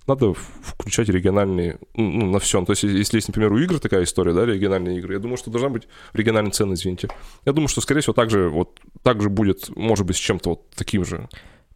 надо 0.07 0.34
включать 0.34 1.09
региональные 1.09 1.78
ну, 1.95 2.32
на 2.32 2.39
все. 2.39 2.64
То 2.64 2.72
есть, 2.72 2.84
если 2.84 3.18
есть, 3.18 3.28
например, 3.28 3.51
у 3.51 3.57
игр 3.57 3.80
такая 3.80 4.03
история, 4.03 4.34
да, 4.34 4.45
региональные 4.45 4.97
игры, 4.99 5.16
я 5.16 5.20
думаю, 5.20 5.36
что 5.36 5.51
должна 5.51 5.70
быть 5.70 5.89
региональная 6.14 6.51
цена, 6.51 6.74
извините. 6.74 7.09
Я 7.45 7.51
думаю, 7.51 7.68
что, 7.68 7.82
скорее 7.82 7.99
всего, 7.99 8.14
также 8.14 8.47
вот 8.47 8.80
так 9.01 9.22
же 9.22 9.30
будет, 9.30 9.70
может 9.76 10.05
быть, 10.05 10.16
с 10.16 10.20
чем-то 10.20 10.51
вот 10.51 10.70
таким 10.72 11.03
же. 11.03 11.28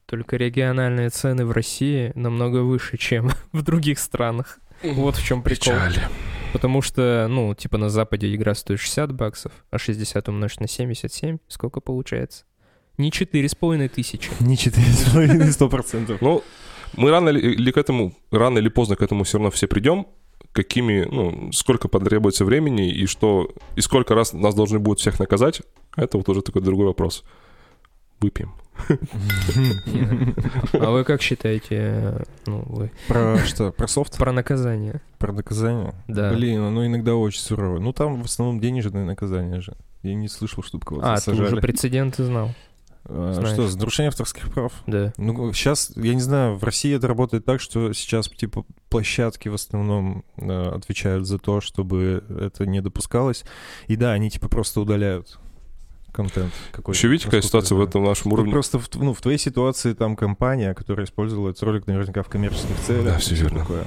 Только 0.06 0.38
региональные 0.38 1.10
цены 1.10 1.46
в 1.46 1.52
России 1.52 2.14
намного 2.16 2.64
выше, 2.64 2.98
чем 2.98 3.30
в 3.52 3.62
других 3.62 4.00
странах. 4.00 4.60
Вот 4.84 5.16
в 5.16 5.26
чем 5.26 5.42
прикол. 5.42 5.74
Печаль. 5.74 6.00
Потому 6.54 6.82
что, 6.82 7.28
ну, 7.30 7.54
типа 7.54 7.78
на 7.78 7.90
Западе 7.90 8.34
игра 8.34 8.56
стоит 8.56 8.80
60 8.80 9.12
баксов, 9.12 9.52
а 9.70 9.78
60 9.78 10.30
умножить 10.30 10.62
на 10.62 10.68
77, 10.68 11.38
сколько 11.48 11.82
получается? 11.82 12.46
Не 12.98 13.12
4,5 13.12 13.90
тысячи. 13.90 14.32
Не 14.40 14.56
4,5, 14.56 15.52
сто 15.52 15.70
процентов. 15.70 16.22
Ну, 16.22 16.44
мы 16.96 17.12
рано 17.12 17.30
ли 17.30 17.72
к 17.72 17.78
этому, 17.78 18.14
рано 18.32 18.60
или 18.60 18.70
поздно 18.70 18.96
к 18.96 19.02
этому 19.02 19.24
все 19.24 19.38
равно 19.38 19.52
все 19.52 19.68
придем, 19.68 20.08
какими, 20.52 21.04
ну, 21.04 21.52
сколько 21.52 21.88
потребуется 21.88 22.46
времени 22.46 22.90
и 22.92 23.06
что, 23.06 23.52
и 23.76 23.82
сколько 23.82 24.16
раз 24.16 24.34
нас 24.34 24.56
должны 24.56 24.80
будут 24.80 25.00
всех 25.00 25.20
наказать, 25.20 25.62
это 25.96 26.18
вот 26.18 26.28
уже 26.30 26.42
такой 26.42 26.62
другой 26.62 26.88
вопрос. 26.88 27.24
Выпьем. 28.20 28.54
А 30.74 30.92
вы 30.92 31.04
как 31.04 31.22
считаете, 31.22 32.26
ну, 32.46 32.64
вы... 32.68 32.92
Про 33.08 33.38
что? 33.46 33.72
Про 33.72 33.88
софт? 33.88 34.18
Про 34.18 34.32
наказание. 34.32 35.02
Про 35.18 35.34
наказание? 35.34 35.94
Да. 36.08 36.32
Блин, 36.34 36.62
оно 36.62 36.86
иногда 36.86 37.16
очень 37.16 37.42
сурово. 37.42 37.80
Ну, 37.80 37.94
там 37.94 38.22
в 38.22 38.26
основном 38.26 38.60
денежное 38.60 39.06
наказание 39.06 39.62
же. 39.62 39.74
Я 40.04 40.14
не 40.14 40.28
слышал, 40.28 40.64
чтобы 40.64 40.86
кого-то 40.86 41.14
А, 41.14 41.18
сажали. 41.18 41.48
ты 41.48 41.54
уже 41.54 41.62
прецеденты 41.62 42.24
знал. 42.24 42.54
А, 43.10 43.34
что, 43.46 43.68
за 43.68 43.78
нарушение 43.78 44.10
авторских 44.10 44.52
прав? 44.52 44.74
Да. 44.86 45.14
Ну, 45.18 45.54
сейчас, 45.54 45.92
я 45.96 46.14
не 46.14 46.22
знаю, 46.22 46.56
в 46.56 46.64
России 46.64 46.94
это 46.94 47.08
работает 47.08 47.46
так, 47.46 47.62
что 47.62 47.94
сейчас, 47.94 48.28
типа, 48.30 48.66
площадки 48.90 49.48
в 49.50 49.54
основном 49.54 50.24
э, 50.38 50.70
отвечают 50.76 51.26
за 51.26 51.40
то, 51.40 51.62
чтобы 51.62 52.24
это 52.30 52.66
не 52.66 52.82
допускалось. 52.82 53.44
И 53.88 53.96
да, 53.96 54.12
они, 54.12 54.30
типа, 54.30 54.50
просто 54.50 54.82
удаляют 54.82 55.40
контент 56.18 56.52
какой 56.72 56.96
Еще 56.96 57.08
видите, 57.08 57.26
какая 57.26 57.44
ситуация 57.44 57.76
в 57.76 57.82
этом 57.82 58.04
нашем 58.04 58.34
уровне? 58.34 58.52
просто 58.52 58.80
в, 58.80 58.90
ну, 58.96 59.14
в 59.14 59.22
твоей 59.22 59.38
ситуации 59.38 59.94
там 59.94 60.16
компания, 60.16 60.74
которая 60.74 61.06
использовала 61.06 61.52
этот 61.52 61.62
ролик 61.62 61.86
наверняка 61.86 62.24
в 62.24 62.28
коммерческих 62.28 62.76
целях. 62.86 63.06
Да, 63.06 63.18
все 63.20 63.36
верно. 63.36 63.60
Такое. 63.60 63.86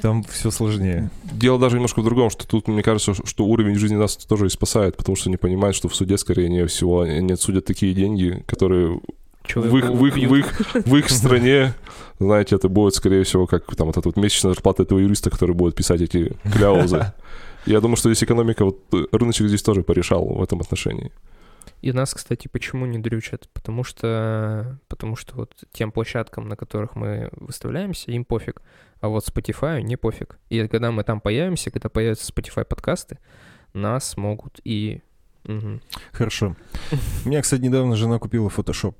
Там 0.00 0.22
все 0.24 0.52
сложнее. 0.52 1.10
Дело 1.24 1.58
даже 1.58 1.76
немножко 1.76 2.00
в 2.00 2.04
другом, 2.04 2.30
что 2.30 2.46
тут, 2.46 2.68
мне 2.68 2.84
кажется, 2.84 3.14
что 3.26 3.44
уровень 3.44 3.74
жизни 3.74 3.96
нас 3.96 4.16
тоже 4.16 4.46
и 4.46 4.48
спасает, 4.48 4.96
потому 4.96 5.16
что 5.16 5.28
они 5.28 5.36
понимают, 5.36 5.76
что 5.76 5.88
в 5.88 5.94
суде, 5.94 6.16
скорее 6.18 6.48
не 6.48 6.64
всего, 6.66 7.00
они 7.00 7.32
отсудят 7.32 7.64
такие 7.64 7.94
деньги, 7.94 8.44
которые 8.46 9.00
в 9.54 9.76
их, 9.76 9.84
в, 9.90 10.06
их, 10.06 10.14
в, 10.14 10.34
их, 10.36 10.86
в 10.86 10.96
их 10.96 11.10
стране, 11.10 11.74
знаете, 12.20 12.54
это 12.54 12.68
будет, 12.68 12.94
скорее 12.94 13.24
всего, 13.24 13.46
как 13.46 13.74
там 13.74 13.88
вот 13.88 13.96
эта 13.96 14.08
вот 14.08 14.16
месячная 14.16 14.52
зарплата 14.52 14.84
этого 14.84 15.00
юриста, 15.00 15.30
который 15.30 15.54
будет 15.54 15.74
писать 15.74 16.00
эти 16.00 16.36
кляузы. 16.52 17.12
Я 17.66 17.80
думаю, 17.80 17.96
что 17.96 18.12
здесь 18.12 18.22
экономика, 18.22 18.64
вот 18.64 18.78
рыночек 19.12 19.48
здесь 19.48 19.62
тоже 19.62 19.82
порешал 19.82 20.24
в 20.24 20.42
этом 20.42 20.60
отношении. 20.60 21.10
И 21.82 21.92
нас, 21.92 22.12
кстати, 22.12 22.48
почему 22.48 22.86
не 22.86 22.98
дрючат? 22.98 23.48
Потому 23.52 23.84
что, 23.84 24.78
потому 24.88 25.16
что 25.16 25.36
вот 25.36 25.64
тем 25.72 25.92
площадкам, 25.92 26.48
на 26.48 26.56
которых 26.56 26.94
мы 26.94 27.30
выставляемся, 27.32 28.10
им 28.10 28.24
пофиг. 28.24 28.62
А 29.00 29.08
вот 29.08 29.26
Spotify 29.26 29.80
не 29.80 29.96
пофиг. 29.96 30.38
И 30.50 30.66
когда 30.68 30.90
мы 30.90 31.04
там 31.04 31.20
появимся, 31.20 31.70
когда 31.70 31.88
появятся 31.88 32.30
Spotify 32.30 32.64
подкасты, 32.64 33.18
нас 33.72 34.16
могут 34.16 34.60
и... 34.64 35.00
Угу. 35.44 35.80
Хорошо. 36.12 36.54
У 37.24 37.28
меня, 37.28 37.40
кстати, 37.40 37.62
недавно 37.62 37.96
жена 37.96 38.18
купила 38.18 38.48
Photoshop. 38.48 38.94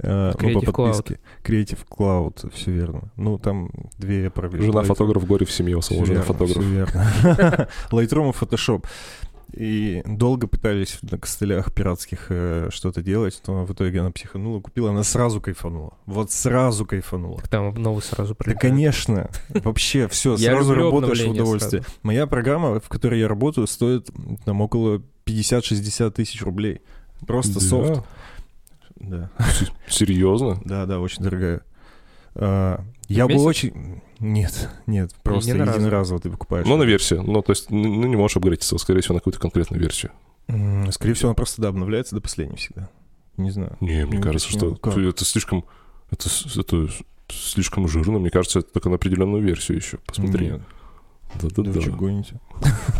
Uh, 0.00 0.34
ну, 0.40 0.60
по 0.60 0.72
подписке. 0.72 1.14
Cloud. 1.14 1.20
Creative 1.44 1.86
Cloud, 1.90 2.52
все 2.54 2.70
верно. 2.70 3.10
Ну, 3.16 3.36
там 3.38 3.70
две 3.98 4.30
проблемы. 4.30 4.66
Жена 4.66 4.82
фотограф, 4.82 5.26
горе 5.26 5.44
в 5.44 5.50
семье, 5.50 5.76
у 5.76 5.82
самого 5.82 6.06
жена 6.06 6.22
фотограф. 6.22 6.56
Все 6.56 6.62
верно. 6.62 7.68
Lightroom 7.90 8.30
и 8.32 8.32
Photoshop. 8.32 8.86
И 9.52 10.02
долго 10.04 10.46
пытались 10.46 10.98
на 11.02 11.18
костылях 11.18 11.72
пиратских 11.72 12.26
э, 12.28 12.68
что-то 12.70 13.02
делать, 13.02 13.40
но 13.46 13.64
в 13.64 13.72
итоге 13.72 14.00
она 14.00 14.10
психанула, 14.10 14.60
купила, 14.60 14.90
она 14.90 15.02
сразу 15.02 15.40
кайфанула. 15.40 15.94
Вот 16.04 16.30
сразу 16.30 16.84
кайфанула. 16.84 17.38
Так 17.38 17.48
там 17.48 17.74
новый 17.74 18.02
сразу 18.02 18.34
прилетает. 18.34 18.56
Да, 18.56 18.68
конечно. 18.68 19.30
Вообще, 19.48 20.06
все, 20.08 20.36
сразу 20.36 20.74
работаешь 20.74 21.22
в 21.22 21.30
удовольствие. 21.30 21.82
Моя 22.02 22.26
программа, 22.26 22.78
в 22.78 22.88
которой 22.88 23.20
я 23.20 23.28
работаю, 23.28 23.66
стоит 23.66 24.10
там 24.44 24.60
около 24.60 25.02
50-60 25.26 26.10
тысяч 26.10 26.42
рублей. 26.42 26.82
Просто 27.26 27.60
софт. 27.60 28.04
Да. 28.96 29.30
Серьезно? 29.88 30.60
Да, 30.64 30.84
да, 30.86 31.00
очень 31.00 31.22
дорогая. 31.22 31.62
Я 33.08 33.26
бы 33.26 33.34
очень... 33.34 34.02
Нет, 34.20 34.68
нет, 34.86 35.14
просто 35.22 35.52
единоразово 35.52 36.20
ты 36.20 36.30
покупаешь. 36.30 36.66
Ну, 36.66 36.76
на 36.76 36.82
версию. 36.82 37.22
Ну, 37.22 37.40
то 37.42 37.52
есть, 37.52 37.70
ну, 37.70 38.06
не 38.06 38.16
можешь 38.16 38.36
апгрейдиться, 38.36 38.76
скорее 38.78 39.00
всего, 39.00 39.14
на 39.14 39.20
какую-то 39.20 39.40
конкретную 39.40 39.80
версию. 39.80 40.12
Скорее 40.92 41.14
всего, 41.14 41.28
она 41.28 41.34
просто, 41.34 41.62
да, 41.62 41.68
обновляется 41.68 42.14
до 42.14 42.20
последней 42.20 42.56
всегда. 42.56 42.90
Не 43.36 43.50
знаю. 43.50 43.76
Не, 43.80 44.06
мне 44.06 44.20
кажется, 44.20 44.48
что 44.50 44.78
это 44.82 45.24
слишком... 45.24 45.64
Это, 46.10 46.28
это 46.56 46.88
слишком 47.28 47.86
жирно. 47.86 48.18
Мне 48.18 48.30
кажется, 48.30 48.60
это 48.60 48.72
только 48.72 48.88
на 48.88 48.94
определенную 48.94 49.42
версию 49.42 49.76
еще. 49.76 49.98
Посмотри. 49.98 50.46
Нет. 50.46 50.60
Да-да-да. 51.40 51.70
Вы 51.70 51.80
что, 51.80 51.90
гоните? 51.92 52.40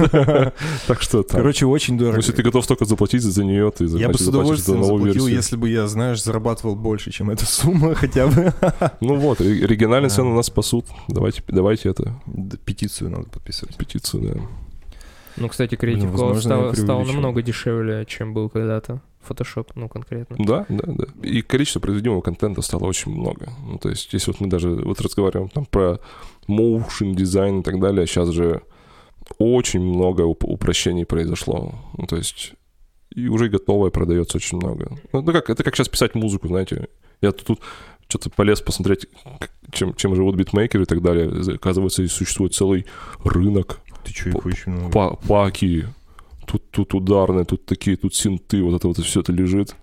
Так 0.87 1.03
что 1.03 1.23
там. 1.23 1.41
Короче, 1.41 1.67
очень 1.67 1.99
дорого. 1.99 2.19
Если 2.19 2.33
ты 2.33 2.43
готов 2.43 2.65
столько 2.65 2.85
заплатить 2.85 3.23
за 3.23 3.45
нее, 3.45 3.71
ты 3.71 3.85
Я 3.85 4.09
бы 4.09 4.19
с 4.19 4.27
удовольствием 4.27 4.85
заплатил, 4.85 5.27
если 5.27 5.57
бы 5.57 5.69
я, 5.69 5.87
знаешь, 5.89 6.23
зарабатывал 6.23 6.77
больше, 6.77 7.11
чем 7.11 7.31
эта 7.31 7.47
сумма 7.47 7.95
хотя 7.95 8.27
бы. 8.27 8.53
Ну 9.01 9.17
вот, 9.17 9.41
региональные 9.41 10.11
цены 10.11 10.35
нас 10.35 10.47
спасут. 10.47 10.87
Давайте, 11.09 11.43
давайте 11.49 11.89
это. 11.91 12.21
Петицию 12.65 13.11
надо 13.11 13.29
подписывать. 13.29 13.77
Петицию, 13.77 14.23
да. 14.23 14.41
Ну, 15.37 15.49
кстати, 15.49 15.75
Creative 15.75 16.13
Cloud 16.13 16.75
стал, 16.75 17.05
намного 17.05 17.43
дешевле, 17.43 18.05
чем 18.07 18.35
был 18.35 18.49
когда-то. 18.49 19.03
Photoshop, 19.29 19.69
ну, 19.75 19.89
конкретно. 19.89 20.37
Да, 20.39 20.67
да, 20.69 20.85
да. 20.87 21.05
И 21.23 21.43
количество 21.43 21.81
произведенного 21.81 22.21
контента 22.23 22.63
стало 22.63 22.85
очень 22.85 23.13
много. 23.13 23.53
Ну, 23.67 23.79
то 23.79 23.89
есть, 23.89 24.13
если 24.13 24.31
вот 24.33 24.41
мы 24.41 24.49
даже 24.49 24.71
вот 24.71 25.01
разговариваем 25.01 25.49
там 25.49 25.67
про 25.67 25.99
motion 26.49 27.15
дизайн 27.15 27.61
и 27.61 27.63
так 27.63 27.79
далее, 27.81 28.07
сейчас 28.07 28.31
же 28.31 28.63
очень 29.39 29.81
много 29.81 30.23
уп- 30.25 30.45
упрощений 30.47 31.05
произошло. 31.05 31.75
Ну, 31.97 32.07
то 32.07 32.17
есть, 32.17 32.55
и 33.15 33.29
уже 33.29 33.49
готовое 33.49 33.91
продается 33.91 34.39
очень 34.39 34.59
много. 34.59 34.97
Ну, 35.13 35.23
как, 35.25 35.51
это 35.51 35.63
как 35.63 35.77
сейчас 35.77 35.89
писать 35.89 36.15
музыку, 36.15 36.49
знаете. 36.49 36.89
Я 37.21 37.33
тут, 37.33 37.47
тут 37.47 37.61
что-то 38.09 38.31
полез 38.31 38.61
посмотреть, 38.63 39.07
чем, 39.71 39.95
чем 39.95 40.15
живут 40.15 40.37
битмейкеры 40.37 40.85
и 40.85 40.87
так 40.87 41.03
далее. 41.03 41.31
Оказывается, 41.55 42.03
и 42.03 42.07
существует 42.07 42.55
целый 42.55 42.87
рынок 43.25 43.81
Ты 44.05 44.13
что, 44.15 44.31
их 44.31 44.47
очень 44.47 44.73
много. 44.73 44.93
па- 44.93 45.17
паки, 45.17 45.85
тут, 46.51 46.71
тут 46.71 46.95
ударные, 46.95 47.45
тут 47.45 47.65
такие, 47.67 47.97
тут 47.97 48.15
синты, 48.15 48.63
вот 48.63 48.75
это 48.75 48.89
вот 48.89 48.99
все 48.99 49.21
это 49.21 49.33
лежит 49.33 49.77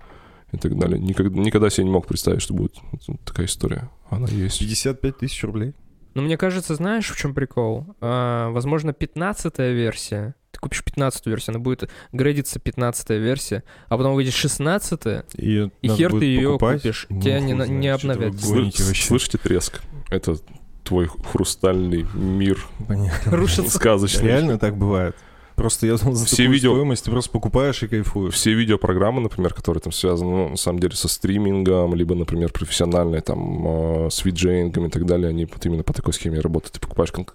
и 0.52 0.58
так 0.58 0.78
далее. 0.78 1.00
Никогда, 1.00 1.40
никогда 1.40 1.70
себе 1.70 1.86
не 1.86 1.92
мог 1.92 2.08
представить, 2.08 2.42
что 2.42 2.54
будет 2.54 2.76
вот 3.08 3.20
такая 3.24 3.46
история. 3.46 3.90
Она 4.10 4.28
есть. 4.28 4.60
55 4.60 5.18
тысяч 5.18 5.44
рублей. 5.44 5.74
Но 6.14 6.22
мне 6.22 6.38
кажется, 6.38 6.76
знаешь, 6.76 7.10
в 7.12 7.18
чем 7.18 7.34
прикол? 7.34 7.86
А, 8.00 8.50
возможно, 8.52 8.94
15 8.94 9.58
версия. 9.60 10.34
Ты 10.52 10.60
купишь 10.62 10.82
15 10.86 11.26
версию, 11.26 11.56
она 11.56 11.60
будет 11.64 11.90
грейдиться 12.14 12.60
15 12.60 13.10
версия, 13.10 13.64
а 13.90 13.98
потом 13.98 14.14
выйдет 14.16 14.34
16 14.34 15.02
И, 15.36 15.70
И 15.82 15.88
хер 15.90 16.12
ты 16.18 16.24
её 16.26 16.54
покупать? 16.54 16.82
купишь. 16.82 17.08
Ну, 17.10 17.22
Тебя 17.22 17.40
не 17.42 17.54
на- 17.54 17.66
знает, 17.66 17.82
не 17.82 17.88
обновят. 17.90 18.36
гоните 18.36 18.82
Слы- 18.84 18.88
вообще. 18.88 19.08
Слышите 19.08 19.38
треск? 19.38 19.82
Это 20.10 20.38
твой 20.86 21.08
хрустальный 21.08 22.06
мир 22.14 22.66
Понятно. 22.88 23.36
рушится. 23.36 23.76
сказочный. 23.78 24.28
Реально 24.28 24.58
так 24.58 24.78
бывает. 24.78 25.18
Просто 25.56 25.88
я 25.88 25.96
думал, 25.96 26.16
за 26.16 26.26
Все 26.26 26.36
такую 26.38 26.54
видео- 26.54 26.74
стоимость 26.74 27.06
ты 27.06 27.12
просто 27.12 27.32
покупаешь 27.32 27.82
и 27.84 27.88
кайфуешь. 27.88 28.34
Все 28.34 28.54
видеопрограммы, 28.54 29.22
например, 29.22 29.54
которые 29.54 29.82
там 29.82 29.94
связаны, 29.94 30.30
ну, 30.32 30.50
на 30.50 30.58
самом 30.58 30.80
деле, 30.80 30.96
со 30.96 31.08
стримингом, 31.08 31.96
либо, 31.96 32.14
например, 32.14 32.52
профессиональные, 32.52 33.22
там, 33.22 33.68
э, 34.06 34.10
с 34.12 34.26
виджеингом 34.26 34.88
и 34.88 34.90
так 34.90 35.06
далее, 35.06 35.30
они 35.30 35.46
вот 35.46 35.66
именно 35.66 35.84
по 35.84 35.94
такой 35.94 36.14
схеме 36.14 36.40
работают. 36.42 36.74
Ты 36.74 36.80
покупаешь 36.82 37.12
кон- 37.14 37.28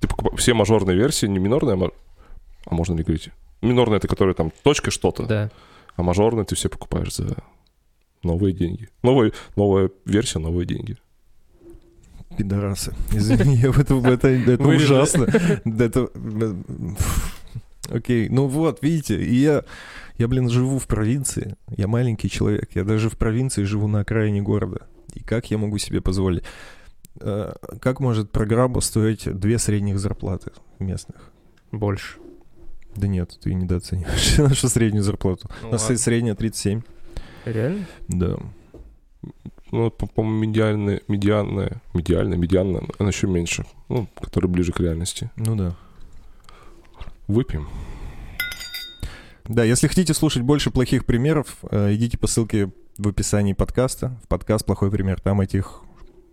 ты 0.00 0.06
покупаешь 0.08 0.38
все 0.40 0.52
мажорные 0.52 0.96
версии, 0.96 1.26
не 1.26 1.38
минорные, 1.38 1.76
а, 1.82 1.90
а 2.66 2.74
можно 2.74 2.94
ли 2.94 3.02
говорить? 3.04 3.30
Минорные— 3.62 3.96
это 3.98 4.08
которые 4.08 4.34
там 4.34 4.52
точка 4.62 4.90
что-то, 4.90 5.24
Да. 5.24 5.50
а 5.96 6.02
мажорные 6.02 6.44
ты 6.44 6.54
все 6.54 6.68
покупаешь 6.68 7.14
за 7.14 7.36
новые 8.22 8.52
деньги. 8.52 8.88
Новая, 9.02 9.32
новая 9.56 9.90
версия, 10.04 10.40
новые 10.40 10.66
деньги. 10.66 10.96
Пидорасы. 12.36 12.94
Извини, 13.12 13.60
это, 13.62 13.94
это, 14.08 14.28
это 14.52 14.62
ужасно. 14.68 15.24
Это... 15.64 16.10
Окей, 17.90 18.28
ну 18.28 18.46
вот, 18.46 18.82
видите, 18.82 19.22
и 19.22 19.34
я, 19.34 19.64
я, 20.18 20.28
блин, 20.28 20.48
живу 20.48 20.78
в 20.78 20.86
провинции, 20.86 21.56
я 21.76 21.88
маленький 21.88 22.30
человек, 22.30 22.70
я 22.74 22.84
даже 22.84 23.10
в 23.10 23.16
провинции 23.18 23.64
живу 23.64 23.88
на 23.88 24.00
окраине 24.00 24.40
города. 24.40 24.86
И 25.14 25.20
как 25.20 25.50
я 25.50 25.58
могу 25.58 25.78
себе 25.78 26.00
позволить? 26.00 26.44
Э, 27.20 27.52
Как 27.80 28.00
может 28.00 28.30
программа 28.30 28.80
стоить 28.80 29.24
две 29.38 29.58
средних 29.58 29.98
зарплаты 29.98 30.52
местных? 30.78 31.30
Больше. 31.72 32.18
Да 32.96 33.08
нет, 33.08 33.38
ты 33.42 33.52
недооцениваешь 33.54 34.38
нашу 34.38 34.68
среднюю 34.68 35.02
зарплату. 35.02 35.50
Ну 35.62 35.68
У 35.68 35.72
нас 35.72 35.82
ладно. 35.82 35.98
средняя 35.98 36.34
37. 36.34 36.82
Реально? 37.44 37.84
Да. 38.08 38.36
Ну, 39.70 39.90
по- 39.90 40.06
по-моему, 40.06 40.40
медиальная, 40.46 41.00
медианная, 41.08 41.80
медиальная, 41.94 42.36
медианная, 42.36 42.82
она 42.98 43.08
еще 43.08 43.26
меньше, 43.26 43.64
ну, 43.88 44.06
которая 44.20 44.50
ближе 44.50 44.72
к 44.72 44.80
реальности. 44.80 45.30
Ну 45.36 45.56
да. 45.56 45.74
Выпьем. 47.32 47.66
Да, 49.48 49.64
если 49.64 49.88
хотите 49.88 50.12
слушать 50.12 50.42
больше 50.42 50.70
плохих 50.70 51.06
примеров, 51.06 51.56
э, 51.70 51.94
идите 51.94 52.18
по 52.18 52.26
ссылке 52.26 52.70
в 52.98 53.08
описании 53.08 53.54
подкаста. 53.54 54.20
В 54.22 54.28
подкаст 54.28 54.66
«Плохой 54.66 54.90
пример». 54.90 55.18
Там 55.18 55.40
этих 55.40 55.80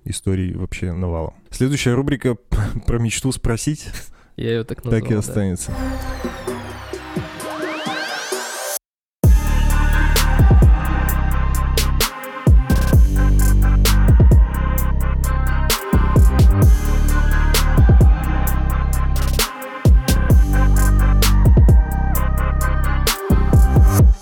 историй 0.04 0.54
вообще 0.54 0.91
навалом. 0.91 1.36
Следующая 1.52 1.93
рубрика 1.93 2.36
про 2.86 3.00
мечту 3.00 3.32
спросить 3.32 3.88
Я 4.36 4.50
ее 4.50 4.64
так 4.66 4.84
назвал. 4.84 5.02
так 5.02 5.10
и 5.10 5.16
да. 5.16 5.20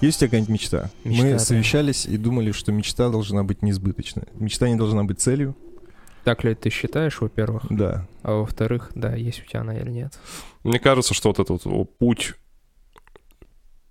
Есть 0.01 0.17
у 0.17 0.19
тебя 0.19 0.27
какая-нибудь 0.27 0.49
мечта? 0.53 0.91
Мечта, 1.03 1.23
Мы 1.23 1.31
да. 1.33 1.39
совещались 1.39 2.05
и 2.05 2.17
думали, 2.17 2.51
что 2.51 2.71
мечта 2.71 3.09
должна 3.09 3.43
быть 3.43 3.61
несбыточной. 3.61 4.23
Мечта 4.35 4.67
не 4.69 4.75
должна 4.75 5.03
быть 5.03 5.19
целью. 5.19 5.55
Так 6.23 6.43
ли 6.43 6.53
ты 6.55 6.69
считаешь, 6.69 7.19
во-первых? 7.21 7.65
Да. 7.69 8.05
А 8.21 8.33
во-вторых, 8.35 8.91
да, 8.95 9.15
есть 9.15 9.41
у 9.43 9.49
тебя 9.49 9.61
она 9.61 9.77
или 9.77 9.89
нет. 9.89 10.19
Мне 10.63 10.77
кажется, 10.79 11.13
что 11.13 11.29
вот 11.29 11.39
этот 11.39 11.63
вот 11.65 11.97
путь, 11.97 12.33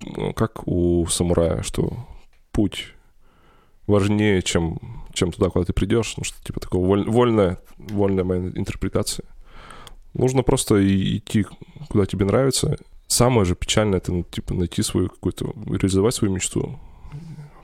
ну, 0.05 0.33
как 0.35 0.67
у 0.69 1.07
самурая, 1.07 1.63
что 1.63 2.07
путь 2.53 2.93
важнее, 3.87 4.43
чем, 4.43 4.79
чем 5.13 5.33
туда, 5.33 5.49
куда 5.49 5.65
ты 5.65 5.73
придешь. 5.73 6.15
Ну, 6.19 6.25
что 6.25 6.43
типа 6.45 6.61
такого 6.61 6.87
воль- 6.87 7.09
вольная, 7.09 7.59
вольная 7.79 8.25
моя 8.25 8.41
интерпретация. 8.49 9.25
Нужно 10.13 10.43
просто 10.43 10.77
идти, 11.17 11.47
куда 11.89 12.07
тебе 12.07 12.27
нравится. 12.27 12.77
Самое 13.09 13.45
же 13.45 13.55
печальное, 13.55 13.99
это, 13.99 14.13
ну, 14.13 14.25
типа, 14.25 14.55
найти 14.55 14.83
свою 14.83 15.09
какую-то, 15.09 15.53
реализовать 15.67 16.15
свою 16.15 16.35
мечту. 16.35 16.79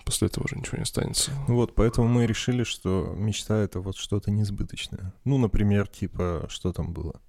После 0.04 0.26
этого 0.28 0.44
уже 0.44 0.56
ничего 0.56 0.78
не 0.78 0.82
останется. 0.82 1.30
Вот, 1.46 1.74
поэтому 1.74 2.08
мы 2.08 2.26
решили, 2.26 2.64
что 2.64 3.14
мечта— 3.16 3.58
это 3.62 3.80
вот 3.80 3.96
что-то 3.96 4.30
несбыточное. 4.30 5.12
Ну, 5.24 5.38
например, 5.38 5.86
типа, 5.86 6.46
что 6.48 6.72
там 6.72 6.92
было? 6.92 7.20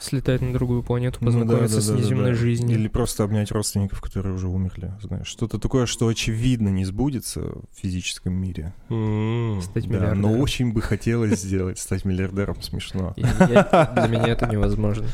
Слетать 0.00 0.42
на 0.42 0.52
другую 0.52 0.82
планету, 0.82 1.18
Ну 1.20 1.30
да, 1.30 1.38
познакомиться 1.38 1.76
да, 1.76 1.80
с 1.82 1.86
да, 1.86 1.94
да, 1.94 1.98
неземной 2.00 2.30
да. 2.32 2.36
жизнью. 2.36 2.76
Или 2.78 2.88
просто 2.88 3.24
обнять 3.24 3.50
родственников, 3.52 4.00
которые 4.02 4.34
уже 4.34 4.48
умерли, 4.48 4.92
знаешь. 5.00 5.28
Что-то 5.28 5.58
такое, 5.58 5.86
что 5.86 6.08
очевидно 6.08 6.68
не 6.68 6.84
сбудется 6.84 7.40
в 7.40 7.64
физическом 7.74 8.34
мире. 8.34 8.74
М. 8.90 9.62
Стать 9.62 9.84
Да, 9.84 9.88
миллиардером. 9.90 10.20
но 10.20 10.32
очень 10.40 10.72
бы 10.72 10.82
хотелось 10.82 11.40
сделать, 11.40 11.78
стать 11.78 12.04
миллиардером, 12.04 12.60
смешно. 12.62 13.14
Для 13.16 14.08
меня 14.08 14.26
это 14.28 14.46
невозможно. 14.46 15.06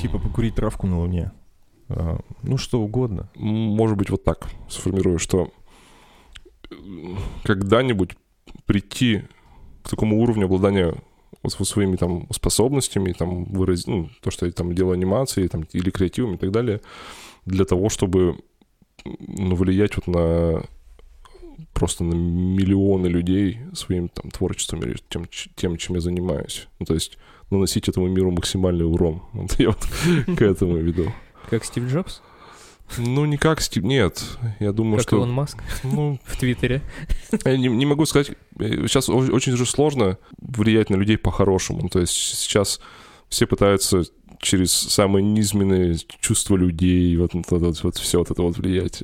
Типа 0.00 0.18
покурить 0.18 0.54
травку 0.54 0.86
на 0.86 0.98
Луне. 0.98 1.32
А, 1.88 2.18
Ну, 2.42 2.56
что 2.58 2.80
угодно. 2.80 3.30
может 3.36 3.96
быть, 3.96 4.10
вот 4.10 4.24
так 4.24 4.48
сформирую, 4.68 5.18
что 5.18 5.50
э, 6.70 6.74
когда-нибудь 7.44 8.16
прийти 8.66 9.22
к 9.82 9.90
такому 9.90 10.20
уровню 10.20 10.46
обладания 10.46 10.94
своими 11.48 11.96
там 11.96 12.26
способностями, 12.32 13.12
там 13.12 13.44
выразить, 13.44 13.86
ну, 13.86 14.10
то, 14.20 14.30
что 14.30 14.46
я 14.46 14.52
там 14.52 14.74
делаю 14.74 14.94
анимации, 14.94 15.46
там, 15.46 15.64
или 15.72 15.90
креативом 15.90 16.34
и 16.34 16.38
так 16.38 16.50
далее, 16.50 16.80
для 17.44 17.64
того, 17.64 17.88
чтобы 17.88 18.38
ну, 19.04 19.54
влиять 19.54 19.96
вот 19.96 20.06
на 20.08 20.64
просто 21.72 22.04
на 22.04 22.14
миллионы 22.14 23.06
людей 23.06 23.60
своим 23.74 24.08
там 24.08 24.30
творчеством 24.30 24.82
или 24.82 24.96
тем, 25.54 25.76
чем 25.76 25.94
я 25.94 26.00
занимаюсь. 26.00 26.68
Ну, 26.78 26.86
то 26.86 26.94
есть 26.94 27.18
наносить 27.50 27.88
этому 27.88 28.08
миру 28.08 28.30
максимальный 28.30 28.84
урон. 28.86 29.22
Вот 29.32 29.58
я 29.58 29.68
вот 29.68 30.36
к 30.36 30.42
этому 30.42 30.76
веду. 30.76 31.12
Как 31.50 31.64
Стив 31.64 31.84
Джобс? 31.84 32.22
Ну, 32.98 33.24
не 33.24 33.36
как 33.36 33.60
Стив, 33.60 33.82
нет. 33.82 34.22
Я 34.60 34.72
думаю, 34.72 34.98
Как 34.98 35.08
что... 35.08 35.16
Илон 35.16 35.32
Маск 35.32 35.58
Ну, 35.82 36.20
в 36.24 36.36
Твиттере. 36.38 36.82
я 37.44 37.56
не, 37.56 37.66
не 37.68 37.84
могу 37.86 38.06
сказать... 38.06 38.30
э, 38.60 38.86
Сейчас 38.86 39.08
о- 39.08 39.16
очень 39.16 39.56
же 39.56 39.66
сложно 39.66 40.18
влиять 40.38 40.88
на 40.90 40.94
людей 40.96 41.18
по-хорошему. 41.18 41.88
То 41.88 41.98
есть 42.00 42.12
сейчас 42.14 42.80
все 43.28 43.46
пытаются 43.46 44.04
через 44.40 44.72
самые 44.72 45.24
низменные 45.24 45.96
чувства 46.20 46.56
людей, 46.56 47.16
вот, 47.16 47.32
вот, 47.34 47.46
вот, 47.50 47.82
вот 47.82 47.96
все 47.96 48.18
вот 48.18 48.30
это 48.30 48.42
вот 48.42 48.56
влиять. 48.58 49.02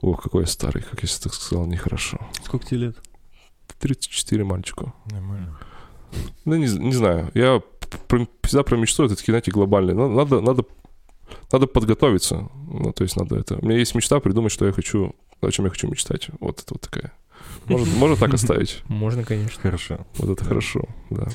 Ох, 0.00 0.22
какой 0.22 0.42
я 0.42 0.46
старый, 0.46 0.82
как 0.82 1.02
я 1.02 1.08
так 1.20 1.34
сказал, 1.34 1.66
нехорошо. 1.66 2.18
Сколько 2.44 2.66
тебе 2.66 2.78
лет? 2.80 2.96
34 3.80 4.44
мальчику. 4.44 4.94
Нормально. 5.10 5.58
Ну, 6.44 6.56
не, 6.56 6.66
не 6.66 6.92
знаю. 6.92 7.30
Я 7.34 7.62
про- 8.08 8.26
всегда 8.42 8.62
про 8.62 8.76
мечту, 8.76 9.04
это 9.04 9.16
такие, 9.16 9.32
знаете, 9.32 9.50
глобальные. 9.50 9.94
Надо, 9.94 10.12
надо, 10.14 10.40
надо, 10.40 10.64
надо 11.52 11.66
подготовиться. 11.66 12.48
Ну, 12.68 12.92
то 12.92 13.02
есть 13.04 13.16
надо 13.16 13.36
это... 13.36 13.58
У 13.60 13.64
меня 13.66 13.78
есть 13.78 13.94
мечта 13.94 14.20
придумать, 14.20 14.52
что 14.52 14.66
я 14.66 14.72
хочу, 14.72 15.14
о 15.40 15.50
чем 15.50 15.64
я 15.66 15.70
хочу 15.70 15.88
мечтать. 15.88 16.28
Вот 16.40 16.60
это 16.60 16.74
вот 16.74 16.80
такая. 16.82 17.12
Может, 17.66 17.88
можно 17.96 18.16
так 18.16 18.34
оставить. 18.34 18.82
Можно, 18.88 19.24
конечно. 19.24 19.60
Хорошо. 19.60 20.06
Вот 20.18 20.30
это 20.30 20.44
хорошо, 20.44 20.84
да. 21.10 21.28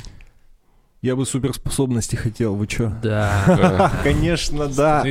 Я 1.02 1.16
бы 1.16 1.26
суперспособности 1.26 2.18
хотел, 2.18 2.56
вы 2.56 2.68
чё? 2.68 2.92
Да. 3.02 3.90
Конечно, 4.04 4.68
да. 4.68 5.02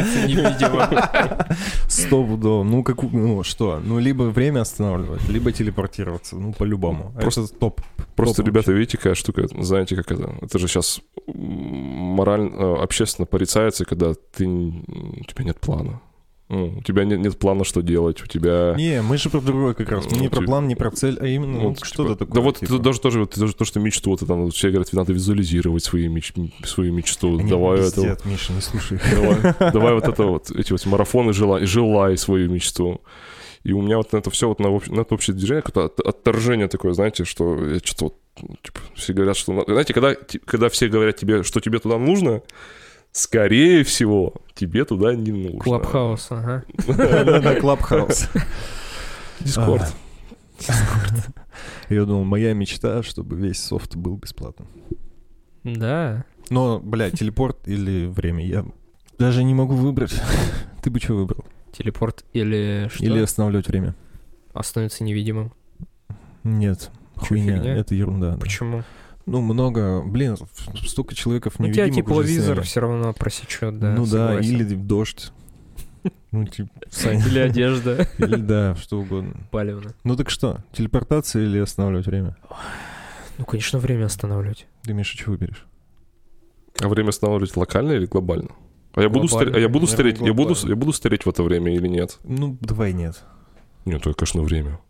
Стопудово. 1.88 2.62
Ну, 2.62 2.82
как, 2.82 3.02
ну, 3.02 3.42
что? 3.42 3.80
Ну, 3.82 3.98
либо 3.98 4.24
время 4.24 4.60
останавливать, 4.60 5.26
либо 5.28 5.50
телепортироваться. 5.50 6.36
Ну, 6.36 6.52
по-любому. 6.52 7.12
Просто- 7.18 7.40
Это 7.42 7.54
топ. 7.54 7.80
Просто, 8.16 8.36
Топ 8.42 8.46
ребята, 8.48 8.72
видите, 8.72 8.96
какая 8.98 9.14
штука, 9.14 9.46
знаете, 9.60 9.96
как 9.96 10.10
это? 10.12 10.34
Это 10.42 10.58
же 10.58 10.68
сейчас 10.68 11.00
морально, 11.26 12.50
э, 12.54 12.82
общественно 12.82 13.26
порицается, 13.26 13.84
когда 13.84 14.12
ты, 14.14 14.46
у 14.46 15.24
тебя 15.24 15.44
нет 15.44 15.58
плана. 15.60 16.00
У 16.50 16.80
тебя 16.82 17.04
нет, 17.04 17.18
нет 17.20 17.38
плана, 17.38 17.62
что 17.64 17.82
делать, 17.82 18.22
у 18.22 18.26
тебя... 18.26 18.74
Не, 18.78 19.02
мы 19.02 19.18
же 19.18 19.28
про 19.28 19.40
другое 19.40 19.74
как 19.74 19.90
раз. 19.90 20.06
Мы 20.10 20.12
не 20.16 20.24
Ну, 20.24 20.30
про 20.30 20.38
типа- 20.40 20.46
план, 20.46 20.66
не 20.68 20.74
про 20.76 20.90
цель, 20.90 21.18
а 21.20 21.26
именно 21.26 21.58
Ну, 21.58 21.68
вот 21.70 21.84
что-то 21.84 22.14
типа, 22.14 22.18
такое. 22.24 22.34
Да 22.34 22.40
вот 22.40 22.58
типа. 22.58 22.72
это 22.72 22.78
даже 22.82 23.00
тоже, 23.00 23.20
вот, 23.20 23.38
даже 23.38 23.54
то, 23.54 23.64
что 23.66 23.80
мечту, 23.80 24.10
вот 24.10 24.22
это, 24.22 24.28
там, 24.28 24.50
все 24.50 24.70
говорят, 24.70 24.90
надо 24.94 25.12
визуализировать 25.12 25.84
свои 25.84 26.08
меч- 26.08 26.32
свою 26.64 26.92
мечту. 26.94 27.38
Они 27.38 27.50
давай 27.50 27.80
это, 27.80 27.90
пиздят, 27.96 28.24
Миша, 28.24 28.52
не 28.54 28.62
слушай 28.62 28.98
давай, 29.14 29.54
давай 29.72 29.92
вот 29.94 30.08
это 30.08 30.22
вот, 30.22 30.50
эти 30.50 30.72
вот 30.72 30.86
марафоны 30.86 31.34
желай, 31.34 31.66
желай 31.66 32.16
свою 32.16 32.50
мечту. 32.50 33.02
И 33.64 33.72
у 33.72 33.82
меня 33.82 33.98
вот 33.98 34.10
на 34.12 34.18
это 34.18 34.30
все, 34.30 34.48
вот 34.48 34.58
на, 34.60 34.68
обще- 34.68 34.92
на 34.94 35.02
это 35.02 35.14
общее 35.14 35.36
движение, 35.36 35.60
какое-то 35.62 35.92
от- 36.02 36.06
отторжение 36.16 36.68
такое, 36.68 36.94
знаете, 36.94 37.24
что 37.24 37.62
я 37.62 37.78
что-то 37.84 38.04
вот, 38.40 38.62
типа, 38.62 38.80
все 38.94 39.12
говорят, 39.12 39.36
что... 39.36 39.64
Знаете, 39.66 39.92
когда, 39.92 40.14
когда 40.46 40.68
все 40.70 40.88
говорят 40.88 41.16
тебе, 41.16 41.42
что 41.42 41.60
тебе 41.60 41.78
туда 41.78 41.98
нужно, 41.98 42.40
скорее 43.18 43.84
всего, 43.84 44.34
тебе 44.54 44.84
туда 44.84 45.14
не 45.14 45.32
нужно. 45.32 45.60
Clubhouse, 45.60 46.28
ага. 46.30 46.64
Да-да, 46.86 47.54
Clubhouse. 47.60 48.28
Discord. 49.40 49.92
Я 51.88 52.04
думал, 52.04 52.24
моя 52.24 52.52
мечта, 52.54 53.02
чтобы 53.02 53.36
весь 53.36 53.58
софт 53.62 53.96
был 53.96 54.16
бесплатным. 54.16 54.68
Да. 55.64 56.24
Но, 56.50 56.80
бля, 56.80 57.10
телепорт 57.10 57.66
или 57.66 58.06
время, 58.06 58.46
я 58.46 58.64
даже 59.18 59.44
не 59.44 59.54
могу 59.54 59.74
выбрать. 59.74 60.14
Ты 60.82 60.90
бы 60.90 61.00
что 61.00 61.14
выбрал? 61.14 61.44
Телепорт 61.72 62.24
или 62.32 62.88
что? 62.92 63.04
Или 63.04 63.20
останавливать 63.20 63.68
время? 63.68 63.94
Остановиться 64.52 65.04
невидимым. 65.04 65.52
Нет. 66.44 66.90
Хуйня, 67.16 67.56
фигня? 67.56 67.76
это 67.76 67.94
ерунда. 67.94 68.36
да. 68.36 68.84
Ну, 69.28 69.42
много, 69.42 70.02
блин, 70.02 70.36
столько 70.86 71.14
человеков 71.14 71.58
Ну, 71.58 71.70
тебя 71.70 71.90
тепловизор 71.90 72.62
все 72.62 72.80
равно 72.80 73.12
просечет, 73.12 73.78
да. 73.78 73.94
Ну 73.94 74.04
да, 74.04 74.28
согласен. 74.28 74.54
или 74.54 74.74
дождь. 74.74 75.32
Ну, 76.30 76.46
типа. 76.46 76.70
Или 77.04 77.38
одежда 77.38 78.06
Или 78.18 78.36
да, 78.36 78.74
что 78.76 79.00
угодно. 79.00 79.34
палевная. 79.50 79.94
Ну 80.04 80.16
так 80.16 80.30
что, 80.30 80.64
телепортация 80.72 81.42
или 81.42 81.58
останавливать 81.58 82.06
время? 82.06 82.36
Ну, 83.36 83.44
конечно, 83.44 83.78
время 83.78 84.06
останавливать. 84.06 84.66
Ты, 84.82 84.94
Миша, 84.94 85.18
что 85.18 85.30
выберешь? 85.32 85.66
А 86.80 86.88
время 86.88 87.10
останавливать 87.10 87.56
локально 87.56 87.92
или 87.92 88.06
глобально? 88.06 88.50
А 88.94 89.02
я 89.02 89.08
буду, 89.08 89.28
стареть, 89.28 89.54
а 89.54 89.58
я 89.58 89.68
буду 89.68 89.86
стареть, 89.86 90.20
я 90.20 90.32
буду, 90.32 90.54
я 90.66 90.76
буду 90.76 90.92
стареть 90.92 91.26
в 91.26 91.28
это 91.28 91.42
время 91.42 91.74
или 91.74 91.86
нет? 91.88 92.18
Ну, 92.24 92.56
давай 92.60 92.92
нет. 92.92 93.22
Нет, 93.84 94.00
это, 94.06 94.14
конечно, 94.14 94.42
время. 94.42 94.80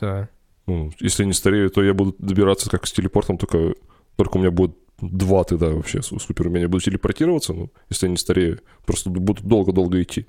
Да. 0.00 0.28
Ну, 0.66 0.90
если 0.98 1.24
не 1.24 1.32
старею, 1.32 1.70
то 1.70 1.82
я 1.82 1.94
буду 1.94 2.14
добираться 2.18 2.68
как 2.68 2.86
с 2.86 2.92
телепортом, 2.92 3.38
только, 3.38 3.74
только 4.16 4.36
у 4.36 4.40
меня 4.40 4.50
будет 4.50 4.76
два 5.00 5.44
тогда 5.44 5.68
вообще 5.68 6.02
су- 6.02 6.18
супер 6.18 6.48
умения. 6.48 6.68
Буду 6.68 6.82
телепортироваться, 6.82 7.52
ну, 7.52 7.70
если 7.88 8.06
я 8.06 8.10
не 8.10 8.16
старею, 8.16 8.60
просто 8.84 9.10
буду 9.10 9.42
долго-долго 9.42 10.02
идти. 10.02 10.26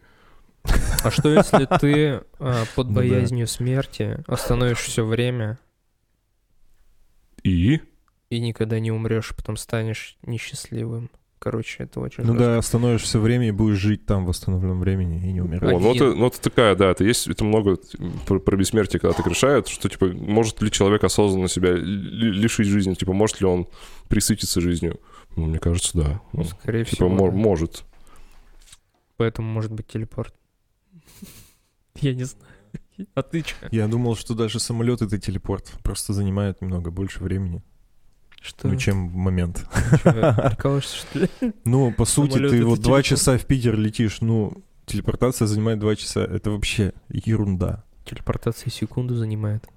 А 1.03 1.11
что 1.11 1.29
если 1.29 1.67
ты 1.79 2.21
а, 2.39 2.65
под 2.75 2.91
боязнью 2.91 3.47
смерти 3.47 4.23
остановишь 4.27 4.79
все 4.79 5.05
время 5.05 5.59
И? 7.43 7.79
и 8.29 8.39
никогда 8.39 8.79
не 8.79 8.91
умрешь, 8.91 9.33
потом 9.35 9.55
станешь 9.55 10.17
несчастливым? 10.23 11.09
Короче, 11.39 11.83
это 11.83 11.99
очень 11.99 12.23
Ну 12.23 12.33
жестко. 12.33 12.45
да, 12.45 12.57
остановишь 12.57 13.03
все 13.03 13.19
время 13.19 13.47
и 13.49 13.51
будешь 13.51 13.77
жить 13.77 14.05
там 14.07 14.25
в 14.25 14.29
восстановленном 14.29 14.79
времени 14.79 15.21
и 15.29 15.31
не 15.31 15.41
умирать. 15.41 15.71
О, 15.71 15.79
ну, 15.79 15.93
это, 15.93 16.13
ну 16.15 16.27
это 16.27 16.41
такая, 16.41 16.75
да, 16.75 16.89
это 16.91 17.03
есть, 17.03 17.27
это 17.27 17.43
много 17.45 17.77
про, 18.25 18.39
про 18.39 18.57
бессмертие, 18.57 18.99
когда 18.99 19.13
так 19.15 19.27
решают, 19.27 19.67
что, 19.67 19.87
типа, 19.87 20.07
может 20.07 20.61
ли 20.63 20.71
человек 20.71 21.03
осознанно 21.03 21.47
себя 21.47 21.73
ли- 21.73 22.31
лишить 22.31 22.65
жизни, 22.67 22.95
типа, 22.95 23.13
может 23.13 23.39
ли 23.39 23.45
он 23.45 23.67
присытиться 24.09 24.61
жизнью? 24.61 24.99
Ну, 25.35 25.45
мне 25.45 25.59
кажется, 25.59 25.91
да. 25.95 26.21
Ну, 26.33 26.43
Скорее 26.43 26.85
типа, 26.85 26.95
всего. 26.95 27.09
мо- 27.09 27.29
да. 27.29 27.37
может. 27.37 27.83
Поэтому 29.17 29.47
может 29.51 29.71
быть 29.71 29.85
телепорт. 29.87 30.33
Я 32.01 32.13
не 32.15 32.23
знаю. 32.23 32.45
А 33.13 33.21
ты 33.21 33.41
что? 33.41 33.67
Я 33.71 33.87
думал, 33.87 34.15
что 34.15 34.33
даже 34.33 34.59
самолет 34.59 35.03
это 35.03 35.19
телепорт. 35.19 35.71
Просто 35.83 36.13
занимает 36.13 36.61
немного 36.61 36.89
больше 36.89 37.23
времени, 37.23 37.61
Что? 38.41 38.67
ну, 38.67 38.75
чем 38.77 38.97
момент. 38.97 39.67
Прикалываешься, 40.03 40.97
что 41.09 41.19
ли? 41.19 41.29
Ну, 41.65 41.91
по 41.91 42.05
сути, 42.05 42.37
ты 42.37 42.63
вот 42.63 42.79
два 42.79 43.03
часа 43.03 43.37
в 43.37 43.45
Питер 43.45 43.77
летишь, 43.77 44.21
ну, 44.21 44.63
телепортация 44.85 45.47
занимает 45.47 45.79
два 45.79 45.95
часа. 45.95 46.21
Это 46.21 46.51
вообще 46.51 46.93
ерунда. 47.09 47.83
Телепортация 48.05 48.71
секунду 48.71 49.15
занимает. 49.15 49.67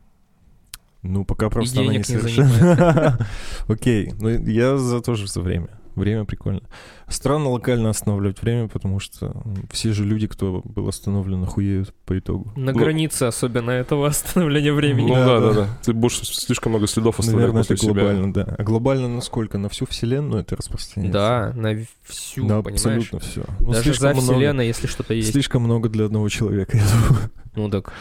Ну, 1.03 1.25
пока 1.25 1.49
просто 1.49 1.81
она 1.81 1.93
не 1.95 2.05
совершенно. 2.05 3.27
Окей, 3.69 4.13
ну 4.21 4.29
я 4.29 4.77
за 4.77 5.01
тоже 5.01 5.27
за 5.27 5.41
время. 5.41 5.80
Время 6.01 6.25
прикольно. 6.25 6.63
Странно 7.09 7.51
локально 7.51 7.91
останавливать 7.91 8.41
время, 8.43 8.69
потому 8.69 9.01
что 9.01 9.43
все 9.71 9.93
же 9.93 10.05
люди, 10.05 10.27
кто 10.27 10.63
был 10.65 10.89
остановлен, 10.89 11.45
хуеют 11.47 11.95
по 12.07 12.19
итогу. 12.19 12.51
На 12.57 12.73
Ну- 12.73 12.79
границе 12.79 13.25
особенно 13.25 13.71
этого 13.71 14.07
остановления 14.09 14.73
времени. 14.73 15.09
Ну 15.09 15.15
Да, 15.15 15.27
да, 15.27 15.41
да, 15.41 15.53
да. 15.53 15.69
Ты 15.85 15.93
будешь 15.93 16.19
слишком 16.21 16.73
много 16.73 16.87
следов 16.87 17.19
оставлять 17.19 17.41
Наверное, 17.41 17.61
после 17.63 17.75
это 17.77 17.85
себя. 17.85 17.93
глобально, 17.95 18.33
да. 18.33 18.55
А 18.59 18.63
глобально 18.63 19.09
насколько? 19.09 19.59
На 19.59 19.69
всю 19.69 19.87
вселенную 19.87 20.41
это 20.43 20.57
распространяется? 20.57 21.19
Да, 21.19 21.53
на 21.55 21.77
всю, 22.05 22.47
Да, 22.49 22.63
понимаешь? 22.63 22.75
абсолютно 22.81 23.19
все. 23.21 23.45
Ну, 23.61 23.73
Даже 23.73 23.95
за 23.95 24.11
много. 24.15 24.23
вселенной, 24.23 24.67
если 24.67 24.87
что-то 24.87 25.15
есть. 25.15 25.33
Слишком 25.33 25.63
много 25.63 25.89
для 25.89 26.07
одного 26.07 26.29
человека, 26.29 26.77
я 26.79 26.85
думаю. 27.09 27.31
Ну 27.57 27.69
так, 27.69 27.93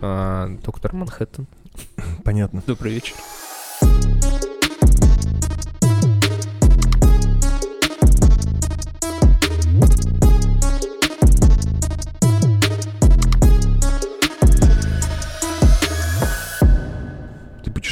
а, 0.00 0.48
доктор 0.64 0.92
Манхэттен. 0.94 1.46
Понятно. 2.24 2.62
Добрый 2.66 2.92
вечер. 2.94 3.14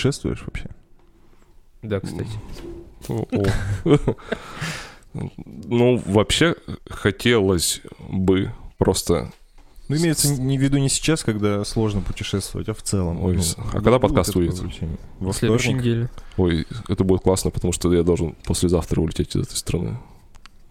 Путешествуешь 0.04 0.42
вообще? 0.46 0.66
Да, 1.82 2.00
кстати. 2.00 2.30
Ну, 5.46 6.02
вообще, 6.06 6.56
хотелось 6.90 7.80
бы 8.08 8.52
просто... 8.78 9.30
Ну, 9.86 9.96
имеется 9.96 10.42
не 10.42 10.58
в 10.58 10.60
виду 10.60 10.78
не 10.78 10.88
сейчас, 10.88 11.22
когда 11.22 11.64
сложно 11.64 12.00
путешествовать, 12.00 12.68
а 12.68 12.74
в 12.74 12.82
целом. 12.82 13.22
Ой, 13.22 13.36
Ну, 13.36 13.42
а 13.58 13.70
когда 13.70 14.00
подкаст 14.00 14.32
такое 14.32 14.50
выйдет? 14.50 14.76
Во 15.20 15.28
На 15.28 15.32
следующей 15.32 15.74
неделе. 15.74 16.10
Ой, 16.36 16.66
это 16.88 17.04
будет 17.04 17.20
классно, 17.20 17.52
потому 17.52 17.72
что 17.72 17.94
я 17.94 18.02
должен 18.02 18.34
послезавтра 18.44 19.00
улететь 19.00 19.36
из 19.36 19.42
этой 19.42 19.54
страны. 19.54 19.98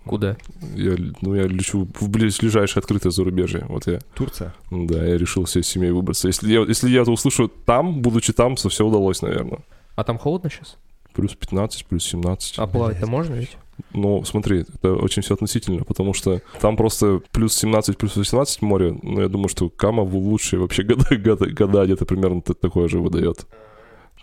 Куда? 0.05 0.35
Я, 0.75 0.95
ну, 1.21 1.33
я 1.35 1.43
лечу 1.43 1.87
в 1.99 2.09
ближайшее 2.09 2.81
открытое 2.81 3.11
зарубежье. 3.11 3.65
Вот 3.69 3.87
я, 3.87 3.99
Турция. 4.15 4.53
да, 4.69 5.05
я 5.05 5.17
решил 5.17 5.45
всей 5.45 5.63
семьей 5.63 5.91
выбраться. 5.91 6.27
Если 6.27 6.51
я, 6.51 6.61
если 6.61 6.89
я 6.89 7.01
это 7.01 7.11
услышу 7.11 7.47
там, 7.47 8.01
будучи 8.01 8.33
там, 8.33 8.55
то 8.55 8.69
все 8.69 8.85
удалось, 8.85 9.21
наверное. 9.21 9.59
А 9.95 10.03
там 10.03 10.17
холодно 10.17 10.49
сейчас? 10.49 10.77
Плюс 11.13 11.35
15, 11.35 11.85
плюс 11.85 12.03
17. 12.05 12.59
А 12.59 12.67
плавать-то 12.67 13.07
можно 13.07 13.35
ведь? 13.35 13.57
Ну, 13.93 14.23
смотри, 14.23 14.65
это 14.73 14.93
очень 14.93 15.21
все 15.21 15.33
относительно, 15.33 15.83
потому 15.83 16.13
что 16.13 16.41
там 16.61 16.75
просто 16.77 17.21
плюс 17.31 17.55
17, 17.57 17.97
плюс 17.97 18.15
18 18.15 18.61
море, 18.61 18.97
но 19.01 19.21
я 19.21 19.29
думаю, 19.29 19.49
что 19.49 19.69
Кама 19.69 20.03
в 20.03 20.15
лучшие 20.15 20.59
вообще 20.59 20.83
года, 20.83 21.15
года, 21.15 21.49
года 21.49 21.85
где-то 21.85 22.05
примерно 22.05 22.41
такое 22.41 22.87
же 22.87 22.99
выдает. 22.99 23.47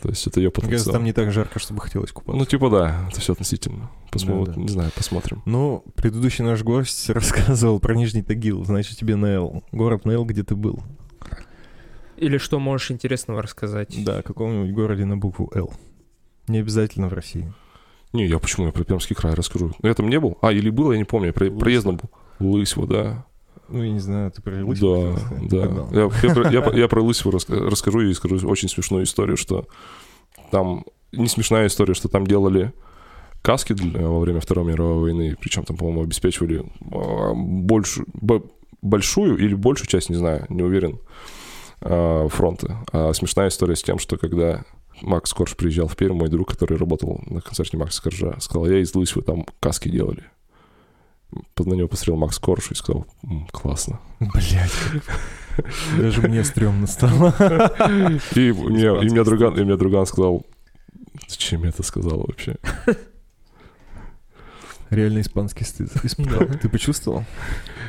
То 0.02 0.08
есть 0.08 0.26
это 0.26 0.40
ее 0.40 0.46
Мне 0.48 0.52
кажется, 0.52 0.70
потенциал. 0.70 0.92
там 0.94 1.04
не 1.04 1.12
так 1.12 1.30
жарко, 1.32 1.58
чтобы 1.58 1.80
хотелось 1.80 2.10
купаться. 2.12 2.38
Ну, 2.38 2.44
типа 2.46 2.70
да, 2.70 3.06
это 3.10 3.20
все 3.20 3.32
относительно. 3.34 3.90
Посмотрим, 4.10 4.44
Да, 4.46 4.52
да. 4.54 4.60
не 4.60 4.68
знаю, 4.68 4.90
посмотрим. 4.96 5.42
Ну, 5.44 5.84
предыдущий 5.94 6.42
наш 6.44 6.62
гость 6.62 7.10
рассказывал 7.10 7.80
про 7.80 7.94
Нижний 7.94 8.22
Тагил, 8.22 8.64
значит, 8.64 8.96
тебе 8.98 9.14
Нейл. 9.16 9.62
Город 9.72 10.04
Нейл, 10.06 10.24
где 10.24 10.42
ты 10.42 10.54
был. 10.56 10.82
Или 12.16 12.38
что 12.38 12.58
можешь 12.58 12.90
интересного 12.90 13.42
рассказать? 13.42 14.02
Да, 14.04 14.18
о 14.18 14.22
каком-нибудь 14.22 14.74
городе 14.74 15.04
на 15.06 15.16
букву 15.16 15.50
«Л». 15.54 15.72
Не 16.48 16.58
обязательно 16.58 17.08
в 17.08 17.12
России. 17.14 17.52
Не, 18.12 18.26
я 18.26 18.38
почему? 18.38 18.66
Я 18.66 18.72
про 18.72 18.84
Пермский 18.84 19.14
край 19.14 19.34
расскажу. 19.34 19.72
Я 19.82 19.94
там 19.94 20.08
не 20.08 20.18
был? 20.18 20.36
А, 20.42 20.52
или 20.52 20.68
был, 20.68 20.90
я 20.92 20.98
не 20.98 21.04
помню. 21.04 21.28
Я 21.28 21.32
про- 21.32 21.50
проездом 21.50 21.98
был. 22.38 22.52
Лысьво, 22.52 22.86
да. 22.86 23.24
Ну, 23.70 23.82
я 23.82 23.90
не 23.92 24.00
знаю, 24.00 24.30
ты 24.30 24.42
про 24.42 24.64
Лысьву 24.64 25.16
Да, 25.42 25.66
да. 25.68 25.86
Я, 25.92 26.10
я 26.22 26.34
про- 26.34 26.50
я 26.50 26.70
я 26.80 26.88
про 26.88 27.02
Лысьву 27.02 27.30
расскажу 27.30 28.00
и 28.00 28.12
скажу 28.14 28.48
очень 28.48 28.68
смешную 28.68 29.04
историю, 29.04 29.36
что 29.36 29.66
там... 30.50 30.84
Не 31.12 31.26
смешная 31.26 31.66
история, 31.66 31.94
что 31.94 32.08
там 32.08 32.24
делали 32.26 32.72
каски 33.42 33.72
для- 33.72 34.06
во 34.06 34.20
время 34.20 34.40
Второй 34.40 34.64
мировой 34.64 35.00
войны, 35.00 35.36
причем 35.40 35.64
там, 35.64 35.76
по-моему, 35.76 36.02
обеспечивали 36.02 36.64
а, 36.92 37.32
большую, 37.34 38.06
большую 38.80 39.36
или 39.38 39.54
большую 39.54 39.88
часть, 39.88 40.08
не 40.10 40.16
знаю, 40.16 40.46
не 40.48 40.62
уверен, 40.62 41.00
а, 41.80 42.28
фронта. 42.28 42.84
А 42.92 43.12
смешная 43.12 43.48
история 43.48 43.74
с 43.74 43.82
тем, 43.82 43.98
что 43.98 44.18
когда 44.18 44.64
Макс 45.02 45.32
Корж 45.32 45.56
приезжал 45.56 45.88
в 45.88 45.96
Пермь, 45.96 46.16
мой 46.16 46.28
друг, 46.28 46.50
который 46.50 46.76
работал 46.78 47.20
на 47.26 47.40
концерте 47.40 47.76
Макса 47.76 48.02
Коржа, 48.02 48.36
сказал, 48.38 48.68
я 48.68 48.78
из 48.78 48.94
Луись, 48.94 49.16
вы 49.16 49.22
там 49.22 49.46
каски 49.58 49.88
делали. 49.88 50.24
На 51.58 51.74
него 51.74 51.88
посмотрел 51.88 52.16
Макс 52.16 52.38
Корж 52.38 52.70
и 52.70 52.74
сказал, 52.74 53.06
«М, 53.22 53.46
классно. 53.52 54.00
Блять. 54.18 54.72
Даже 55.98 56.22
мне 56.22 56.42
стрёмно 56.44 56.86
стало. 56.86 57.34
И 58.34 58.52
мне, 58.52 58.86
и 58.86 59.10
мне 59.10 59.24
друган, 59.24 59.56
и 59.58 59.62
мне 59.64 59.76
друган 59.76 60.06
сказал, 60.06 60.44
зачем 61.28 61.62
я 61.64 61.68
это 61.68 61.82
сказал 61.82 62.20
вообще? 62.26 62.56
Реально 64.90 65.20
испанский 65.20 65.64
стыд. 65.64 65.88
Испытал. 66.04 66.46
Ты 66.60 66.68
почувствовал? 66.68 67.24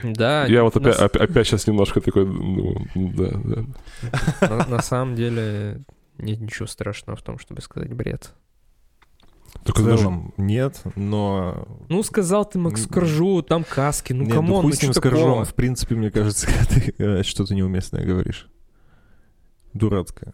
Да, 0.03 0.45
Я 0.45 0.63
вот 0.63 0.77
опять, 0.77 0.95
с- 0.95 0.99
опять, 0.99 1.21
опять 1.29 1.47
сейчас 1.47 1.65
немножко 1.65 1.99
такой, 1.99 2.25
ну, 2.27 2.85
да, 2.95 3.31
да. 3.33 4.47
на, 4.47 4.67
на 4.67 4.81
самом 4.83 5.15
деле 5.15 5.81
нет 6.19 6.39
ничего 6.39 6.67
страшного 6.67 7.15
в 7.17 7.23
том, 7.23 7.39
чтобы 7.39 7.61
сказать 7.61 7.91
бред. 7.91 8.33
В 9.55 9.63
Только 9.65 9.83
даже- 9.83 9.97
целом 9.97 10.33
нет, 10.37 10.81
но... 10.95 11.67
Ну, 11.89 12.01
сказал 12.03 12.45
ты 12.45 12.57
Макс 12.57 12.87
Коржу, 12.87 13.41
там 13.43 13.63
каски, 13.63 14.13
ну 14.13 14.23
Нет, 14.23 14.33
come 14.33 14.49
on, 14.49 14.61
хуй 14.63 14.71
ну 14.71 14.75
с 14.75 14.81
ним 14.81 14.91
что 14.91 15.01
с 15.01 15.03
коржом. 15.03 15.45
В 15.45 15.53
принципе, 15.53 15.95
мне 15.95 16.09
кажется, 16.09 16.47
когда 16.51 16.65
ты 16.65 16.93
э, 16.97 17.23
что-то 17.23 17.53
неуместное 17.53 18.03
говоришь. 18.03 18.49
Дурацкое. 19.73 20.33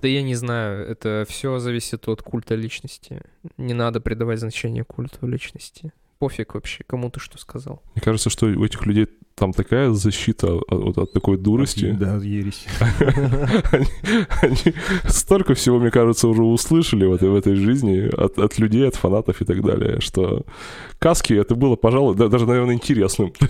Да 0.00 0.08
я 0.08 0.22
не 0.22 0.34
знаю, 0.34 0.86
это 0.86 1.24
все 1.28 1.58
зависит 1.58 2.08
от 2.08 2.22
культа 2.22 2.54
личности. 2.54 3.22
Не 3.56 3.74
надо 3.74 4.00
придавать 4.00 4.40
значение 4.40 4.84
культу 4.84 5.26
личности. 5.26 5.92
Пофиг 6.18 6.54
вообще, 6.54 6.84
кому 6.86 7.10
ты 7.10 7.20
что 7.20 7.38
сказал. 7.38 7.82
Мне 7.94 8.02
кажется, 8.02 8.30
что 8.30 8.46
у 8.46 8.64
этих 8.64 8.86
людей 8.86 9.08
там 9.34 9.52
такая 9.52 9.90
защита 9.90 10.54
от, 10.54 10.72
от- 10.72 10.98
от 10.98 11.12
такой 11.12 11.36
дурости. 11.36 11.90
Да, 11.90 12.16
ересь. 12.16 12.64
Они, 13.72 13.86
они 14.42 14.74
столько 15.08 15.54
всего, 15.54 15.78
мне 15.80 15.90
кажется, 15.90 16.28
уже 16.28 16.42
услышали 16.42 17.04
в 17.04 17.12
этой, 17.14 17.28
в 17.28 17.34
этой 17.34 17.56
жизни 17.56 18.08
от, 18.16 18.58
людей, 18.58 18.86
от 18.86 18.94
фанатов 18.94 19.42
и 19.42 19.44
так 19.44 19.60
далее, 19.62 20.00
что 20.00 20.44
каски 20.98 21.32
это 21.34 21.54
было, 21.56 21.74
пожалуй, 21.76 22.14
да- 22.16 22.28
даже, 22.28 22.46
наверное, 22.46 22.74
интересным. 22.74 23.32
То 23.32 23.46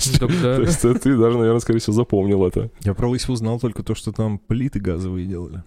есть, 0.62 0.81
ты 0.81 1.17
даже, 1.19 1.39
наверное, 1.39 1.61
скорее 1.61 1.81
всего, 1.81 1.93
запомнил 1.93 2.45
это. 2.47 2.71
Я 2.83 2.95
про 2.95 3.09
Лысьву 3.09 3.35
узнал 3.35 3.61
только 3.61 3.83
то, 3.83 3.95
что 3.95 4.11
там 4.12 4.39
плиты 4.39 4.81
газовые 4.81 5.27
делали. 5.27 5.62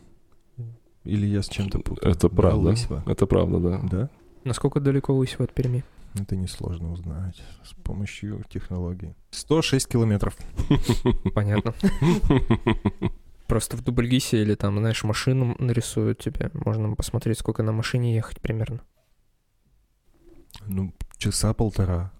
Или 1.06 1.26
я 1.28 1.42
с 1.42 1.48
чем-то 1.48 1.80
путаю. 1.80 2.12
Это 2.12 2.28
Да, 2.30 2.36
правда. 2.36 2.76
Это 3.06 3.26
правда, 3.28 3.60
да. 3.60 3.80
Да? 3.90 4.10
Насколько 4.44 4.80
далеко 4.80 5.14
Лысьва 5.16 5.46
от 5.46 5.54
Перми? 5.54 5.84
Это 6.20 6.36
несложно 6.36 6.92
узнать 6.92 7.42
с 7.64 7.74
помощью 7.74 8.44
технологий. 8.50 9.16
106 9.32 9.88
километров. 9.88 10.38
Понятно. 11.36 11.74
Просто 13.48 13.78
в 13.78 13.84
Дубльгисе 13.84 14.42
или 14.42 14.56
там, 14.56 14.78
знаешь, 14.78 15.04
машину 15.04 15.56
нарисуют 15.60 16.20
тебе. 16.20 16.52
Можно 16.54 16.96
посмотреть, 16.96 17.38
сколько 17.40 17.64
на 17.64 17.72
машине 17.72 18.16
ехать 18.16 18.42
примерно. 18.42 18.82
Ну, 20.66 20.94
часа 21.18 21.54
полтора. 21.54 22.12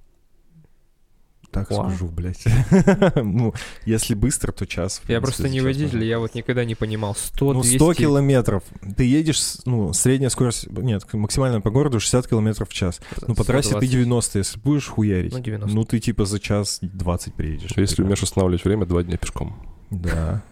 Так 1.52 1.72
Вау. 1.72 1.90
скажу, 1.90 2.08
блядь. 2.10 2.44
Ну, 3.16 3.54
если 3.86 4.14
быстро, 4.14 4.52
то 4.52 4.66
час. 4.66 5.00
Я 5.04 5.06
принципе, 5.06 5.22
просто 5.22 5.50
не 5.50 5.62
водитель, 5.62 6.04
я 6.04 6.20
вот 6.20 6.36
никогда 6.36 6.66
не 6.66 6.76
понимал. 6.76 7.16
100, 7.16 7.54
Ну, 7.54 7.62
200... 7.62 7.76
100 7.78 7.94
километров. 7.96 8.64
Ты 8.96 9.06
едешь, 9.06 9.42
ну, 9.66 9.94
средняя 9.94 10.30
скорость, 10.30 10.68
нет, 10.70 11.12
максимальная 11.14 11.62
по 11.62 11.70
городу 11.72 12.00
60 12.00 12.28
километров 12.28 12.70
в 12.70 12.74
час. 12.74 13.00
Ну, 13.26 13.34
по 13.34 13.44
трассе 13.44 13.70
ты 13.70 13.88
120. 13.88 13.92
90, 13.92 14.40
если 14.40 14.60
будешь 14.60 14.88
хуярить. 14.88 15.34
Ну, 15.34 15.40
90. 15.40 15.76
Ну, 15.76 15.84
ты 15.86 16.00
типа 16.00 16.26
за 16.26 16.40
час 16.40 16.80
20 16.82 17.34
приедешь. 17.34 17.72
Если 17.76 18.04
умеешь 18.04 18.22
останавливать 18.24 18.64
время, 18.66 18.86
два 18.86 19.04
дня 19.04 19.18
пешком. 19.18 19.56
Да. 19.90 20.44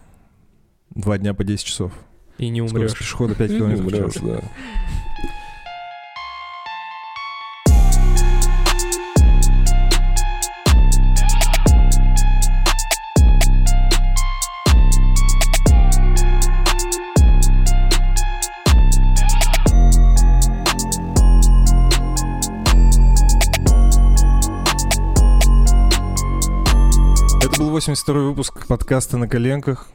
Два 0.94 1.18
дня 1.18 1.34
по 1.34 1.44
10 1.44 1.64
часов. 1.64 1.92
И 2.38 2.48
не 2.48 2.66
Скорость 2.66 2.94
умрешь. 2.94 2.98
пешехода 2.98 3.34
5 3.34 3.50
Не 3.52 3.56
километров 3.58 4.10
в 4.10 4.14
час. 4.14 4.22
да. 4.22 4.40
Это 27.76 27.90
был 27.90 27.92
82-й 27.92 28.24
выпуск 28.24 28.66
подкаста 28.66 29.18
«На 29.18 29.28
коленках». 29.28 29.90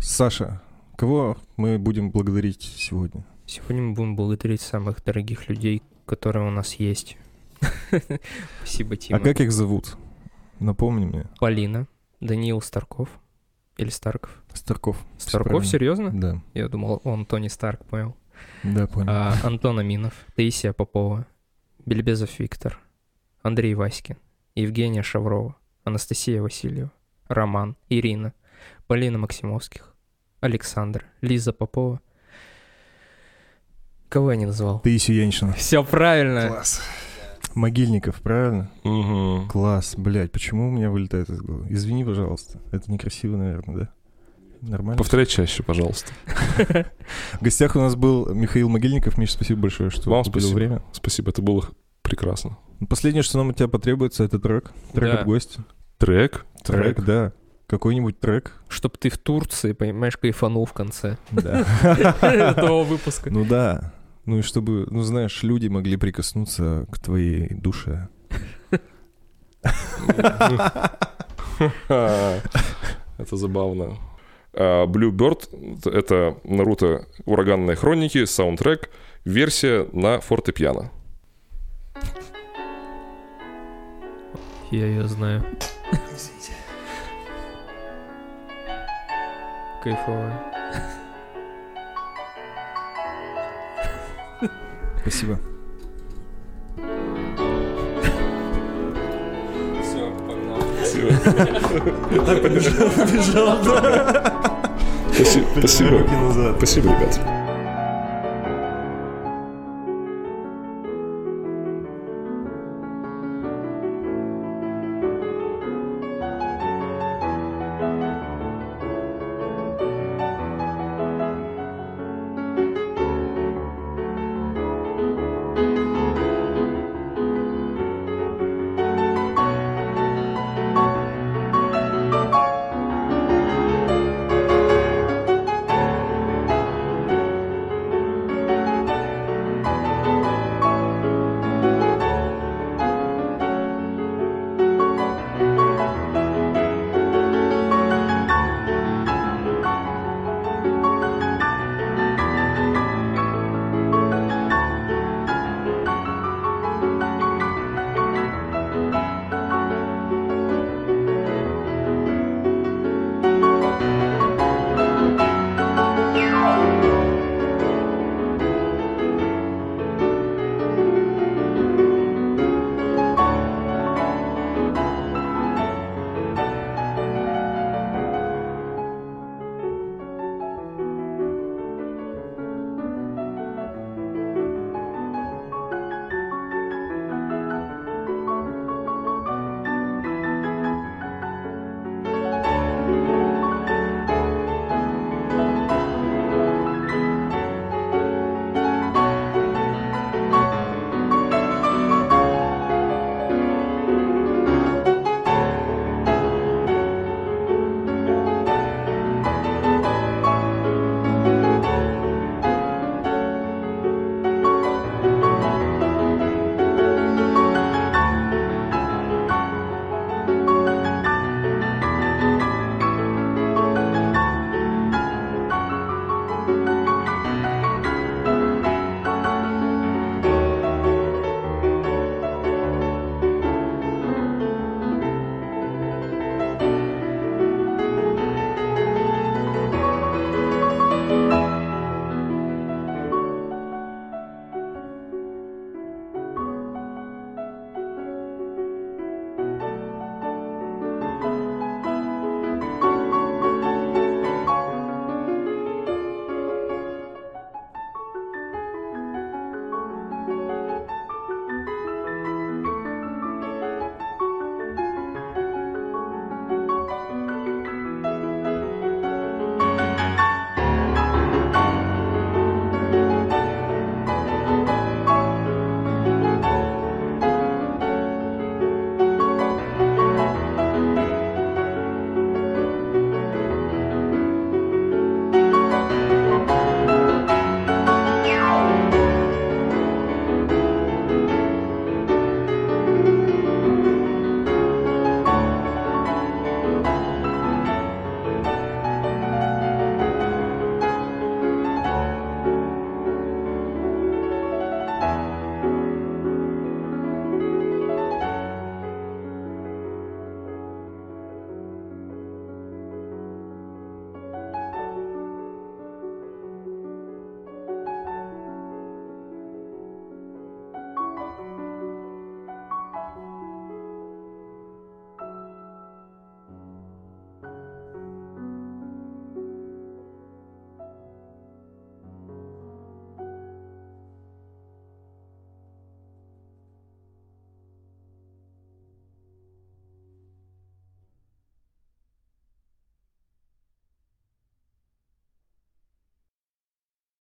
Саша, 0.00 0.62
кого 0.96 1.38
мы 1.56 1.76
будем 1.76 2.12
благодарить 2.12 2.62
сегодня? 2.62 3.26
Сегодня 3.46 3.82
мы 3.82 3.94
будем 3.94 4.14
благодарить 4.14 4.60
самых 4.60 5.02
дорогих 5.02 5.48
людей, 5.48 5.82
которые 6.06 6.46
у 6.46 6.50
нас 6.50 6.74
есть. 6.74 7.16
Спасибо, 8.58 8.96
Тима. 8.96 9.18
А 9.18 9.20
как 9.20 9.40
их 9.40 9.50
зовут? 9.50 9.96
Напомни 10.60 11.04
мне. 11.04 11.26
Полина, 11.40 11.88
Даниил 12.20 12.60
Старков. 12.60 13.08
Или 13.76 13.88
Старков. 13.90 14.30
Старков. 14.54 14.96
Старков, 15.18 15.66
серьезно? 15.66 16.12
Да, 16.12 16.40
Я 16.54 16.68
думал, 16.68 17.00
он 17.02 17.26
Тони 17.26 17.48
Старк, 17.48 17.84
понял. 17.86 18.14
да, 18.62 18.86
понял. 18.86 19.08
А, 19.10 19.34
Антон 19.42 19.80
Аминов, 19.80 20.14
Таисия 20.36 20.72
Попова, 20.72 21.26
Бельбезов 21.84 22.38
Виктор, 22.38 22.78
Андрей 23.42 23.74
Васькин, 23.74 24.16
Евгения 24.54 25.02
Шаврова, 25.02 25.56
Анастасия 25.82 26.40
Васильева, 26.40 26.92
Роман, 27.30 27.76
Ирина, 27.88 28.32
Полина 28.88 29.16
Максимовских, 29.18 29.94
Александр, 30.40 31.06
Лиза 31.20 31.52
Попова. 31.52 32.00
Кого 34.08 34.32
я 34.32 34.36
не 34.36 34.46
назвал? 34.46 34.80
Ты 34.80 34.90
Яньшина. 34.90 35.52
Все 35.52 35.84
правильно. 35.84 36.48
Класс. 36.48 36.82
Могильников, 37.54 38.20
правильно? 38.20 38.70
Мгм. 38.82 39.48
Класс, 39.48 39.94
блядь, 39.96 40.32
почему 40.32 40.68
у 40.68 40.70
меня 40.72 40.90
вылетает 40.90 41.30
из 41.30 41.40
головы? 41.40 41.66
Извини, 41.70 42.04
пожалуйста. 42.04 42.60
Это 42.72 42.90
некрасиво, 42.90 43.36
наверное, 43.36 43.76
да? 43.76 43.88
Нормально? 44.62 44.98
Повторяй 44.98 45.26
чаще, 45.26 45.62
пожалуйста. 45.62 46.12
В 47.34 47.40
гостях 47.42 47.76
у 47.76 47.78
нас 47.78 47.94
был 47.94 48.34
Михаил 48.34 48.68
Могильников. 48.68 49.16
Миша, 49.18 49.34
спасибо 49.34 49.62
большое, 49.62 49.90
что 49.90 50.10
Вам 50.10 50.24
спасибо. 50.24 50.54
время. 50.56 50.82
Спасибо, 50.92 51.30
это 51.30 51.42
было 51.42 51.64
прекрасно. 52.02 52.58
Последнее, 52.88 53.22
что 53.22 53.38
нам 53.38 53.50
от 53.50 53.56
тебя 53.56 53.68
потребуется, 53.68 54.24
это 54.24 54.38
трек. 54.40 54.72
Трек 54.92 55.12
Да. 55.12 55.18
от 55.20 55.26
гостя. 55.26 55.64
Трек? 56.00 56.46
Трек, 56.64 57.04
да. 57.04 57.32
Какой-нибудь 57.66 58.18
трек. 58.18 58.54
Чтоб 58.68 58.96
ты 58.96 59.10
в 59.10 59.18
Турции, 59.18 59.74
понимаешь, 59.74 60.16
кайфанул 60.16 60.64
в 60.64 60.72
конце 60.72 61.18
Да. 61.30 61.66
этого 62.22 62.84
выпуска. 62.84 63.30
Ну 63.30 63.44
да. 63.44 63.92
Ну 64.24 64.38
и 64.38 64.42
чтобы, 64.42 64.86
ну 64.90 65.02
знаешь, 65.02 65.42
люди 65.42 65.68
могли 65.68 65.98
прикоснуться 65.98 66.86
к 66.90 66.98
твоей 66.98 67.52
душе. 67.52 68.08
Это 71.88 72.40
забавно. 73.32 73.98
А, 74.54 74.86
Blue 74.86 75.10
Bird— 75.10 75.50
это 75.92 76.38
Наруто 76.44 77.06
Ураганные 77.26 77.76
хроники, 77.76 78.24
саундтрек, 78.24 78.88
версия 79.26 79.86
на 79.92 80.20
фортепиано. 80.20 80.90
Я 84.70 84.86
ее 84.86 85.06
знаю. 85.06 85.44
Кайфовая. 89.82 90.32
Спасибо. 95.00 95.38
Все, 99.82 100.10
погнал. 100.28 100.60
Побежал, 102.96 103.58
да. 103.64 103.80
Спасибо, 105.14 105.46
спасибо, 105.58 105.90
Руки 105.90 106.14
назад. 106.14 106.56
спасибо, 106.58 106.88
ребят. 106.90 107.20